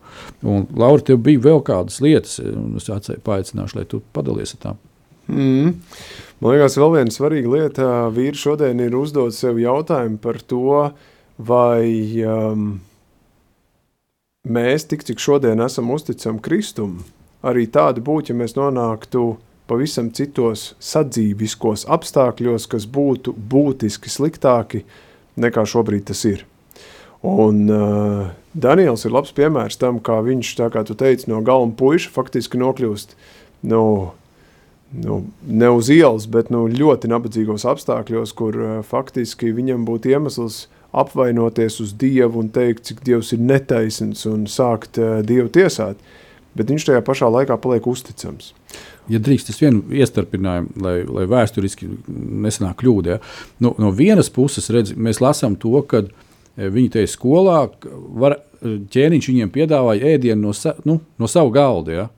Un, 0.45 0.65
Laura, 0.77 1.01
tev 1.05 1.21
bija 1.25 1.41
vēl 1.43 1.61
kādas 1.65 2.01
lietas, 2.03 2.39
un 2.43 2.75
es 2.79 2.89
atsēju, 2.91 3.23
paaicināšu, 3.25 3.79
lai 3.79 3.87
tu 3.89 4.01
padalies 4.15 4.55
ar 4.57 4.63
tām. 4.65 4.81
Mm. 5.31 5.75
Man 6.41 6.55
liekas, 6.55 6.77
vēl 6.79 6.95
viena 6.97 7.13
svarīga 7.13 7.51
lieta. 7.51 7.89
Vīri 8.13 8.39
šodien 8.39 8.81
ir 8.83 8.95
uzdot 8.97 9.35
sev 9.37 9.59
jautājumu 9.61 10.19
par 10.21 10.41
to, 10.41 10.79
vai 11.37 11.85
um, 12.25 12.73
mēs 14.43 14.87
tik 14.89 15.05
cik 15.07 15.21
šodien 15.21 15.61
esam 15.63 15.93
uzticami 15.93 16.41
Kristum, 16.43 16.99
arī 17.45 17.67
tādi 17.71 18.03
būtu, 18.03 18.33
ja 18.33 18.41
mēs 18.41 18.57
nonāktu 18.57 19.25
pavisam 19.69 20.09
citos 20.11 20.71
sadzīviskos 20.83 21.85
apstākļos, 21.87 22.67
kas 22.67 22.87
būtu 22.89 23.33
būtiski 23.35 24.11
sliktāki 24.11 24.83
nekā 25.39 25.63
šobrīd 25.63 26.09
tas 26.11 26.25
ir. 26.27 26.43
Un 27.21 27.67
uh, 27.69 28.31
Daniels 28.57 29.05
ir 29.05 29.13
labs 29.13 29.33
piemērs 29.37 29.77
tam, 29.81 29.99
kā 30.01 30.17
viņš, 30.25 30.55
tā 30.57 30.71
kā 30.73 30.81
tu 30.87 30.97
teici, 30.97 31.29
no 31.29 31.43
galma 31.45 31.75
puiša 31.77 32.09
faktiski 32.15 32.57
nokļūst 32.57 33.13
no, 33.69 33.83
nu, 34.91 35.19
ne 35.45 35.69
uz 35.69 35.91
ielas, 35.93 36.25
bet 36.25 36.49
nu, 36.53 36.65
ļoti 36.65 37.11
nabadzīgos 37.11 37.67
apstākļos, 37.69 38.33
kur 38.37 38.57
uh, 38.57 38.71
faktiski 38.85 39.53
viņam 39.53 39.85
būtu 39.85 40.15
iemesls 40.15 40.65
apvainoties 40.91 41.77
uz 41.83 41.93
Dievu 41.95 42.41
un 42.41 42.49
teikt, 42.51 42.87
cik 42.89 43.05
Dievs 43.05 43.31
ir 43.35 43.45
netaisns 43.45 44.25
un 44.29 44.49
sākt 44.49 44.97
uh, 44.99 45.21
Dievu 45.25 45.51
tiesāt. 45.53 46.01
Bet 46.57 46.67
viņš 46.67 46.89
tajā 46.89 47.03
pašā 47.07 47.29
laikā 47.31 47.55
paliek 47.63 47.85
uzticams. 47.87 48.51
Ja 49.11 49.21
drīkst, 49.23 49.53
es 49.53 49.59
vienu 49.61 49.85
iestarpinājumu, 49.95 50.73
lai, 50.83 50.97
lai 51.07 51.23
vēsturiski 51.31 51.87
nesanāk 52.09 52.81
kļūda. 52.81 53.15
Ja? 53.15 53.21
Nu, 53.63 53.73
no 53.79 53.91
vienas 53.95 54.29
puses, 54.33 54.67
redz, 54.73 54.91
mēs 54.95 55.21
lasām 55.23 55.55
to, 55.59 55.73
ka 55.87 56.03
e, 56.03 56.09
viņi 56.69 56.93
te 56.93 57.03
skolā, 57.09 57.63
var, 58.21 58.37
e, 58.61 58.77
ķēniņš 58.91 59.29
viņiem 59.31 59.53
piedāvāja 59.53 60.15
ēdienu 60.15 60.49
no, 60.49 60.55
sa, 60.57 60.75
nu, 60.85 60.99
no 61.17 61.29
savu 61.31 61.53
galda. 61.55 61.95
Ja? 61.95 62.09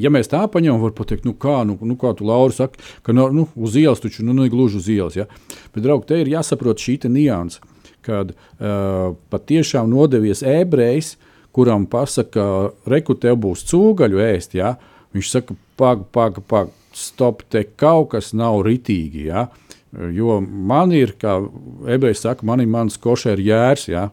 Ja, 0.00 0.08
mēs 0.12 0.30
tā 0.32 0.40
paņemam, 0.48 0.80
var 0.80 0.94
pateikt, 0.96 1.26
nu 1.28 1.34
kā, 1.36 1.58
nu, 1.68 1.76
nu 1.84 1.98
kā 2.00 2.14
tu, 2.16 2.24
Laura, 2.28 2.54
saki, 2.56 2.80
ka 3.04 3.12
nu, 3.16 3.26
nu, 3.34 3.46
uz 3.56 3.76
ielas 3.76 4.00
taču 4.00 4.24
nu, 4.24 4.32
ne 4.36 4.48
gluži 4.52 4.80
uz 4.80 4.88
ielas. 4.88 5.18
Ja? 5.18 5.26
Bet, 5.74 5.82
draugi, 5.84 6.08
te 6.08 6.22
ir 6.22 6.30
jāsaprot 6.32 6.80
šī 6.80 6.96
nianse, 7.12 7.60
kad 8.04 8.32
uh, 8.32 9.12
patiešām 9.32 9.90
nodevies 9.92 10.40
ebrejs, 10.44 11.14
kuram 11.54 11.84
pasaka, 11.88 12.70
reku 12.88 13.16
tev 13.20 13.36
būs 13.44 13.66
cūgaļu 13.68 14.24
ēst, 14.24 14.56
ja? 14.56 14.74
viņš 15.16 15.34
saka, 15.36 15.56
pag, 15.76 16.08
pag, 16.16 16.40
pag, 16.48 16.72
stop, 16.96 17.44
te 17.50 17.64
kaut 17.76 18.12
kas 18.14 18.32
nav 18.36 18.62
ritīgi, 18.64 19.28
ja? 19.28 19.48
Jo 20.14 20.40
man 20.42 20.92
ir, 20.94 21.14
kā 21.20 21.38
ebrejs 21.90 22.24
saka, 22.24 22.46
man 22.46 22.62
ir 22.62 22.70
mans 22.70 22.98
košēr 23.00 23.42
jērs, 23.42 23.88
ja? 23.92 24.08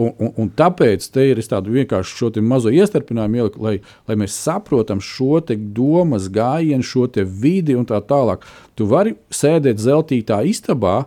Un, 0.00 0.12
un, 0.16 0.30
un 0.40 0.50
tāpēc 0.56 1.04
te 1.12 1.24
ir 1.28 1.40
tādu 1.44 1.74
vienkārši 1.74 2.16
šo 2.16 2.30
mazo 2.40 2.70
iestarpinājumu 2.72 3.40
ielikt, 3.40 3.58
lai, 3.60 3.74
lai 4.08 4.16
mēs 4.20 4.36
saprotam 4.40 5.02
šo 5.04 5.42
domas 5.76 6.30
gājienu, 6.32 6.86
šo 6.86 7.08
vidi 7.26 7.76
un 7.76 7.84
tā 7.88 8.00
tālāk. 8.00 8.46
Tu 8.74 8.86
vari 8.88 9.16
sēdēt 9.28 9.82
zeltītā 9.82 10.42
istabā, 10.48 11.04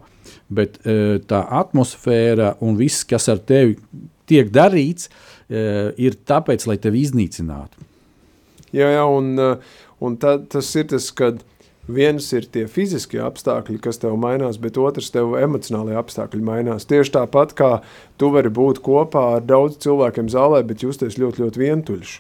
bet 0.50 0.78
e, 0.86 1.18
tā 1.26 1.42
atmosfēra 1.62 2.56
un 2.62 2.78
viss, 2.78 3.04
kas 3.04 3.30
ar 3.30 3.42
tevi 3.42 3.80
tiek 4.30 4.52
darīts, 4.54 5.10
e, 5.50 5.94
ir 5.98 6.22
tāpēc, 6.22 6.68
lai 6.70 6.78
tevi 6.78 7.02
iznīcinātu. 7.08 7.90
Jā, 8.76 8.92
jā 8.92 9.04
un, 9.08 9.34
uh, 9.40 9.76
un 10.04 10.18
tā, 10.20 10.38
tas 10.52 10.70
ir 10.76 10.90
tas, 10.92 11.08
kad 11.16 11.40
viens 11.88 12.28
ir 12.34 12.48
tie 12.52 12.66
fiziskie 12.72 13.20
apstākļi, 13.24 13.78
kas 13.84 14.00
tev 14.02 14.18
mainās, 14.22 14.58
bet 14.62 14.80
otrs 14.82 15.12
tev 15.14 15.36
emocionālie 15.40 15.98
apstākļi 16.00 16.42
mainās. 16.46 16.88
Tieši 16.90 17.16
tāpat 17.18 17.54
kā 17.58 17.72
tu 18.22 18.32
vari 18.34 18.52
būt 18.54 18.82
kopā 18.86 19.26
ar 19.38 19.46
daudz 19.46 19.80
cilvēkiem 19.86 20.32
zālē, 20.34 20.64
bet 20.68 20.86
justies 20.86 21.20
ļoti, 21.22 21.46
ļoti 21.46 21.62
vientuļš. 21.62 22.18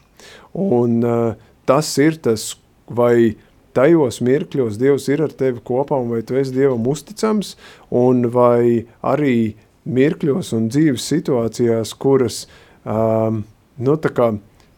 Un 0.65 1.01
uh, 1.03 1.49
tas 1.69 1.91
ir 2.01 2.19
tas, 2.23 2.53
vai 2.87 3.35
tajos 3.75 4.21
mirkļos 4.23 4.79
Dievs 4.79 5.09
ir 5.11 5.25
ar 5.25 5.33
tevi 5.35 5.61
kopā 5.65 5.97
un 5.99 6.13
vai 6.13 6.21
tu 6.25 6.37
esi 6.39 6.53
Dievam 6.55 6.85
uzticams 6.87 7.55
un 7.91 8.29
vai 8.31 8.85
arī 9.03 9.55
mirkļos 9.85 10.53
un 10.57 10.69
dzīves 10.71 11.05
situācijās, 11.11 11.93
kuras 12.01 12.45
um, 12.83 13.43
nu, 13.77 13.97
tā 14.01 14.11
kā 14.15 14.31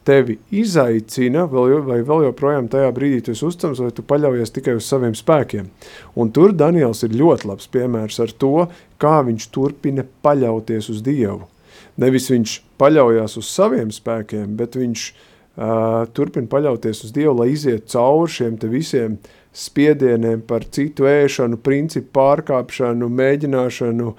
tevi 0.08 0.38
izaicina, 0.56 1.44
vēl, 1.52 1.78
vai 1.88 2.00
vēl 2.08 2.28
joprojām 2.30 2.70
tajā 2.72 2.90
brīdī 2.96 3.22
tu 3.26 3.36
esi 3.36 3.46
uzticams, 3.48 3.82
vai 3.84 3.92
tu 3.96 4.06
paļaujies 4.08 4.54
tikai 4.56 4.78
uz 4.80 4.88
saviem 4.88 5.16
spēkiem. 5.18 5.68
Un 6.20 6.32
tur 6.36 6.56
Daniels 6.56 7.04
ir 7.04 7.16
ļoti 7.18 7.50
labs 7.52 7.70
piemērs 7.74 8.22
ar 8.24 8.34
to, 8.40 8.68
kā 9.02 9.20
viņš 9.28 9.50
turpina 9.56 10.06
paļauties 10.26 10.92
uz 10.94 11.04
Dievu. 11.06 11.44
Nevis 12.00 12.30
viņš 12.32 12.60
paļaujas 12.80 13.40
uz 13.42 13.50
saviem 13.50 13.92
spēkiem, 13.94 14.54
bet 14.60 14.78
viņš 14.78 15.08
uh, 15.12 16.06
turpina 16.16 16.50
paļauties 16.52 17.04
uz 17.08 17.14
Dievu, 17.16 17.36
lai 17.42 17.52
iziet 17.56 17.90
cauri 17.92 18.32
šiem 18.38 18.58
visiem 18.70 19.20
spiedieniem 19.58 20.44
par 20.46 20.68
citu 20.70 21.08
ēšanu, 21.10 21.58
principu 21.66 22.14
pārkāpšanu, 22.20 23.10
mēģināšanu, 23.10 24.12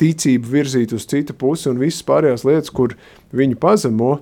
ticību 0.00 0.52
virzīt 0.54 0.94
uz 0.96 1.04
citu 1.10 1.34
pusi 1.36 1.68
un 1.70 1.80
visas 1.80 2.04
pārējās 2.06 2.46
lietas, 2.46 2.72
kur 2.72 2.94
viņu 3.36 3.58
pazemo, 3.60 4.20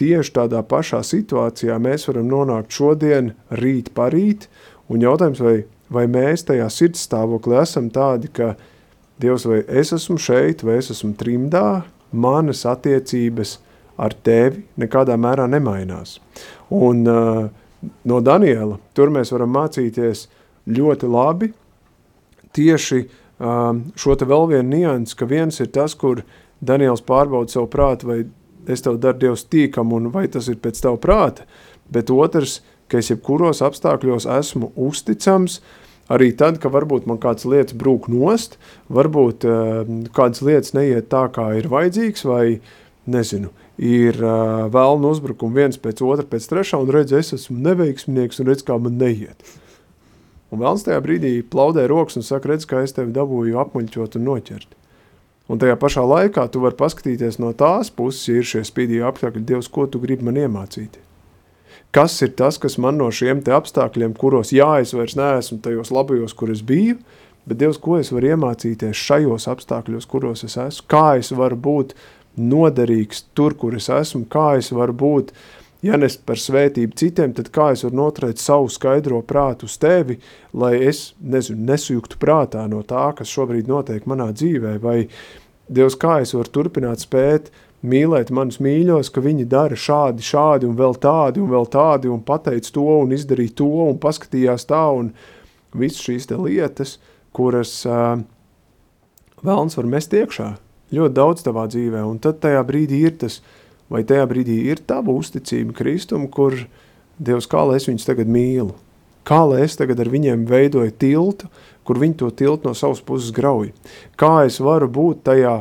tieši 0.00 0.32
tādā 0.36 0.62
pašā 0.66 1.02
situācijā 1.06 1.76
mēs 1.82 2.06
varam 2.10 2.28
nonākt 2.30 2.76
šodien, 2.76 3.32
rīt, 3.50 3.92
parīt, 3.96 4.48
un 4.92 5.04
jautājums, 5.04 5.42
vai, 5.42 5.56
vai 5.92 6.06
mēs 6.10 6.46
tajā 6.48 6.68
sirds 6.72 7.04
stāvoklī 7.08 7.60
esam 7.62 7.90
tādi, 7.92 8.32
ka 8.32 8.54
Dievs, 9.16 9.46
vai 9.48 9.62
es 9.64 9.94
esmu 9.96 10.18
šeit, 10.20 10.60
vai 10.60 10.74
es 10.76 10.90
esmu 10.92 11.14
trimdā, 11.16 11.86
manas 12.12 12.66
attiecības 12.68 13.54
ar 13.96 14.12
tevi 14.12 14.66
nekādā 14.76 15.16
mērā 15.16 15.46
nemainās. 15.48 16.18
Un 16.68 17.00
uh, 17.08 17.46
no 18.04 18.18
Daniela 18.20 18.76
tur 18.92 19.12
mēs 19.14 19.32
varam 19.32 19.54
mācīties 19.56 20.26
ļoti 20.68 21.08
labi 21.08 21.48
tieši 22.56 23.06
um, 23.40 23.84
šo 23.96 24.16
te 24.18 24.28
vēl 24.28 24.48
vienu 24.52 24.68
niansu, 24.74 25.16
ka 25.18 25.28
viens 25.28 25.60
ir 25.60 25.70
tas, 25.72 25.94
kur 25.96 26.22
Daniels 26.60 27.04
pārbauda 27.04 27.52
savu 27.52 27.68
prātu, 27.72 28.10
vai 28.10 28.18
es 28.72 28.84
tev 28.84 29.00
daru 29.02 29.20
Dievs 29.22 29.46
tīkam 29.50 29.92
un 29.96 30.10
vai 30.14 30.26
tas 30.32 30.48
ir 30.52 30.60
pēc 30.62 30.80
tava 30.82 31.00
prāta, 31.00 31.46
bet 31.92 32.10
otrs, 32.12 32.60
ka 32.90 33.00
es 33.00 33.10
jebkuros 33.10 33.62
apstākļos 33.66 34.28
esmu 34.30 34.70
uzticams, 34.88 35.60
arī 36.12 36.30
tad, 36.38 36.60
ka 36.62 36.70
varbūt 36.70 37.06
man 37.10 37.18
kādas 37.22 37.46
lietas 37.48 37.76
brūk 37.78 38.08
nost, 38.12 38.58
varbūt 38.92 39.46
uh, 39.48 39.82
kādas 40.14 40.42
lietas 40.46 40.74
neiet 40.76 41.10
tā, 41.10 41.26
kā 41.34 41.50
ir 41.58 41.70
vajadzīgs, 41.72 42.26
vai 42.28 42.60
nezinu, 43.10 43.50
ir 43.78 44.18
uh, 44.22 44.66
vēlnu 44.72 45.12
uzbrukumi 45.14 45.62
viens 45.62 45.80
pēc 45.82 46.02
otra, 46.06 46.26
pēc 46.30 46.46
trešā, 46.52 46.80
un 46.82 46.94
redz, 46.94 47.14
es 47.16 47.34
esmu 47.36 47.58
neveiksminieks, 47.66 48.42
un 48.42 48.52
redz, 48.52 48.66
kā 48.66 48.78
man 48.82 48.98
neiet. 49.02 49.56
Un 50.54 50.62
vēlns 50.62 50.86
tajā 50.86 51.02
brīdī 51.02 51.40
plaudē 51.42 51.88
rokas 51.90 52.20
un 52.20 52.26
saka, 52.26 52.52
redz, 52.52 52.68
kā 52.70 52.84
es 52.86 52.94
tevi 52.94 53.14
dabūju 53.14 53.58
apmuļķot 53.64 54.18
un 54.20 54.28
noķert. 54.30 54.76
Un 55.46 55.60
tajā 55.62 55.76
pašā 55.78 56.02
laikā 56.02 56.48
tu 56.50 56.60
vari 56.64 56.74
paskatīties 56.78 57.38
no 57.38 57.52
tās 57.54 57.92
puses, 57.94 58.24
ja 58.26 58.40
ir 58.40 58.48
šie 58.50 58.64
spīdīgi 58.66 59.04
apstākļi, 59.06 59.44
Dievs, 59.46 59.68
ko 59.70 59.86
tu 59.86 60.00
gribi 60.02 60.26
man 60.26 60.40
iemācīt. 60.42 60.98
Kas 61.94 62.16
ir 62.26 62.32
tas, 62.36 62.58
kas 62.58 62.74
man 62.82 62.98
no 62.98 63.06
šiem 63.14 63.44
te 63.46 63.54
apstākļiem, 63.54 64.16
kuros 64.18 64.50
jā, 64.52 64.68
es 64.82 64.92
vairs 64.96 65.14
neesmu 65.16 65.60
tajos 65.62 65.92
labajos, 65.94 66.34
kur 66.36 66.50
es 66.50 66.64
biju, 66.66 66.98
bet 67.46 67.60
Dievs, 67.62 67.78
ko 67.78 68.00
es 68.00 68.10
varu 68.12 68.34
iemācīties 68.34 69.04
šajos 69.06 69.46
apstākļos, 69.52 70.08
kuros 70.10 70.42
es 70.48 70.58
esmu, 70.58 70.88
kā 70.90 71.06
es 71.20 71.30
varu 71.30 71.56
būt 71.68 71.94
noderīgs 72.36 73.28
tur, 73.38 73.54
kur 73.56 73.78
es 73.78 73.86
esmu, 73.88 74.26
kā 74.28 74.56
es 74.58 74.72
varu 74.74 74.98
būt, 74.98 75.30
ja 75.84 75.98
nes 76.00 76.16
par 76.16 76.40
svētību 76.40 76.96
citiem, 76.98 77.34
tad 77.36 77.50
kā 77.54 77.70
es 77.74 77.84
varu 77.84 77.98
noturēt 78.00 78.40
savu 78.42 78.70
skaidro 78.72 79.20
prātu 79.26 79.68
uz 79.68 79.76
tevi, 79.82 80.18
lai 80.56 80.74
es, 80.88 81.10
nezinu, 81.20 81.64
nesujuktu 81.70 82.20
prātā 82.22 82.66
no 82.70 82.82
tā, 82.86 83.10
kas 83.18 83.32
šobrīd 83.32 83.68
notiek 83.70 84.06
manā 84.08 84.30
dzīvē, 84.32 84.78
vai 84.82 85.00
Dievs, 85.66 85.96
kā 85.98 86.20
es 86.22 86.30
varu 86.30 86.52
turpināt 86.54 87.02
spēt 87.02 87.48
mīlēt 87.82 88.30
manus 88.30 88.60
mīļos, 88.62 89.10
ka 89.10 89.22
viņi 89.24 89.48
dara 89.50 89.74
šādi, 89.74 90.22
šādi 90.22 90.68
un 90.68 90.76
vēl 90.78 90.94
tādi 91.02 91.42
un 91.42 91.50
vēl 91.50 91.66
tādi 91.70 92.10
un 92.10 92.22
pateic 92.22 92.68
to 92.70 92.84
un 93.00 93.14
izdarīja 93.14 93.56
to 93.58 93.70
un 93.88 93.98
paskatījās 94.02 94.68
tā 94.70 94.84
un 94.94 95.10
visas 95.74 96.04
šīs 96.06 96.30
te 96.30 96.38
lietas, 96.38 96.96
kuras 97.34 97.80
uh, 97.90 98.14
vēlns 99.42 99.76
var 99.78 99.90
mest 99.90 100.14
iekšā 100.14 100.52
ļoti 100.94 101.16
daudz 101.16 101.42
tavā 101.46 101.66
dzīvē, 101.70 102.02
un 102.06 102.20
tad 102.22 102.38
tajā 102.44 102.62
brīdī 102.66 103.02
ir 103.08 103.16
tas, 103.20 103.40
vai 103.92 104.02
tajā 104.06 104.26
brīdī 104.30 104.58
ir 104.70 104.82
tava 104.86 105.14
uzticība 105.14 105.76
Kristum, 105.76 106.26
kur 106.32 106.58
Dievs, 107.16 107.48
kā 107.48 107.62
lai 107.64 107.78
es 107.80 107.86
viņus 107.88 108.04
tagad 108.04 108.28
mīlu, 108.28 108.74
kā 109.26 109.40
lai 109.48 109.62
es 109.64 109.78
tagad 109.78 110.02
ar 110.02 110.10
viņiem 110.12 110.44
veidoju 110.48 110.92
tiltu, 111.00 111.48
kur 111.86 112.00
viņi 112.02 112.18
to 112.20 112.28
tiltu 112.34 112.68
no 112.68 112.74
savas 112.76 113.00
puses 113.00 113.32
grauj. 113.32 113.70
Kā 114.20 114.44
es 114.44 114.58
varu 114.60 114.90
būt 114.92 115.22
tajā 115.30 115.60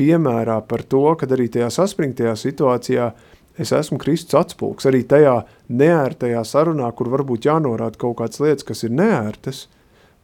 piemērā 0.00 0.60
par 0.68 0.82
to, 0.88 1.04
kad 1.18 1.34
arī 1.34 1.50
tajā 1.52 1.68
saspringtajā 1.74 2.34
situācijā 2.40 3.10
es 3.60 3.70
esmu 3.74 4.00
Kristus 4.02 4.38
atspulks, 4.38 4.88
arī 4.88 5.04
tajā 5.06 5.42
neērtajā 5.70 6.40
sarunā, 6.46 6.88
kur 6.96 7.12
varbūt 7.12 7.46
jānorāda 7.50 8.00
kaut 8.00 8.18
kādas 8.22 8.40
lietas, 8.42 8.66
kas 8.66 8.82
ir 8.86 8.94
neērtas, 8.96 9.66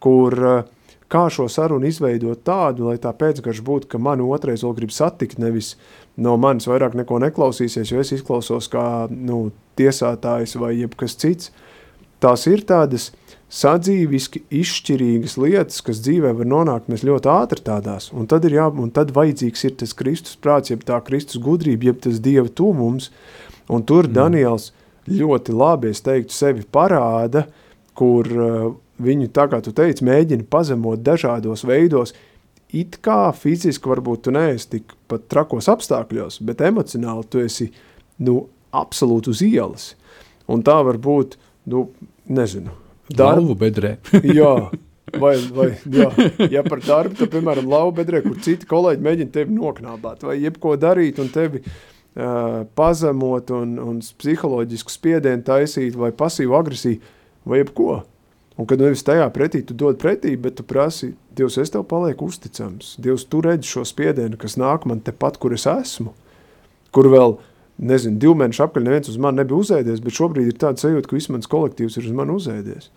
kur 0.03 0.35
uh, 0.41 0.63
kā 1.11 1.25
šo 1.33 1.49
sarunu 1.51 1.89
izveidot 1.91 2.45
tādu, 2.47 2.89
lai 2.91 2.99
tā 3.03 3.13
pēcgarš 3.17 3.63
būtu, 3.67 3.91
ka 3.91 3.99
mani 4.03 4.27
otrais 4.27 4.63
vēl 4.65 4.77
grib 4.79 4.95
satikt, 4.95 5.41
nevis 5.43 5.75
no 6.21 6.37
manis 6.41 6.69
vairāk 6.71 6.95
neko 6.99 7.19
neklausīsies, 7.25 7.91
jo 7.91 8.03
es 8.03 8.13
izklausos 8.15 8.71
kā 8.71 8.85
nu, 9.11 9.49
tiesātājs 9.81 10.57
vai 10.61 10.77
jebkas 10.79 11.19
cits. 11.19 11.51
Tās 12.21 12.45
ir 12.51 12.63
tādas 12.69 13.11
sadzīviski 13.51 14.45
izšķirīgas 14.61 15.39
lietas, 15.41 15.81
kas 15.83 16.03
dzīvē 16.05 16.35
var 16.39 16.49
nonākt 16.49 16.91
mēs 16.93 17.03
ļoti 17.07 17.31
ātri 17.33 17.65
tādās, 17.67 18.11
un 18.15 18.29
tad, 18.31 18.45
ir 18.47 18.59
jā, 18.61 18.69
un 18.71 18.93
tad 18.95 19.11
vajadzīgs 19.17 19.65
ir 19.67 19.79
tas 19.81 19.97
Kristus 19.97 20.37
prāts, 20.39 20.71
jeb 20.71 20.85
tā 20.87 21.01
Kristus 21.07 21.41
gudrība, 21.43 21.91
jeb 21.91 22.05
tas 22.05 22.21
Dieva 22.23 22.47
tūmums, 22.47 23.09
un 23.73 23.83
tur 23.89 24.07
mm. 24.07 24.15
Daniels 24.15 24.69
ļoti 25.11 25.57
labi, 25.57 25.91
es 25.91 26.05
teiktu, 26.07 26.37
sevi 26.37 26.63
parāda, 26.71 27.49
kur 27.99 28.31
uh, 28.37 28.71
viņu, 29.01 29.31
tā 29.35 29.47
kā 29.51 29.63
tu 29.65 29.73
teici, 29.77 30.05
mēģina 30.07 30.47
pazemot 30.51 31.03
dažādos 31.05 31.65
veidos, 31.69 32.15
it 32.77 33.01
kā 33.05 33.31
fiziski 33.37 33.91
varbūt 33.91 34.27
tu 34.27 34.35
neesi 34.35 34.69
tik 34.77 34.95
pat 35.11 35.27
trakos 35.33 35.71
apstākļos, 35.73 36.41
bet 36.47 36.63
emocionāli 36.67 37.27
tu 37.31 37.43
esi, 37.43 37.71
nu, 38.23 38.45
absolūti 38.77 39.33
uz 39.33 39.43
ielas. 39.43 39.89
Un 40.51 40.63
tā 40.67 40.77
var 40.87 40.99
būt, 41.03 41.37
nu, 41.71 41.89
nezinu, 42.31 42.75
Darbu 43.17 43.57
bedrē. 43.59 43.97
jā, 44.39 44.53
vai, 45.19 45.35
vai 45.55 45.69
jā, 45.91 46.09
ja 46.55 46.63
par 46.67 46.83
darbu, 46.85 47.17
tad, 47.19 47.31
piemēram, 47.33 47.71
lauva 47.71 47.95
bedrē, 48.01 48.23
kur 48.27 48.39
citi 48.43 48.69
kolēģi 48.71 49.07
mēģina 49.07 49.35
tevi 49.35 49.57
noknābāt, 49.57 50.25
vai 50.27 50.39
jebko 50.39 50.77
darīt 50.81 51.19
un 51.23 51.31
tevi 51.35 51.63
uh, 51.65 52.63
pazemot 52.79 53.51
un, 53.57 53.77
un 53.83 53.99
psiholoģisku 54.23 54.95
spiedienu 54.95 55.47
taisīt, 55.47 55.99
vai 55.99 56.13
pasīvu 56.17 56.57
agresiju, 56.61 57.03
vai 57.51 57.65
jebko. 57.65 58.01
Un 58.61 58.69
kad 58.69 58.81
nevis 58.83 59.05
tajā 59.07 59.25
pretī 59.33 59.63
tu 59.65 59.73
dod 59.73 59.97
pretī, 60.01 60.35
bet 60.37 60.59
tu 60.59 60.65
prasi, 60.69 61.15
Dievs, 61.37 61.57
es 61.63 61.73
tev 61.73 61.87
palieku 61.89 62.27
uzticams. 62.29 62.97
Dievs, 63.01 63.25
tu 63.31 63.41
redzi 63.41 63.71
šo 63.71 63.87
spiedienu, 63.89 64.37
kas 64.41 64.59
nāk 64.61 64.85
man 64.91 65.01
tepat, 65.01 65.39
kur 65.41 65.55
es 65.57 65.65
esmu. 65.71 66.13
Kur 66.93 67.09
vēl, 67.09 67.39
nezinu, 67.81 68.19
divu 68.21 68.35
mēnešu 68.37 68.67
apkaļ 68.67 68.85
neviens 68.85 69.09
uz 69.09 69.17
mani 69.23 69.41
nebija 69.41 69.63
uzēdies, 69.63 70.03
bet 70.05 70.17
šobrīd 70.17 70.51
ir 70.51 70.59
tāda 70.61 70.83
sajūta, 70.83 71.09
ka 71.09 71.17
viss 71.17 71.33
mans 71.33 71.49
kolektīvs 71.49 71.97
ir 71.97 72.11
uz 72.11 72.19
mani 72.19 72.37
uzēdies. 72.37 72.91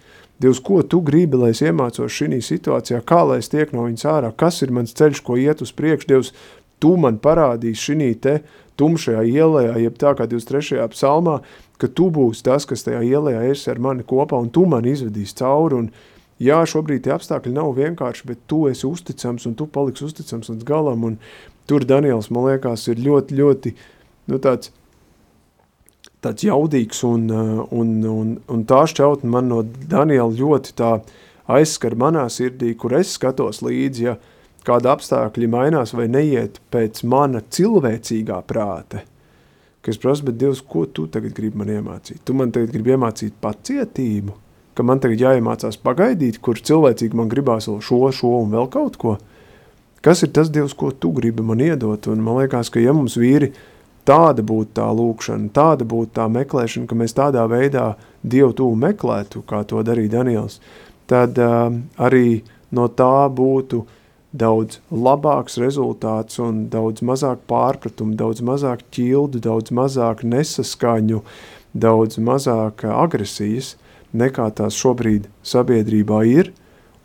Dievs, 0.43 0.59
ko 0.66 0.82
tu 0.84 0.99
gribi, 1.05 1.39
lai 1.39 1.53
es 1.53 1.61
iemācos 1.64 2.11
šī 2.11 2.41
situācijā, 2.43 2.99
kā 3.07 3.22
lai 3.30 3.39
es 3.39 3.51
tiek 3.53 3.72
no 3.72 3.86
viņas 3.88 4.07
ārā, 4.09 4.34
kas 4.36 4.59
ir 4.66 4.74
mans 4.76 4.91
ceļš, 4.97 5.24
ko 5.24 5.38
iet 5.39 5.64
uz 5.64 5.72
priekšu, 5.78 6.09
Dievs, 6.09 6.34
tu 6.82 6.95
man 6.99 7.19
parādīsi 7.21 7.91
šī 7.91 8.09
te 8.21 8.38
tumšajā 8.80 9.24
ielējā, 9.30 9.76
jeb 9.84 9.97
tā 10.01 10.13
kā 10.17 10.28
23. 10.30 10.82
psalmā, 10.93 11.39
ka 11.82 11.89
tu 11.89 12.09
būsi 12.13 12.45
tas, 12.45 12.65
kas 12.69 12.86
tajā 12.86 13.03
ielējā 13.05 13.43
esi 13.51 13.69
ar 13.71 13.82
mani 13.84 14.05
kopā, 14.07 14.39
un 14.41 14.49
tu 14.53 14.65
man 14.69 14.88
izvedīsi 14.89 15.38
cauri, 15.41 15.84
un 15.84 15.89
jā, 16.41 16.59
šobrīd 16.69 17.05
tie 17.05 17.13
apstākļi 17.15 17.53
nav 17.53 17.74
vienkārši, 17.78 18.28
bet 18.30 18.45
tu 18.49 18.65
esi 18.71 18.88
uzticams, 18.89 19.47
un 19.49 19.57
tu 19.59 19.67
paliksi 19.69 20.07
uzticams 20.07 20.49
līdz 20.53 20.67
galam, 20.67 21.03
un 21.09 21.19
tur 21.69 21.86
Daniels, 21.88 22.32
man 22.34 22.49
liekas, 22.49 22.88
ir 22.91 23.03
ļoti, 23.03 23.38
ļoti, 23.39 23.74
nu 24.32 24.39
tāds, 24.43 24.74
tāds 26.24 26.45
jaudīgs, 26.47 27.03
un, 27.07 27.30
un, 27.32 27.93
un, 28.09 28.38
un 28.49 28.65
tā 28.67 28.84
šķautne 28.89 29.30
man 29.30 29.51
no 29.51 29.61
Daniela 29.63 30.32
ļoti 30.32 30.76
tā 30.80 30.97
aizskar 31.51 31.97
manā 31.99 32.26
sirdī, 32.32 32.71
kur 32.80 32.95
es 32.95 33.17
skatos 33.17 33.61
līdzi, 33.63 34.07
ja 34.07 34.17
kāda 34.68 34.93
apstākļi 34.95 35.49
mainās 35.51 35.93
vai 35.95 36.07
neiet 36.11 36.59
pēc 36.74 37.03
mana 37.09 37.41
cilvēcīgā 37.43 38.39
prāta, 38.47 39.03
ka 39.84 39.91
es 39.91 39.99
prasu, 39.99 40.28
bet 40.30 40.39
Dievs, 40.39 40.64
ko 40.64 40.86
tu 40.86 41.09
tagad 41.11 41.36
gribi 41.36 41.59
man 41.59 41.74
iemācīt? 41.74 42.22
Tu 42.24 42.36
man 42.38 42.53
tagad 42.55 42.72
gribi 42.72 42.95
iemācīt 42.95 43.36
pacietību, 43.43 44.38
ka 44.74 44.86
man 44.88 45.01
tagad 45.03 45.22
jāiemācās 45.22 45.78
pagaidīt, 45.84 46.39
kur 46.43 46.59
cilvēcīgi 46.59 47.20
man 47.20 47.30
gribās 47.32 47.68
vēl 47.70 47.82
šo, 47.84 47.99
šo 48.16 48.34
un 48.45 48.55
vēl 48.55 48.72
kaut 48.74 48.97
ko. 49.01 49.18
Kas 50.03 50.24
ir 50.26 50.34
tas 50.36 50.49
Dievs, 50.51 50.76
ko 50.76 50.91
tu 50.91 51.14
gribi 51.16 51.43
man 51.45 51.61
iedot? 51.64 52.09
Un 52.11 52.24
man 52.24 52.41
liekas, 52.41 52.72
ka 52.74 52.82
ja 52.84 52.95
mums 52.95 53.16
vīri 53.20 53.53
tāda 54.07 54.43
būtu 54.43 54.76
tā 54.80 54.88
lūkšana, 54.91 55.51
tāda 55.55 55.88
būtu 55.88 56.11
tā 56.18 56.28
meklēšana, 56.32 56.88
ka 56.89 56.97
mēs 56.99 57.16
tādā 57.16 57.45
veidā 57.51 57.93
Dievu 58.24 58.51
tūlu 58.57 58.80
meklētu, 58.80 59.43
kā 59.47 59.64
to 59.68 59.84
darīja 59.84 60.18
Daniels, 60.18 60.59
tad 61.07 61.39
uh, 61.39 61.72
arī 61.99 62.43
no 62.76 62.89
tā 62.91 63.28
būtu 63.32 63.84
daudz 64.34 64.79
labāks 64.89 65.59
rezultāts 65.61 66.39
un 66.41 66.65
daudz 66.73 67.03
mazāk 67.05 67.43
pārpratumu, 67.49 68.17
daudz 68.17 68.41
mazāk 68.45 68.81
ķildu, 68.93 69.41
daudz 69.45 69.71
mazāk 69.71 70.25
nesaskaņu, 70.25 71.21
daudz 71.73 72.17
mazāk 72.17 72.86
agresijas, 72.89 73.75
nekā 74.13 74.49
tās 74.57 74.77
šobrīd 74.77 75.29
sabiedrībā 75.45 76.23
ir, 76.29 76.51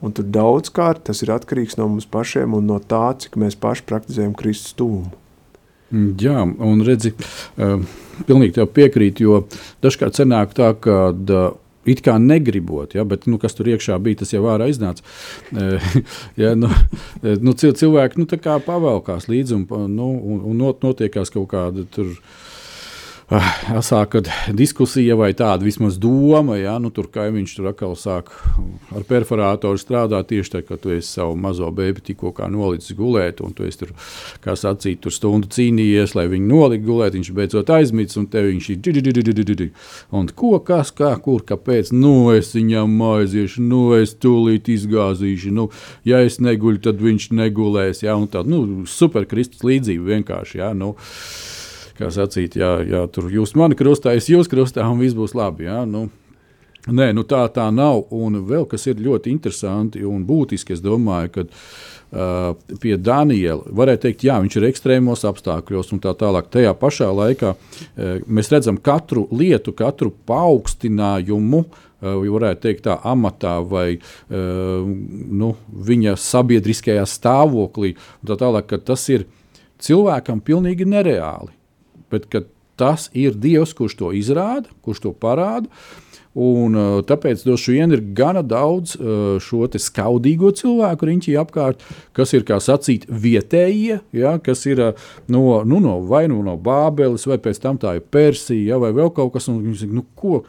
un 0.01 0.15
tur 0.17 0.29
daudzkārt 0.33 1.05
tas 1.09 1.23
ir 1.25 1.33
atkarīgs 1.37 1.79
no 1.79 1.89
mums 1.93 2.09
pašiem 2.09 2.57
un 2.57 2.69
no 2.73 2.81
tā, 2.81 3.13
cik 3.21 3.37
mēs 3.41 3.59
paši 3.61 3.87
praktizējam 3.89 4.37
Kristus 4.39 4.77
tūmu. 4.79 5.13
Jā, 6.21 6.43
un 6.45 6.83
redzi, 6.85 7.15
uh, 7.17 7.81
pilnīgi 8.29 8.59
tev 8.59 8.69
piekrīt, 8.77 9.23
jo 9.25 9.47
dažkārt 9.85 10.21
sanāk 10.21 10.53
tā, 10.57 10.75
ka 10.77 10.99
uh, 11.13 11.49
It 11.89 12.03
kā 12.05 12.17
negribot, 12.23 12.97
ja, 12.99 13.05
bet 13.09 13.27
nu, 13.31 13.39
kas 13.43 13.57
tur 13.57 13.71
iekšā 13.73 13.99
bija, 14.03 14.23
tas 14.23 14.35
jau 14.35 14.45
ārā 14.51 14.69
iznāca. 14.71 15.05
ja, 16.43 16.55
nu, 16.59 16.71
nu, 17.23 17.55
cilvēki 17.57 18.21
nu, 18.21 18.29
pavēlkās 18.69 19.29
līdzi 19.31 19.57
un, 19.57 19.67
nu, 19.95 20.11
un, 20.13 20.45
un 20.53 20.67
notiekās 20.85 21.33
kaut 21.35 21.51
kāda 21.55 21.87
tur 21.95 22.13
sāka 23.85 24.23
diskusija 24.57 25.13
vai 25.19 25.35
tāda 25.37 25.67
vismaz 25.67 25.99
doma, 26.01 26.57
ja, 26.57 26.79
nu, 26.81 26.89
tur 26.95 27.11
kaimiņš 27.13 27.55
tur 27.59 27.67
atkal 27.69 27.93
sāk 27.99 28.31
ar 28.97 29.05
perforātoru 29.09 29.81
strādāt 29.81 30.31
tieši 30.31 30.55
tā, 30.55 30.63
ka 30.65 30.79
tu 30.81 30.95
esi 30.95 31.11
savu 31.19 31.35
mazo 31.37 31.69
bēbi 31.69 32.01
tikko 32.07 32.33
nolicis 32.49 32.97
gulēt, 32.97 33.43
un 33.45 33.53
tu 33.53 33.67
esi 33.69 33.83
tur, 33.83 33.93
kā 34.45 34.55
sacīt, 34.57 35.03
tur 35.05 35.13
stundu 35.13 35.51
cīnījies, 35.53 36.15
lai 36.17 36.25
viņu 36.33 36.49
nolikt 36.49 36.87
gulēt, 36.87 37.19
viņš 37.19 37.31
beidzot 37.37 37.75
aizmits, 37.77 38.17
un 38.17 38.31
tev 38.33 38.49
viņš 38.49 38.71
ir 38.73 39.69
un 40.17 40.33
ko, 40.33 40.55
kas, 40.65 40.95
kā, 40.97 41.13
kur, 41.21 41.45
kāpēc, 41.45 41.93
nu, 41.93 42.31
es 42.33 42.55
viņam 42.57 42.97
aiziešu, 43.11 43.61
nu, 43.69 43.83
es 43.99 44.17
tūlīt 44.17 44.73
izgāzīšu, 44.73 45.53
nu, 45.53 45.69
ja 46.09 46.25
es 46.25 46.41
neguļu, 46.41 46.81
tad 46.89 47.05
viņš 47.05 47.29
negulēs, 47.37 48.03
ja, 48.07 48.17
un 48.17 48.29
tā, 48.33 48.45
nu, 48.49 48.87
super 48.89 49.29
Kristus 49.29 49.67
līdzība 49.69 50.15
vienkārši, 50.17 50.63
ja, 50.63 50.73
nu, 50.73 50.95
kā 51.99 52.13
sacīt, 52.15 52.57
jā, 52.59 52.79
jā, 52.87 53.03
tur 53.13 53.29
jūs 53.33 53.57
mani 53.59 53.77
krustā, 53.79 54.15
es 54.17 54.31
jūs 54.31 54.51
krustā, 54.51 54.87
un 54.89 55.03
viss 55.03 55.17
būs 55.19 55.37
labi. 55.39 55.69
Jā, 55.69 55.83
nu. 55.89 56.09
Nē, 56.89 57.11
nu 57.13 57.25
tā 57.29 57.43
tā 57.53 57.67
nav. 57.75 58.07
Un 58.15 58.41
vēl 58.49 58.65
kas 58.69 58.87
ir 58.89 59.03
ļoti 59.03 59.33
interesanti 59.35 60.05
un 60.07 60.23
būtiski, 60.29 60.77
es 60.77 60.81
domāju, 60.85 61.33
ka 61.35 61.45
uh, 61.45 62.79
pie 62.81 62.97
Daniela 62.97 63.75
varētu 63.81 64.07
teikt, 64.07 64.25
jā, 64.29 64.39
viņš 64.45 64.57
ir 64.57 64.69
ekstrēmos 64.71 65.27
apstākļos 65.29 65.93
un 65.93 66.01
tā 66.05 66.15
tālāk. 66.17 66.49
Tajā 66.55 66.73
pašā 66.79 67.11
laikā 67.13 67.53
uh, 67.53 68.15
mēs 68.25 68.53
redzam 68.55 68.81
katru 68.81 69.27
lietu, 69.35 69.75
katru 69.77 70.15
paaugstinājumu. 70.31 71.67
Uh, 71.99 72.23
varētu 72.23 72.63
teikt, 72.63 72.87
tā 72.87 72.95
amatā 73.11 73.59
vai 73.67 73.99
uh, 73.99 74.87
nu, 74.87 75.53
viņa 75.91 76.15
sabiedriskajā 76.23 77.05
stāvoklī. 77.11 77.97
Tā 78.25 78.39
tālāk, 78.39 78.79
tas 78.87 79.05
ir 79.13 79.27
cilvēkam 79.83 80.41
pilnīgi 80.47 80.87
nereāli 80.89 81.58
bet 82.13 82.29
tas 82.79 83.09
ir 83.17 83.35
Dievs, 83.35 83.75
kurš 83.75 83.99
to 83.99 84.13
izrāda, 84.15 84.71
kurš 84.87 85.09
to 85.09 85.15
parāda. 85.17 85.71
Un, 86.39 86.77
uh, 86.77 87.01
tāpēc 87.03 87.41
droši 87.43 87.73
vien 87.75 87.91
ir 87.91 88.03
gana 88.15 88.45
daudz 88.47 88.95
uh, 88.95 89.41
šo 89.43 89.67
skaudīgo 89.81 90.53
cilvēku 90.55 91.09
riņķī 91.09 91.35
apkārt, 91.41 91.83
kas 92.15 92.35
ir, 92.37 92.45
kā 92.47 92.61
sacīt, 92.63 93.09
vietējie, 93.09 93.99
ja, 94.15 94.37
kas 94.45 94.63
ir 94.69 94.83
uh, 94.85 95.09
no, 95.27 95.65
nu, 95.67 95.81
no, 95.83 95.97
vai 96.07 96.27
nu 96.31 96.39
no 96.47 96.55
Bābeles, 96.55 97.27
vai 97.27 97.41
pēc 97.43 97.59
tam 97.65 97.81
tā 97.81 97.97
ir 97.99 98.07
Persija, 98.07 98.77
ja, 98.77 98.79
vai 98.79 98.93
vēl 98.95 99.11
kaut 99.17 99.35
kas. 99.35 99.49
Saka, 99.49 99.91
nu, 99.91 100.05
ko, 100.15 100.45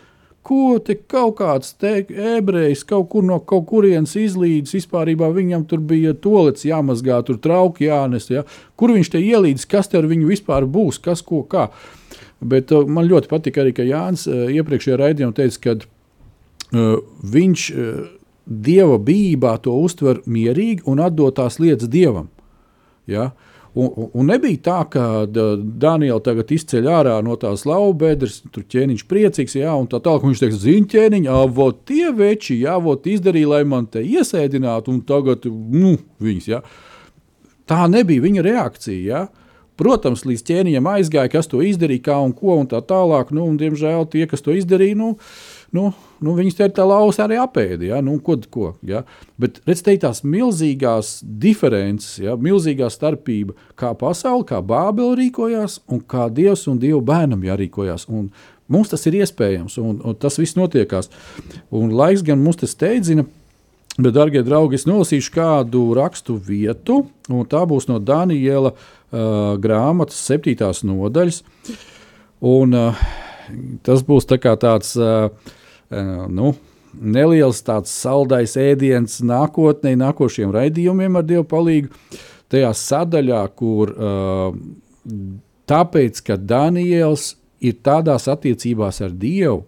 ko 0.49 0.79
te 0.81 0.95
kaut 0.97 1.37
kāds 1.37 1.75
ebrejs 1.83 2.81
kaut 2.89 3.09
kur 3.11 3.25
no 3.25 3.37
kaut 3.39 3.67
kurienes 3.69 4.15
izlīdis. 4.17 4.73
Vispār 4.79 5.11
viņam 5.13 5.65
tur 5.69 5.83
bija 5.85 6.15
tolets 6.17 6.65
jāmazgā, 6.65 7.21
tur 7.25 7.37
trauki 7.37 7.85
jānes. 7.85 8.29
Ja? 8.33 8.43
Kur 8.75 8.95
viņš 8.95 9.11
te 9.13 9.21
ielīdis, 9.21 9.67
kas 9.69 9.91
te 9.91 9.99
ar 9.99 10.09
viņu 10.09 10.29
vispār 10.31 10.65
būs, 10.65 10.97
kas 10.97 11.21
ko 11.21 11.43
kā. 11.43 11.69
Bet 12.39 12.71
uh, 12.71 12.87
man 12.87 13.09
ļoti 13.09 13.29
patika 13.29 13.61
arī, 13.61 13.75
ka 13.75 13.83
Jānis 13.83 14.25
uh, 14.29 14.47
iepriekšējā 14.47 14.97
raidījumā 15.01 15.35
teica, 15.35 15.59
ka 15.65 15.75
uh, 15.75 17.01
viņš 17.35 17.65
uh, 17.73 17.99
dieva 18.47 18.97
bijībā 18.97 19.57
to 19.61 19.75
uztver 19.75 20.23
mierīgi 20.25 20.87
un 20.89 21.03
atdot 21.03 21.35
tās 21.35 21.59
lietas 21.59 21.91
dievam. 21.91 22.31
Ja? 23.11 23.29
Un, 23.29 23.48
un, 23.77 24.09
un 24.13 24.29
nebija 24.29 24.61
tā, 24.65 24.77
ka 24.93 25.03
Daniela 25.29 26.19
tagad 26.23 26.51
izceļ 26.55 26.89
ārā 26.89 27.15
no 27.25 27.35
tās 27.39 27.65
laubedres, 27.69 28.39
tur 28.53 28.65
ķēniņš 28.69 29.03
priecīgs, 29.09 29.57
jā, 29.59 29.73
un 29.77 29.89
tā 29.91 30.01
tālāk 30.03 30.25
viņš 30.27 30.43
teiks, 30.43 30.61
zini, 30.63 30.87
ķēniņ, 30.89 31.27
avot 31.33 31.83
tie 31.89 32.09
veči, 32.15 32.61
jā, 32.63 32.77
avot 32.79 33.05
izdarīja, 33.09 33.51
lai 33.53 33.63
man 33.69 33.89
te 33.91 34.03
iesēdinātu, 34.05 34.95
un 34.95 35.03
tagad, 35.07 35.45
nu, 35.49 35.97
viņas, 36.23 36.49
jā. 36.49 36.63
Tā 37.69 37.85
nebija 37.91 38.25
viņa 38.25 38.45
reakcija, 38.47 39.03
jā. 39.05 39.27
Protams, 39.79 40.25
līdz 40.27 40.41
ķēniņam 40.43 40.89
aizgāja, 40.91 41.31
kas 41.31 41.47
to 41.47 41.61
izdarīja, 41.63 42.09
kā 42.09 42.17
un 42.19 42.33
ko, 42.35 42.57
un 42.59 42.67
tā 42.67 42.81
tālāk, 42.83 43.29
nu, 43.31 43.45
un 43.47 43.55
diemžēl 43.61 44.09
tie, 44.11 44.25
kas 44.27 44.43
to 44.43 44.51
izdarīja, 44.57 44.97
nu, 44.99 45.13
nu, 45.75 45.89
nu, 46.23 46.33
viņas 46.37 46.57
te 46.57 46.67
tā 46.79 46.85
lausa 46.87 47.25
arī 47.25 47.39
apēdi. 47.41 47.89
Ja? 47.91 48.01
Nu, 48.05 48.17
ko, 48.23 48.37
ko, 48.51 48.71
ja? 48.85 49.03
Bet 49.41 49.61
redziet, 49.67 49.91
ir 49.93 50.03
tās 50.05 50.23
milzīgās 50.25 51.19
diferences, 51.23 52.19
ja? 52.23 52.35
milzīgā 52.39 52.89
starpība, 52.93 53.55
kā 53.79 53.93
pasaule, 53.97 54.47
kā 54.49 54.61
Bābele 54.65 55.17
rīkojās 55.19 55.79
un 55.91 56.01
kā 56.01 56.29
Dievs 56.33 56.67
un 56.71 56.79
Dieva 56.81 57.01
bērnam 57.11 57.45
jārīkojās. 57.47 58.07
Un 58.09 58.31
mums 58.69 58.93
tas 58.93 59.05
ir 59.09 59.19
iespējams, 59.21 59.77
un, 59.81 59.99
un 60.05 60.17
tas 60.17 60.39
viss 60.41 60.57
notiekās. 60.59 61.11
Un 61.75 61.93
laiks 61.95 62.25
gan 62.25 62.41
mums 62.43 62.61
tas 62.63 62.75
steidzina. 62.77 63.27
Bet, 63.99 64.13
darbie 64.15 64.39
draugi, 64.47 64.77
es 64.79 64.85
nolasīšu 64.87 65.31
kādu 65.35 65.81
rakstu 65.97 66.37
vietu, 66.39 67.01
un 67.27 67.47
tā 67.49 67.65
būs 67.67 67.89
no 67.89 67.97
Daniela 67.99 68.71
uh, 68.71 69.57
grāmatas, 69.59 70.21
7. 70.29 70.55
nodaļas. 70.87 71.41
Un, 72.47 72.77
uh, 72.77 73.01
tas 73.83 74.05
būs 74.07 74.29
tā 74.29 74.37
tāds 74.39 74.93
uh, 74.95 75.27
nu, 75.89 76.53
neliels 76.93 77.61
tāds 77.65 77.93
saldais 77.93 78.55
ēdiens 78.59 79.19
nākotnē, 79.25 79.95
nākošiem 79.99 80.53
raidījumiem 80.55 81.19
ar 81.19 81.27
Dievu 81.27 81.47
palīdzību. 81.49 82.19
Tajā 82.49 82.69
sadaļā, 82.73 83.43
kur 83.53 83.91
tāpēc, 85.69 86.21
ka 86.25 86.37
Daniels 86.37 87.35
ir 87.61 87.75
tādās 87.85 88.25
attiecībās 88.31 89.03
ar 89.05 89.13
Dievu, 89.13 89.67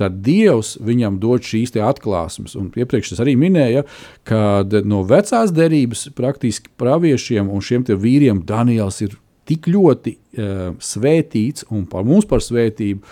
tad 0.00 0.20
Dievs 0.24 0.74
viņam 0.84 1.18
dod 1.20 1.44
šīs 1.44 1.74
atklāsmes. 1.80 2.56
Un 2.58 2.70
iepriekš 2.76 3.14
es 3.14 3.22
arī 3.22 3.36
minēju, 3.40 3.84
ka 4.28 4.62
no 4.88 5.02
vecās 5.08 5.52
derības 5.52 6.08
praktiski 6.16 6.72
praviešiem 6.80 7.50
un 7.50 7.64
šiem 7.64 7.84
vīriem 7.88 8.44
Daniels 8.48 9.00
ir 9.04 9.16
tik 9.48 9.66
ļoti 9.66 10.14
uh, 10.14 10.72
svētīts 10.78 11.66
un 11.74 11.86
par 11.90 12.04
mums 12.06 12.28
par 12.30 12.44
svētību, 12.44 13.02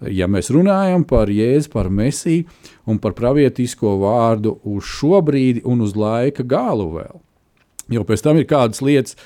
ja 0.00 0.28
mēs 0.30 0.50
runājam 0.54 1.04
par 1.08 1.30
Jēzu, 1.32 1.70
par 1.72 1.90
Mesiju 1.92 2.46
un 2.90 3.00
par 3.02 3.14
pravietisko 3.18 3.96
vārdu 4.02 4.58
uz 4.64 4.88
šo 4.88 5.20
brīdi 5.24 5.64
un 5.64 5.84
uz 5.84 5.94
laika 5.96 6.46
galu 6.46 6.90
vēl. 6.96 7.20
Jo 7.92 8.04
pēc 8.08 8.24
tam 8.24 8.38
ir 8.40 8.48
kādas 8.48 8.80
lietas, 8.80 9.18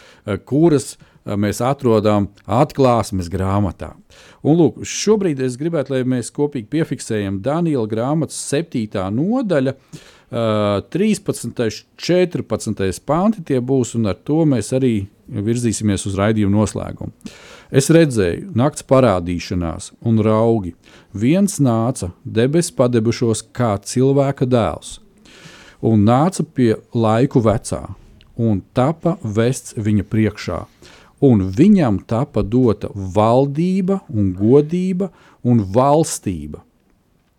kuras 0.49 0.97
mēs 1.39 1.61
atrodam 1.64 2.29
atklāsmes 2.47 3.29
grāmatā. 3.31 3.93
Un, 4.43 4.57
lūk, 4.59 4.81
šobrīd 4.87 5.41
es 5.45 5.59
gribētu, 5.61 5.95
lai 5.95 6.05
mēs 6.09 6.33
kopīgi 6.35 6.71
piefiksējam 6.73 7.41
Daniela 7.45 7.87
grāmatas 7.91 8.39
7. 8.49 9.05
nodaļa, 9.14 9.75
13. 10.29 11.85
14. 11.97 13.05
panti 13.09 13.45
tie 13.49 13.61
būs, 13.64 13.95
un 13.97 14.11
ar 14.11 14.19
to 14.25 14.43
mēs 14.49 14.75
arī 14.77 14.95
virzīsimies 15.29 16.05
uz 16.09 16.19
raidījumu 16.19 16.57
noslēgumu. 16.57 17.12
Es 17.69 17.91
redzēju, 17.93 18.55
nakts 18.57 18.85
parādīšanās 18.89 19.91
un 20.01 20.23
raugi. 20.25 20.73
Viens 21.12 21.59
nāca 21.61 22.14
debesu 22.25 22.73
padebušos 22.79 23.43
kā 23.53 23.75
cilvēka 23.85 24.49
dēls, 24.49 24.99
un 25.85 26.07
nāca 26.09 26.47
pie 26.49 26.79
laiku 26.97 27.43
vecā, 27.45 27.83
un 28.41 28.62
tapa 28.73 29.19
vests 29.23 29.77
viņa 29.77 30.07
priekšā. 30.09 30.62
Un 31.21 31.43
viņam 31.51 31.99
tapa 32.07 32.45
dota 32.47 32.89
valdība, 32.95 34.01
un 34.09 34.31
godība 34.39 35.11
un 35.43 35.64
valstība. 35.75 36.62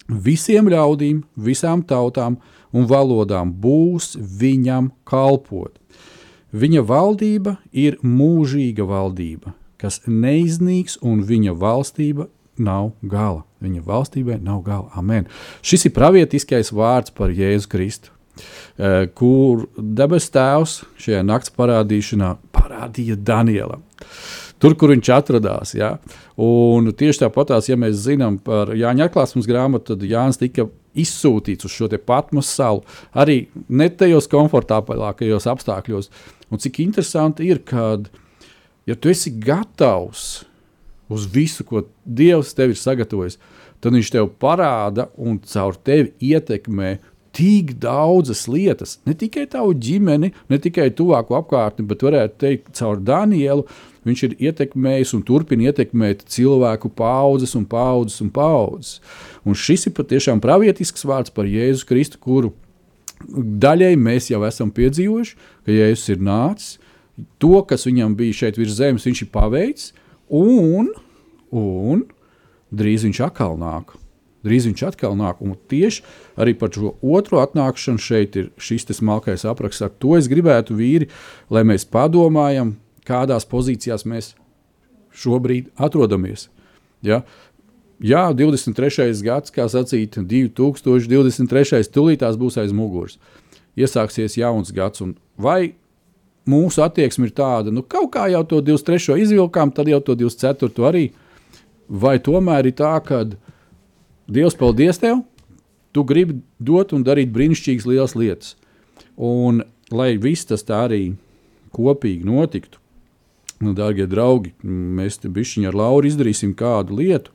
Visiem 0.10 0.68
ļaudīm, 0.70 1.24
visām 1.40 1.82
tautām 1.88 2.38
un 2.76 2.86
valodām 2.90 3.54
būs 3.56 4.18
viņam 4.20 4.92
kalpot. 5.08 5.80
Viņa 6.52 6.84
valdība 6.84 7.56
ir 7.72 7.98
mūžīga 8.04 8.84
valdība, 8.90 9.54
kas 9.80 10.02
neiznīks, 10.08 11.00
un 11.06 11.24
viņa 11.28 11.56
valstība 11.60 12.28
nav 12.60 12.92
gala. 13.02 13.46
Viņa 13.64 13.84
valstībai 13.86 14.40
nav 14.44 14.64
gala. 14.68 14.90
Amen. 15.00 15.28
Šis 15.66 15.88
ir 15.88 15.96
pravietiskais 15.96 16.74
vārds 16.76 17.16
par 17.16 17.34
Jēzu 17.36 17.72
Kristu. 17.72 18.14
Uh, 18.80 19.04
kur 19.12 19.66
debes 19.76 20.30
tēvs 20.32 20.78
šajā 21.02 21.26
naktas 21.28 21.52
parādīšanā 21.58 22.38
parādīja 22.56 23.18
Danielam. 23.20 23.84
Tur, 24.60 24.76
kur 24.80 24.92
viņš 24.92 25.10
atradās. 25.16 25.74
Ja? 25.76 25.98
Un 26.40 26.92
tieši 26.96 27.26
tāpatās, 27.26 27.68
ja 27.72 27.76
mēs 27.80 28.00
zinām 28.04 28.40
par 28.44 28.74
Jāņa 28.76 29.08
atklāsmes 29.08 29.48
grāmatu, 29.48 29.94
tad 29.94 30.08
Jānis 30.08 30.40
tika 30.40 30.68
izsūtīts 31.00 31.68
uz 31.68 31.76
šo 31.76 31.90
patmas 32.06 32.50
salu 32.52 32.84
arī 33.14 33.48
ne 33.70 33.90
tajos 33.90 34.28
komfortablākajos 34.32 35.48
apstākļos. 35.52 36.10
Un 36.50 36.64
cik 36.64 36.82
interesanti 36.84 37.48
ir, 37.48 37.62
kad 37.64 38.10
ja 38.88 38.96
tu 38.96 39.12
esi 39.12 39.34
gatavs 39.34 40.44
uz 41.10 41.26
visu, 41.34 41.66
ko 41.66 41.88
Dievs 42.06 42.54
tev 42.54 42.76
ir 42.76 42.80
sagatavojis, 42.80 43.40
tad 43.80 43.96
Viņš 43.96 44.12
tev 44.12 44.28
parāda 44.42 45.08
un 45.18 45.40
caur 45.40 45.78
tevi 45.88 46.12
ietekmē 46.32 46.98
tik 47.36 47.76
daudzas 47.80 48.48
lietas, 48.50 48.98
ne 49.06 49.14
tikai 49.16 49.46
tavu 49.50 49.76
ģimeni, 49.78 50.32
ne 50.50 50.58
tikai 50.60 50.90
tuvāko 50.96 51.38
apkārtni, 51.38 51.86
bet 51.88 52.04
varētu 52.04 52.40
teikt, 52.42 52.72
caur 52.76 53.00
Danielu 53.00 53.68
viņš 54.08 54.24
ir 54.26 54.36
ietekmējis 54.50 55.14
un 55.16 55.24
turpina 55.28 55.70
ietekmēt 55.70 56.26
cilvēku 56.34 56.90
paudzes 56.98 57.54
un 57.60 57.68
paudzes 57.70 58.24
un 58.26 58.32
paudzes. 58.34 58.98
Un 59.46 59.56
šis 59.56 59.88
ir 59.88 59.96
patiešām 59.98 60.42
pravietisks 60.44 61.06
vārds 61.08 61.34
par 61.36 61.48
Jēzu 61.48 61.88
Kristu, 61.88 62.20
kuru 62.20 62.54
daļai 63.30 63.94
mēs 64.00 64.32
jau 64.32 64.42
esam 64.48 64.72
piedzīvojuši, 64.74 65.38
ka 65.66 65.76
Jēzus 65.76 66.16
ir 66.16 66.24
nācis. 66.26 66.79
To, 67.42 67.62
kas 67.68 67.88
viņam 67.88 68.16
bija 68.20 68.44
šeit 68.44 68.60
virs 68.60 68.78
zemes, 68.78 69.08
viņš 69.08 69.24
ir 69.26 69.32
paveicis, 69.34 69.94
un, 70.30 70.92
un 71.52 72.06
drīz 72.70 73.08
viņš 73.08 73.24
atkal 73.30 73.58
nāk. 73.60 73.96
Drīz 74.46 74.70
viņš 74.70 74.84
atkal 74.88 75.18
nāk, 75.20 75.42
un 75.44 75.58
tieši 75.72 76.04
arī 76.40 76.54
par 76.56 76.72
šo 76.72 76.94
otro 77.04 77.42
atnākšanu 77.44 78.00
šeit 78.00 78.38
ir 78.40 78.52
šis 78.62 78.88
smalkais 78.96 79.44
apraksts. 79.50 79.84
To 80.00 80.16
es 80.16 80.30
gribētu 80.32 80.78
vīri, 80.80 81.10
lai 81.52 81.66
mēs 81.68 81.84
padomājam, 81.84 82.78
kādās 83.04 83.48
pozīcijās 83.50 84.06
mēs 84.08 84.34
šobrīd 85.12 85.74
atrodamies. 85.76 86.48
Ja? 87.04 87.24
Jā, 88.00 88.30
23. 88.32 89.12
gads, 89.26 89.52
kā 89.52 89.66
sacīt, 89.68 90.16
2023. 90.16 91.84
tūlītās 91.92 92.40
būs 92.40 92.60
aiz 92.62 92.72
muguras. 92.72 93.18
Iesāksies 93.76 94.38
jauns 94.40 94.72
gads, 94.76 95.04
un 95.04 95.18
vai 95.36 95.76
mūsu 96.50 96.84
attieksme 96.86 97.28
ir 97.28 97.34
tāda, 97.36 97.74
nu 97.74 97.84
kaut 97.84 98.12
kā 98.16 98.28
jau 98.32 98.44
to 98.48 98.62
23. 98.62 99.18
izvilkām, 99.26 99.74
tad 99.76 99.92
jau 99.92 100.00
to 100.04 100.16
24. 100.20 100.86
arī, 100.90 101.10
vai 101.90 102.18
tomēr 102.24 102.72
ir 102.72 102.78
tā, 102.80 102.96
ka 103.04 103.26
Dievs 104.30 104.54
paldies 104.54 105.02
tev, 105.02 105.24
tu 105.92 106.04
gribi 106.06 106.38
dot 106.62 106.94
un 106.94 107.02
darīt 107.02 107.32
brīnišķīgas 107.34 107.88
lielas 107.90 108.14
lietas. 108.14 108.54
Un 109.18 109.64
lai 109.90 110.12
viss 110.22 110.46
tas 110.46 110.62
tā 110.62 110.84
arī 110.86 111.16
kopīgi 111.74 112.30
notiktu, 112.30 112.78
Nu, 113.60 113.74
dārgie 113.76 114.06
draugi, 114.08 114.54
mēs 114.64 115.20
te 115.20 115.28
bišķiņi 115.36 115.68
ar 115.68 115.76
Lauru 115.76 116.08
izdarīsim 116.08 116.54
kādu 116.56 116.96
lietu. 117.02 117.34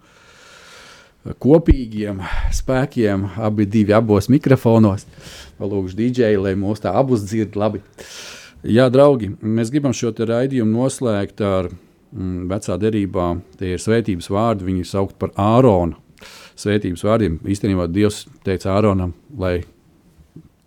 Kopīgiem 1.40 2.22
spēkiem, 2.52 3.26
abi 3.40 3.66
divi 3.68 3.92
abos 3.96 4.30
mikrofonos. 4.32 5.04
Lūkšu 5.60 5.98
dīdžeju, 6.00 6.44
lai 6.46 6.54
mūs 6.60 6.80
tā 6.84 6.94
abus 6.96 7.26
dzird 7.28 7.56
labi. 7.60 7.82
Jā, 8.64 8.86
draugi, 8.88 9.28
mēs 9.44 9.68
gribam 9.68 9.92
šo 9.92 10.14
raidījumu 10.16 10.72
noslēgt 10.72 11.42
ar 11.44 11.68
mm, 11.68 12.46
vecā 12.48 12.78
derībā. 12.80 13.26
Tie 13.60 13.74
ir 13.74 13.82
svētības 13.82 14.30
vārdi, 14.32 14.68
viņi 14.70 14.86
sauc 14.88 15.12
par 15.20 15.34
Āronu. 15.36 15.98
Svētības 16.56 17.02
vārdiem 17.04 17.36
īstenībā 17.50 17.84
Dievs 17.92 18.22
teica 18.46 18.72
Āronam, 18.78 19.12
lai 19.36 19.58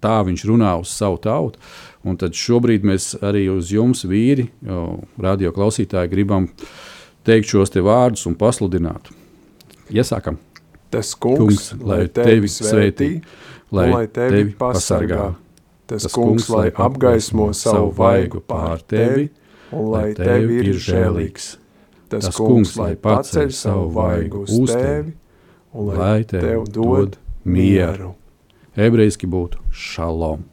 tā 0.04 0.20
viņš 0.28 0.44
runā 0.46 0.76
uz 0.82 0.92
savu 0.94 1.18
tautu. 1.24 1.62
Un 2.06 2.20
tad 2.22 2.38
šobrīd 2.38 2.86
mēs 2.86 3.16
arī 3.26 3.48
uz 3.50 3.72
jums, 3.74 4.06
vīri, 4.06 4.50
radio 5.18 5.54
klausītāji, 5.56 6.12
gribam 6.12 6.52
teikt 7.28 7.50
šos 7.50 7.74
te 7.74 7.82
vārdus 7.84 8.28
un 8.30 8.38
pasludināt. 8.38 9.10
Iesākam. 9.90 10.38
Tas 10.94 11.16
kungs, 11.18 11.42
kungs 11.42 11.66
lai 11.82 12.06
tevi 12.14 12.52
svētī, 12.52 13.10
lai, 13.74 13.90
lai 13.92 14.06
tevi 14.12 14.52
pasargā. 14.60 15.34
Tas 15.88 16.08
kungs, 16.12 16.50
lai 16.52 16.68
apgaismo 16.76 17.54
savu 17.56 17.94
vaigu 17.96 18.42
pār 18.44 18.82
tevi, 18.84 19.30
un 19.72 19.88
lai 19.94 20.12
tevi 20.18 20.60
ir 20.68 20.82
žēlīgs. 20.84 21.54
Tas 22.12 22.28
kungs, 22.36 22.76
lai 22.80 22.94
paceļ 23.00 23.54
savu 23.56 23.88
vaigu 23.96 24.44
uz 24.44 24.74
tevi, 24.74 25.16
un 25.72 25.94
lai 25.96 26.22
tev 26.28 26.68
dod 26.76 27.16
mieru. 27.48 28.14
Ebrejiski 28.76 29.28
būtu 29.32 29.64
šalom. 29.72 30.44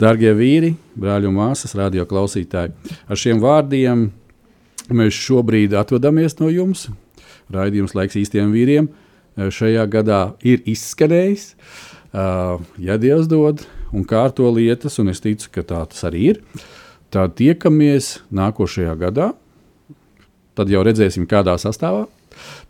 Darbie 0.00 0.32
vīri, 0.36 0.74
brāļi 0.96 1.28
un 1.28 1.36
māsas, 1.36 1.76
radio 1.76 2.04
klausītāji, 2.08 2.72
ar 3.08 3.20
šiem 3.20 3.38
vārdiem 3.44 4.10
mēs 4.88 5.16
šobrīd 5.16 5.76
atvadāmies 5.76 6.40
no 6.40 6.48
jums. 6.52 6.88
Raidījums 7.52 7.94
laiks 7.96 8.16
īstiem 8.18 8.52
vīriem 8.56 8.88
šajā 9.36 9.84
gadā 9.92 10.20
ir 10.44 10.64
izskanējis. 10.64 11.50
Ja 12.12 12.96
Dievs 13.00 13.28
dod 13.30 13.66
un 13.92 14.04
kārto 14.08 14.48
lietas, 14.54 14.98
un 15.02 15.12
es 15.12 15.22
ticu, 15.22 15.50
ka 15.54 15.64
tā 15.66 15.82
tas 15.90 16.06
arī 16.08 16.22
ir, 16.32 16.40
tad 17.14 17.36
tiekamies 17.38 18.20
nākošajā 18.34 18.94
gadā. 19.00 19.32
Tad 20.56 20.72
jau 20.72 20.80
redzēsim, 20.86 21.26
kādā 21.28 21.58
sastāvā. 21.60 22.06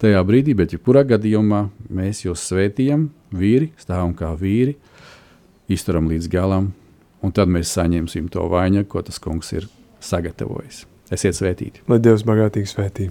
Tajā 0.03 0.23
brīdī, 0.27 0.55
bet 0.59 0.75
jebkurā 0.75 1.05
gadījumā 1.07 1.67
mēs 1.91 2.25
jūs 2.25 2.43
svētījam, 2.51 3.09
vīri, 3.35 3.73
stāvam 3.81 4.15
kā 4.15 4.33
vīri, 4.39 4.77
izturam 5.71 6.11
līdz 6.11 6.31
galam, 6.31 6.73
un 7.23 7.35
tad 7.35 7.51
mēs 7.51 7.75
saņemsim 7.75 8.31
to 8.33 8.47
vainagu, 8.51 8.89
ko 8.91 9.03
tas 9.07 9.23
kungs 9.23 9.53
ir 9.57 9.71
sagatavojis. 10.03 10.85
Esiet 11.15 11.39
svētīti! 11.39 11.87
Lai 11.91 12.03
Dievs 12.03 12.27
bagātīgi 12.27 12.71
svētī. 12.71 13.11